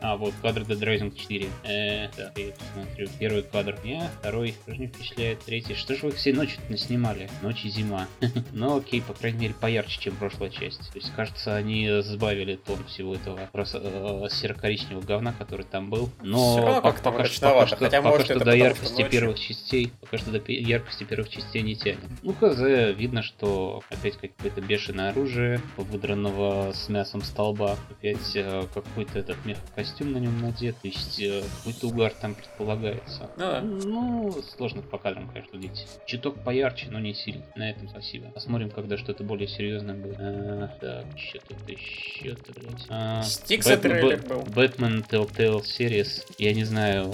А, 0.00 0.16
вот 0.16 0.34
кадр 0.42 0.62
Dead 0.62 0.78
Rising 0.78 1.16
4. 1.16 1.48
Э, 1.64 2.08
так, 2.16 2.38
я 2.38 2.52
посмотрю. 2.52 3.08
Первый 3.18 3.42
кадр 3.42 3.78
не, 3.82 4.02
второй 4.20 4.54
тоже 4.66 4.78
не 4.78 4.86
впечатляет, 4.86 5.40
третий. 5.40 5.74
Что 5.74 5.94
же 5.94 6.06
вы 6.06 6.12
все 6.12 6.32
ночи 6.32 6.58
не 6.68 6.76
снимали? 6.76 7.28
Ночь 7.42 7.64
и 7.64 7.68
зима. 7.68 8.06
ну 8.52 8.78
окей, 8.78 9.02
по 9.02 9.12
крайней 9.12 9.38
мере, 9.38 9.54
поярче, 9.54 10.00
чем 10.00 10.16
прошлая 10.16 10.50
часть. 10.50 10.90
То 10.92 10.98
есть, 10.98 11.12
кажется, 11.14 11.56
они 11.56 12.00
сбавили 12.02 12.56
тон 12.56 12.84
всего 12.84 13.14
этого 13.14 13.40
э, 13.52 14.28
серо-коричневого 14.30 15.04
говна, 15.04 15.34
который 15.36 15.64
там 15.64 15.90
был. 15.90 16.10
Но 16.22 16.80
пока, 16.82 17.02
пока, 17.02 17.24
что, 17.24 17.50
пока, 17.50 17.66
что, 17.66 17.76
Хотя, 17.76 18.02
пока 18.02 18.24
что 18.24 18.38
до 18.38 18.56
яркости 18.56 19.08
первых 19.08 19.38
частей, 19.38 19.92
пока 20.00 20.18
что 20.18 20.30
до 20.30 20.52
яркости 20.52 21.04
первых 21.04 21.28
частей 21.28 21.62
не 21.62 21.74
тянет. 21.74 21.98
Ну, 22.22 22.32
хз, 22.34 22.58
видно, 22.96 23.22
что 23.22 23.82
опять 23.90 24.16
какое-то 24.16 24.60
бешеное 24.60 25.10
оружие, 25.10 25.60
выдранного 25.76 26.72
с 26.72 26.88
мясом 26.88 27.22
столба. 27.22 27.76
Опять 27.90 28.36
э, 28.36 28.64
какой-то 28.72 29.18
этот 29.18 29.44
мех 29.44 29.58
костюм 29.88 30.12
на 30.12 30.18
нем 30.18 30.40
надет, 30.40 30.76
то 30.80 30.88
есть 30.88 31.20
э, 31.20 31.42
какой-то 31.58 31.88
угар 31.88 32.12
там 32.20 32.34
предполагается. 32.34 33.30
Ну, 33.36 33.42
да. 33.42 33.60
ну, 33.60 34.42
сложно 34.56 34.82
по 34.82 34.98
кадрам, 34.98 35.28
конечно, 35.28 35.56
видеть. 35.56 35.86
Чуток 36.06 36.42
поярче, 36.44 36.88
но 36.90 36.98
не 36.98 37.14
сильно. 37.14 37.44
На 37.56 37.70
этом 37.70 37.88
спасибо. 37.88 38.30
Посмотрим, 38.30 38.70
когда 38.70 38.96
что-то 38.96 39.24
более 39.24 39.48
серьезное 39.48 39.94
будет. 39.94 40.16
А, 40.18 40.68
так, 40.80 41.06
что 41.18 41.40
тут 41.48 41.68
еще, 41.68 42.36
блядь. 42.54 42.86
А, 42.88 43.22
Стикса 43.22 43.76
трейлер 43.76 44.22
был. 44.26 44.42
Бэтмен 44.42 45.04
Telltale 45.08 45.62
Series. 45.62 46.24
Я 46.38 46.52
не 46.52 46.64
знаю, 46.64 47.12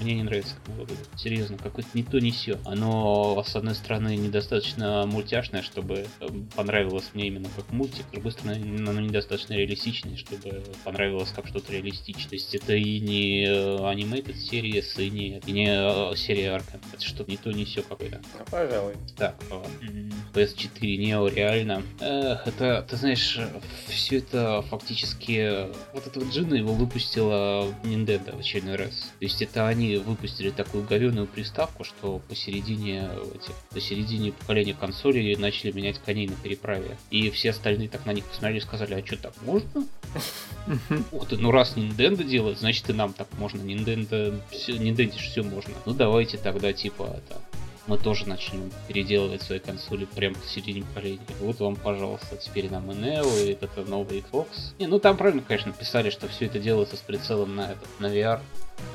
мне 0.00 0.14
не 0.14 0.22
нравится, 0.22 0.54
как 0.64 0.76
выглядит. 0.76 1.08
Серьезно, 1.16 1.58
какое-то 1.58 1.90
не 1.94 2.02
то, 2.02 2.18
не 2.18 2.30
все. 2.30 2.58
Оно, 2.64 3.42
с 3.46 3.54
одной 3.54 3.74
стороны, 3.74 4.16
недостаточно 4.16 5.06
мультяшное, 5.06 5.62
чтобы 5.62 6.06
э, 6.20 6.28
понравилось 6.56 7.10
мне 7.14 7.28
именно 7.28 7.48
как 7.54 7.70
мультик. 7.70 8.04
С 8.08 8.12
другой 8.12 8.32
стороны, 8.32 8.88
оно 8.88 9.00
недостаточно 9.00 9.54
реалистичное, 9.54 10.16
чтобы 10.16 10.62
понравилось 10.84 11.30
как 11.34 11.46
что-то 11.46 11.72
реалистичное 11.72 12.13
Stitch. 12.14 12.28
То 12.28 12.34
есть 12.34 12.54
это 12.54 12.74
и 12.74 13.00
не 13.00 13.44
э, 13.46 13.76
Animated 13.78 14.36
Series, 14.36 15.02
и 15.02 15.10
не, 15.10 15.38
и 15.46 15.52
не 15.52 15.68
э, 15.68 16.16
серия 16.16 16.56
Arkham. 16.56 16.80
Это 16.92 17.04
что-то 17.04 17.30
не 17.30 17.36
то, 17.36 17.50
не 17.50 17.64
все 17.64 17.82
какое-то. 17.82 18.20
Ну, 18.38 18.44
пожалуй. 18.50 18.94
Так, 19.16 19.36
PS4 20.32 20.80
Neo 20.80 21.32
реально. 21.32 21.82
Эх, 22.00 22.46
это, 22.46 22.86
ты 22.88 22.96
знаешь, 22.96 23.38
все 23.88 24.18
это 24.18 24.62
фактически... 24.62 25.68
Вот 25.92 26.06
этого 26.06 26.24
Джина 26.30 26.54
его 26.54 26.74
выпустила 26.74 27.72
Nintendo 27.84 28.36
в 28.36 28.40
очередной 28.40 28.76
раз. 28.76 29.12
То 29.18 29.24
есть 29.24 29.42
это 29.42 29.66
они 29.68 29.96
выпустили 29.96 30.50
такую 30.50 30.84
говеную 30.84 31.26
приставку, 31.26 31.84
что 31.84 32.20
посередине 32.28 33.10
этих, 33.34 33.54
посередине 33.70 34.32
поколения 34.32 34.74
консолей 34.74 35.36
начали 35.36 35.72
менять 35.72 35.98
коней 35.98 36.28
на 36.28 36.36
переправе. 36.36 36.96
И 37.10 37.30
все 37.30 37.50
остальные 37.50 37.88
так 37.88 38.06
на 38.06 38.12
них 38.12 38.24
посмотрели 38.24 38.58
и 38.58 38.62
сказали, 38.62 38.94
а 38.94 39.06
что 39.06 39.16
так 39.16 39.34
можно? 39.42 39.86
Ух 41.12 41.28
ты, 41.28 41.36
ну 41.36 41.50
раз 41.50 41.76
Nintendo 41.76 42.03
Nintendo 42.04 42.24
делает, 42.24 42.58
значит 42.58 42.88
и 42.90 42.92
нам 42.92 43.12
так 43.12 43.28
можно. 43.38 43.60
Nintendo, 43.60 44.38
все, 44.50 44.72
Nintendo 44.72 45.16
все 45.18 45.42
можно. 45.42 45.74
Ну 45.86 45.94
давайте 45.94 46.36
тогда 46.36 46.72
типа 46.72 47.16
это, 47.16 47.40
мы 47.86 47.98
тоже 47.98 48.28
начнем 48.28 48.70
переделывать 48.88 49.42
свои 49.42 49.58
консоли 49.58 50.04
прямо 50.04 50.34
к 50.34 50.44
середине 50.44 50.82
поколения. 50.82 51.20
Вот 51.40 51.60
вам, 51.60 51.76
пожалуйста, 51.76 52.36
теперь 52.36 52.70
нам 52.70 52.90
и 52.92 52.94
Neo, 52.94 53.46
и 53.46 53.52
это 53.52 53.84
новый 53.84 54.20
Xbox. 54.20 54.46
Не, 54.78 54.86
ну 54.86 54.98
там 54.98 55.16
правильно, 55.16 55.42
конечно, 55.46 55.72
писали, 55.72 56.10
что 56.10 56.28
все 56.28 56.46
это 56.46 56.58
делается 56.58 56.96
с 56.96 57.00
прицелом 57.00 57.56
на 57.56 57.72
этот, 57.72 57.88
на 58.00 58.06
VR. 58.06 58.40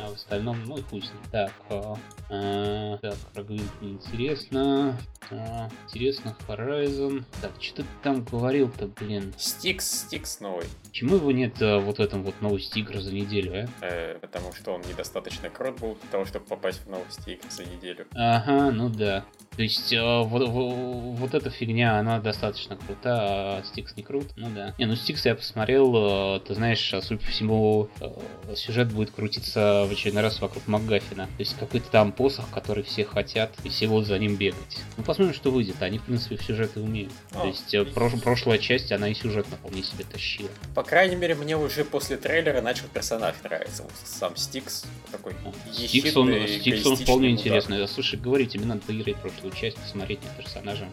А 0.01 0.09
в 0.09 0.13
остальном, 0.13 0.63
ну 0.65 0.77
и 0.77 0.81
пусть. 0.81 1.11
Так, 1.31 1.51
а, 1.69 1.97
а, 2.29 2.97
так, 2.97 3.15
про 3.33 3.43
Гвинт 3.43 3.81
неинтересно. 3.81 4.97
А, 5.31 5.69
интересно, 5.85 6.35
Horizon. 6.47 7.23
Так, 7.41 7.51
что 7.59 7.83
ты 7.83 7.87
там 8.03 8.23
говорил-то, 8.23 8.87
блин? 8.87 9.33
Стикс, 9.37 10.01
Стикс 10.01 10.39
новый. 10.39 10.65
Почему 10.87 11.15
его 11.15 11.31
нет 11.31 11.61
а, 11.61 11.79
вот 11.79 11.99
этом 11.99 12.23
вот 12.23 12.41
новости 12.41 12.79
игр 12.79 12.99
за 12.99 13.13
неделю, 13.13 13.67
а? 13.81 13.85
Э, 13.85 14.19
потому 14.19 14.53
что 14.53 14.71
он 14.71 14.81
недостаточно 14.81 15.49
крут 15.49 15.79
был 15.79 15.95
для 16.01 16.09
того, 16.11 16.25
чтобы 16.25 16.45
попасть 16.45 16.85
в 16.85 16.89
новости 16.89 17.31
игр 17.31 17.45
за 17.49 17.65
неделю. 17.65 18.07
Ага, 18.13 18.71
ну 18.71 18.89
да. 18.89 19.25
То 19.59 19.63
есть 19.63 19.91
э, 19.91 19.99
вот, 19.99 20.47
вот, 20.47 21.33
эта 21.33 21.49
фигня, 21.49 21.99
она 21.99 22.21
достаточно 22.21 22.77
крута, 22.77 23.57
а 23.57 23.63
Стикс 23.65 23.93
не 23.97 24.03
крут. 24.03 24.27
Ну 24.37 24.47
да. 24.55 24.73
Не, 24.77 24.85
ну 24.85 24.95
Стикс 24.95 25.25
я 25.25 25.35
посмотрел, 25.35 26.37
э, 26.37 26.39
ты 26.39 26.53
знаешь, 26.53 26.93
а, 26.93 27.01
судя 27.01 27.19
по 27.19 27.27
всему, 27.27 27.89
э, 27.99 28.55
сюжет 28.55 28.93
будет 28.93 29.11
крутиться 29.11 29.85
в 29.85 29.91
очередной 29.91 30.23
раз 30.23 30.39
вокруг 30.39 30.65
МакГаффина. 30.65 31.25
То 31.25 31.39
есть 31.39 31.57
какой-то 31.59 31.91
там 31.91 32.13
посох, 32.13 32.49
который 32.51 32.83
все 32.83 33.03
хотят, 33.03 33.51
и 33.65 33.67
все 33.67 33.87
вот 33.87 34.05
за 34.05 34.17
ним 34.17 34.37
бегать. 34.37 34.77
Ну 34.95 35.03
посмотрим, 35.03 35.33
что 35.33 35.51
выйдет. 35.51 35.81
Они, 35.81 35.97
в 35.97 36.03
принципе, 36.03 36.37
в 36.37 36.41
сюжеты 36.41 36.79
умеют. 36.79 37.11
А, 37.33 37.41
То 37.41 37.47
есть 37.47 37.73
э, 37.73 37.81
прош- 37.81 38.21
прошлая 38.21 38.59
часть, 38.59 38.93
она 38.93 39.09
и 39.09 39.13
сюжетно 39.13 39.57
вполне 39.57 39.83
себе 39.83 40.05
тащила. 40.09 40.47
По 40.73 40.83
крайней 40.83 41.17
мере, 41.17 41.35
мне 41.35 41.57
уже 41.57 41.83
после 41.83 42.15
трейлера 42.15 42.61
начал 42.61 42.85
персонаж 42.93 43.35
нравиться. 43.43 43.83
Вот 43.83 43.91
Сам 44.05 44.37
Стикс 44.37 44.85
такой 45.11 45.33
Стикс 45.73 46.15
он, 46.15 46.47
Стикс 46.47 46.85
он 46.85 46.95
вполне 46.95 47.31
интересный. 47.31 47.85
Слушай, 47.89 48.17
говори, 48.17 48.47
тебе 48.47 48.63
надо 48.63 48.79
поиграть 48.87 49.17
в 49.17 49.48
прошлую 49.49 49.51
часть, 49.51 49.77
посмотреть 49.77 50.19
на 50.23 50.29
персонажа. 50.41 50.87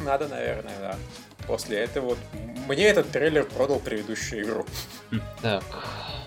Надо, 0.00 0.28
наверное, 0.28 0.78
да. 0.80 0.96
После 1.46 1.78
этого 1.78 2.10
вот 2.10 2.18
мне 2.68 2.84
этот 2.84 3.10
трейлер 3.10 3.44
продал 3.44 3.78
предыдущую 3.78 4.44
игру. 4.44 4.66
Так, 5.42 5.64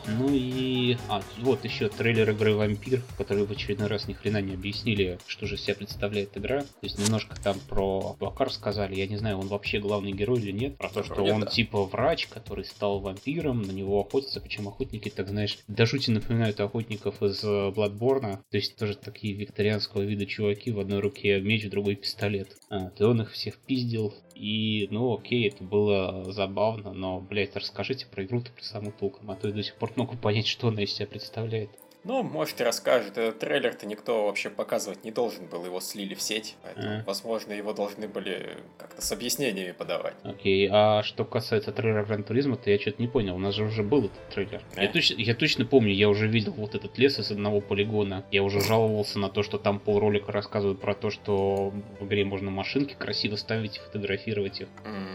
ну 0.07 0.29
и... 0.31 0.97
А, 1.09 1.21
вот 1.39 1.63
еще 1.65 1.89
трейлер 1.89 2.29
игры 2.31 2.55
Вампир, 2.55 3.01
в 3.01 3.17
которой 3.17 3.45
в 3.45 3.51
очередной 3.51 3.87
раз 3.87 4.07
ни 4.07 4.13
хрена 4.13 4.41
не 4.41 4.53
объяснили, 4.53 5.19
что 5.27 5.45
же 5.45 5.57
себя 5.57 5.75
представляет 5.75 6.37
игра. 6.37 6.61
То 6.61 6.67
есть 6.81 6.97
немножко 6.99 7.35
там 7.41 7.57
про 7.69 8.15
Бакар 8.19 8.51
сказали, 8.51 8.95
я 8.95 9.07
не 9.07 9.17
знаю, 9.17 9.37
он 9.39 9.47
вообще 9.47 9.79
главный 9.79 10.11
герой 10.11 10.39
или 10.39 10.51
нет, 10.51 10.77
про 10.77 10.89
то, 10.89 11.03
что 11.03 11.15
Вроде 11.15 11.33
он 11.33 11.41
да. 11.41 11.47
типа 11.47 11.85
врач, 11.85 12.27
который 12.27 12.65
стал 12.65 12.99
вампиром, 12.99 13.61
на 13.61 13.71
него 13.71 14.01
охотятся, 14.01 14.41
причем 14.41 14.67
охотники, 14.67 15.09
так 15.09 15.29
знаешь, 15.29 15.57
до 15.67 15.85
жути 15.85 16.11
напоминают 16.11 16.59
охотников 16.59 17.21
из 17.21 17.43
э, 17.43 17.47
Bloodborne, 17.47 18.39
то 18.49 18.57
есть 18.57 18.75
тоже 18.75 18.95
такие 18.95 19.33
викторианского 19.33 20.01
вида 20.01 20.25
чуваки, 20.25 20.71
в 20.71 20.79
одной 20.79 20.99
руке 20.99 21.39
меч, 21.39 21.65
в 21.65 21.69
другой 21.69 21.95
пистолет. 21.95 22.57
А, 22.69 22.91
и 22.97 23.03
он 23.03 23.21
их 23.21 23.31
всех 23.31 23.57
пиздил, 23.57 24.13
и, 24.41 24.87
ну, 24.89 25.13
окей, 25.13 25.49
это 25.49 25.63
было 25.63 26.33
забавно, 26.33 26.93
но, 26.93 27.19
блядь, 27.19 27.55
расскажите 27.55 28.07
про 28.07 28.23
игру-то 28.23 28.51
про 28.51 28.63
саму 28.63 28.91
толком, 28.91 29.29
а 29.29 29.35
то 29.35 29.47
я 29.47 29.53
до 29.53 29.61
сих 29.61 29.75
пор 29.75 29.91
могу 29.95 30.17
понять, 30.17 30.47
что 30.47 30.69
она 30.69 30.81
из 30.81 30.91
себя 30.91 31.05
представляет. 31.05 31.69
Ну, 32.03 32.23
может, 32.23 32.59
расскажет. 32.61 33.17
Этот 33.17 33.39
трейлер-то 33.39 33.85
никто 33.85 34.25
вообще 34.25 34.49
показывать 34.49 35.03
не 35.03 35.11
должен 35.11 35.45
был, 35.45 35.63
его 35.65 35.79
слили 35.79 36.15
в 36.15 36.21
сеть. 36.21 36.55
Поэтому, 36.63 36.87
А. 36.99 37.03
возможно, 37.05 37.53
его 37.53 37.73
должны 37.73 38.07
были 38.07 38.57
как-то 38.79 39.01
с 39.03 39.11
объяснениями 39.11 39.71
подавать. 39.71 40.15
Окей, 40.23 40.67
а 40.71 41.03
что 41.03 41.25
касается 41.25 41.71
трейлера 41.71 42.03
Гран 42.03 42.23
Туризма, 42.23 42.55
то 42.55 42.71
я 42.71 42.79
что-то 42.79 43.01
не 43.01 43.07
понял, 43.07 43.35
у 43.35 43.39
нас 43.39 43.53
же 43.53 43.63
уже 43.65 43.83
был 43.83 44.05
этот 44.05 44.29
трейлер. 44.29 44.63
Да. 44.75 44.81
Я, 44.81 44.91
точно, 44.91 45.15
я 45.21 45.35
точно 45.35 45.65
помню, 45.65 45.93
я 45.93 46.09
уже 46.09 46.27
видел 46.27 46.53
вот 46.53 46.73
этот 46.73 46.97
лес 46.97 47.19
из 47.19 47.29
одного 47.29 47.61
полигона, 47.61 48.25
я 48.31 48.41
уже 48.41 48.61
жаловался 48.61 49.19
на 49.19 49.29
то, 49.29 49.43
что 49.43 49.59
там 49.59 49.79
полролика 49.79 50.31
рассказывают 50.31 50.81
про 50.81 50.95
то, 50.95 51.11
что 51.11 51.71
в 51.99 52.05
игре 52.05 52.25
можно 52.25 52.49
машинки 52.49 52.95
красиво 52.97 53.35
ставить 53.35 53.77
и 53.77 53.79
фотографировать 53.79 54.61
их. 54.61 54.67
М, 54.85 55.07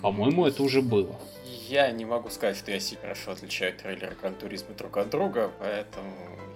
По-моему, 0.00 0.46
это 0.46 0.62
уже 0.62 0.80
было. 0.82 1.18
Я 1.74 1.90
не 1.90 2.04
могу 2.04 2.30
сказать, 2.30 2.56
что 2.56 2.70
я 2.70 2.78
сильно 2.78 3.02
хорошо 3.02 3.32
отличаю 3.32 3.74
трейлеры 3.74 4.14
Гран 4.20 4.36
Туризма 4.36 4.76
друг 4.76 4.96
от 4.96 5.10
друга, 5.10 5.50
поэтому 5.58 6.06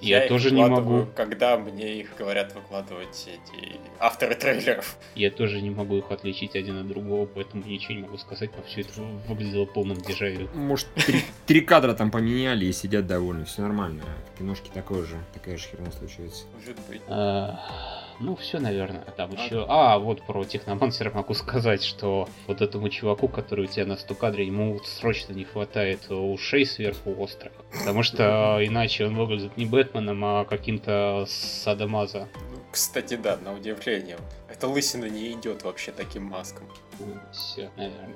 Я 0.00 0.22
их 0.22 0.28
тоже 0.28 0.52
не 0.52 0.62
выкладываю, 0.62 1.00
могу. 1.00 1.12
когда 1.16 1.58
мне 1.58 1.98
их 2.02 2.14
говорят 2.16 2.54
выкладывать 2.54 3.26
эти 3.26 3.80
авторы 3.98 4.36
трейлеров. 4.36 4.96
Я 5.16 5.32
тоже 5.32 5.60
не 5.60 5.70
могу 5.70 5.96
их 5.96 6.12
отличить 6.12 6.54
один 6.54 6.78
от 6.78 6.86
другого, 6.86 7.26
поэтому 7.26 7.64
ничего 7.64 7.94
не 7.94 8.02
могу 8.02 8.16
сказать, 8.16 8.50
но 8.56 8.62
все 8.62 8.82
это 8.82 8.92
выглядело 9.26 9.64
полным 9.66 9.96
дежавю. 10.00 10.48
Может, 10.54 10.86
три, 10.94 11.24
три 11.46 11.62
кадра 11.62 11.94
там 11.94 12.12
поменяли 12.12 12.66
и 12.66 12.72
сидят 12.72 13.08
довольны, 13.08 13.44
все 13.44 13.62
нормально. 13.62 14.04
В 14.32 14.38
киношке 14.38 14.70
такое 14.72 15.04
же, 15.04 15.16
такая 15.34 15.56
же 15.56 15.66
херня 15.66 15.90
случается. 15.90 16.44
Может 16.54 16.76
быть. 16.88 17.02
А, 17.08 17.58
Ну, 18.20 18.36
все, 18.36 18.58
наверное. 18.58 19.04
Там 19.16 19.30
еще. 19.32 19.64
А, 19.68 19.98
вот 19.98 20.22
про 20.22 20.44
техномансера 20.44 21.10
могу 21.10 21.34
сказать, 21.34 21.82
что 21.82 22.28
вот 22.46 22.60
этому 22.60 22.88
чуваку, 22.88 23.28
который 23.28 23.64
у 23.64 23.68
тебя 23.68 23.86
на 23.86 23.96
100 23.96 24.14
кадре, 24.14 24.46
ему 24.46 24.80
срочно 24.84 25.32
не 25.32 25.44
хватает 25.44 26.10
ушей 26.10 26.66
сверху 26.66 27.14
острых. 27.18 27.52
Потому 27.78 28.02
что 28.02 28.58
иначе 28.64 29.06
он 29.06 29.14
выглядит 29.14 29.56
не 29.56 29.66
Бэтменом, 29.66 30.24
а 30.24 30.44
каким-то 30.44 31.24
Садомаза. 31.28 32.28
Ну, 32.50 32.60
кстати, 32.70 33.14
да, 33.14 33.36
на 33.36 33.54
удивление. 33.54 34.18
Эта 34.48 34.66
лысина 34.66 35.04
не 35.06 35.32
идет 35.32 35.62
вообще 35.62 35.92
таким 35.92 36.24
маскам. 36.24 36.64
Все, 37.32 37.70
наверное. 37.76 38.14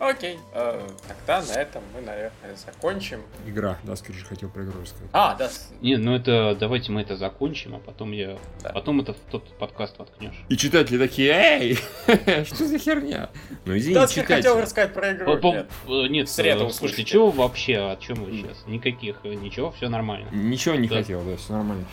Окей, 0.00 0.40
э, 0.52 0.88
тогда 1.06 1.40
на 1.46 1.52
этом 1.52 1.82
мы, 1.94 2.00
наверное, 2.00 2.56
закончим. 2.56 3.22
Игра, 3.46 3.78
да, 3.84 3.94
скажи, 3.94 4.24
хотел 4.24 4.50
про 4.50 4.64
игру 4.64 4.80
рассказать. 4.82 5.08
А, 5.12 5.36
да, 5.36 5.48
Не, 5.82 5.96
ну 5.96 6.16
это 6.16 6.56
давайте 6.58 6.90
мы 6.90 7.02
это 7.02 7.16
закончим, 7.16 7.76
а 7.76 7.78
потом 7.78 8.10
я. 8.10 8.36
Да. 8.62 8.70
Потом 8.70 9.00
это 9.00 9.12
в 9.14 9.18
тот 9.30 9.56
подкаст 9.56 9.96
воткнешь. 9.98 10.34
И 10.48 10.56
читатели 10.56 10.98
такие, 10.98 11.30
эй, 11.32 11.74
что 12.44 12.66
за 12.66 12.78
херня? 12.78 13.30
Ну 13.66 13.76
извини, 13.76 13.94
Даски 13.94 14.20
хотел 14.20 14.60
рассказать 14.60 14.92
про 14.92 15.12
игру. 15.12 15.36
По- 15.38 15.52
Нет. 15.54 15.70
э, 15.86 16.06
Нет, 16.08 16.28
среду 16.28 16.66
э, 16.66 16.70
слушайте, 16.70 17.04
чего 17.04 17.30
вообще, 17.30 17.76
о 17.92 17.96
чем 17.96 18.16
вы 18.24 18.32
сейчас? 18.32 18.64
Никаких, 18.66 19.20
э, 19.22 19.34
ничего, 19.34 19.70
все 19.70 19.88
нормально. 19.88 20.28
Ничего 20.32 20.74
не 20.74 20.88
Да. 20.88 20.96
хотел, 20.96 21.22
да, 21.22 21.36
все 21.36 21.52
нормально. 21.52 21.84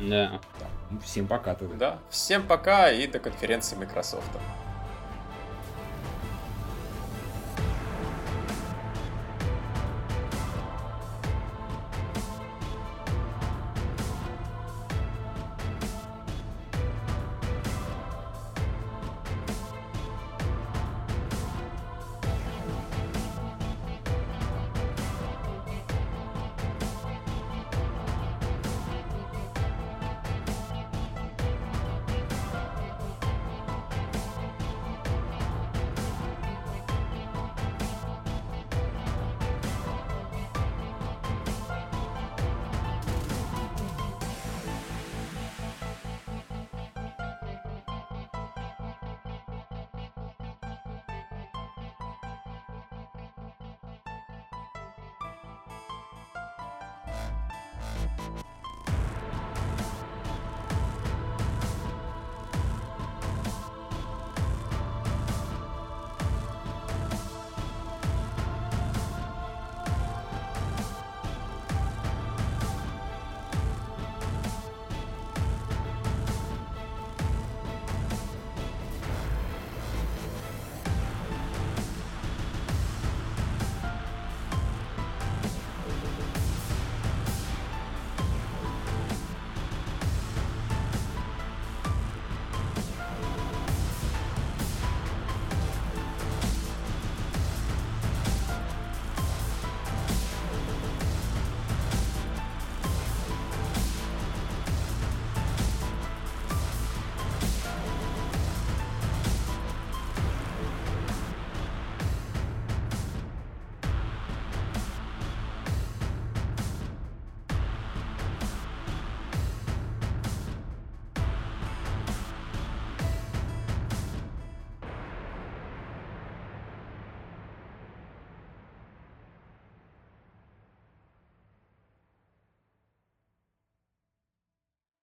Да. 0.00 0.40
Всем 1.04 1.26
пока 1.28 1.54
тогда. 1.54 1.76
Да. 1.76 1.98
Всем 2.10 2.42
пока 2.46 2.90
и 2.90 3.06
до 3.06 3.18
конференции 3.30 3.76
Microsoft. 3.76 4.30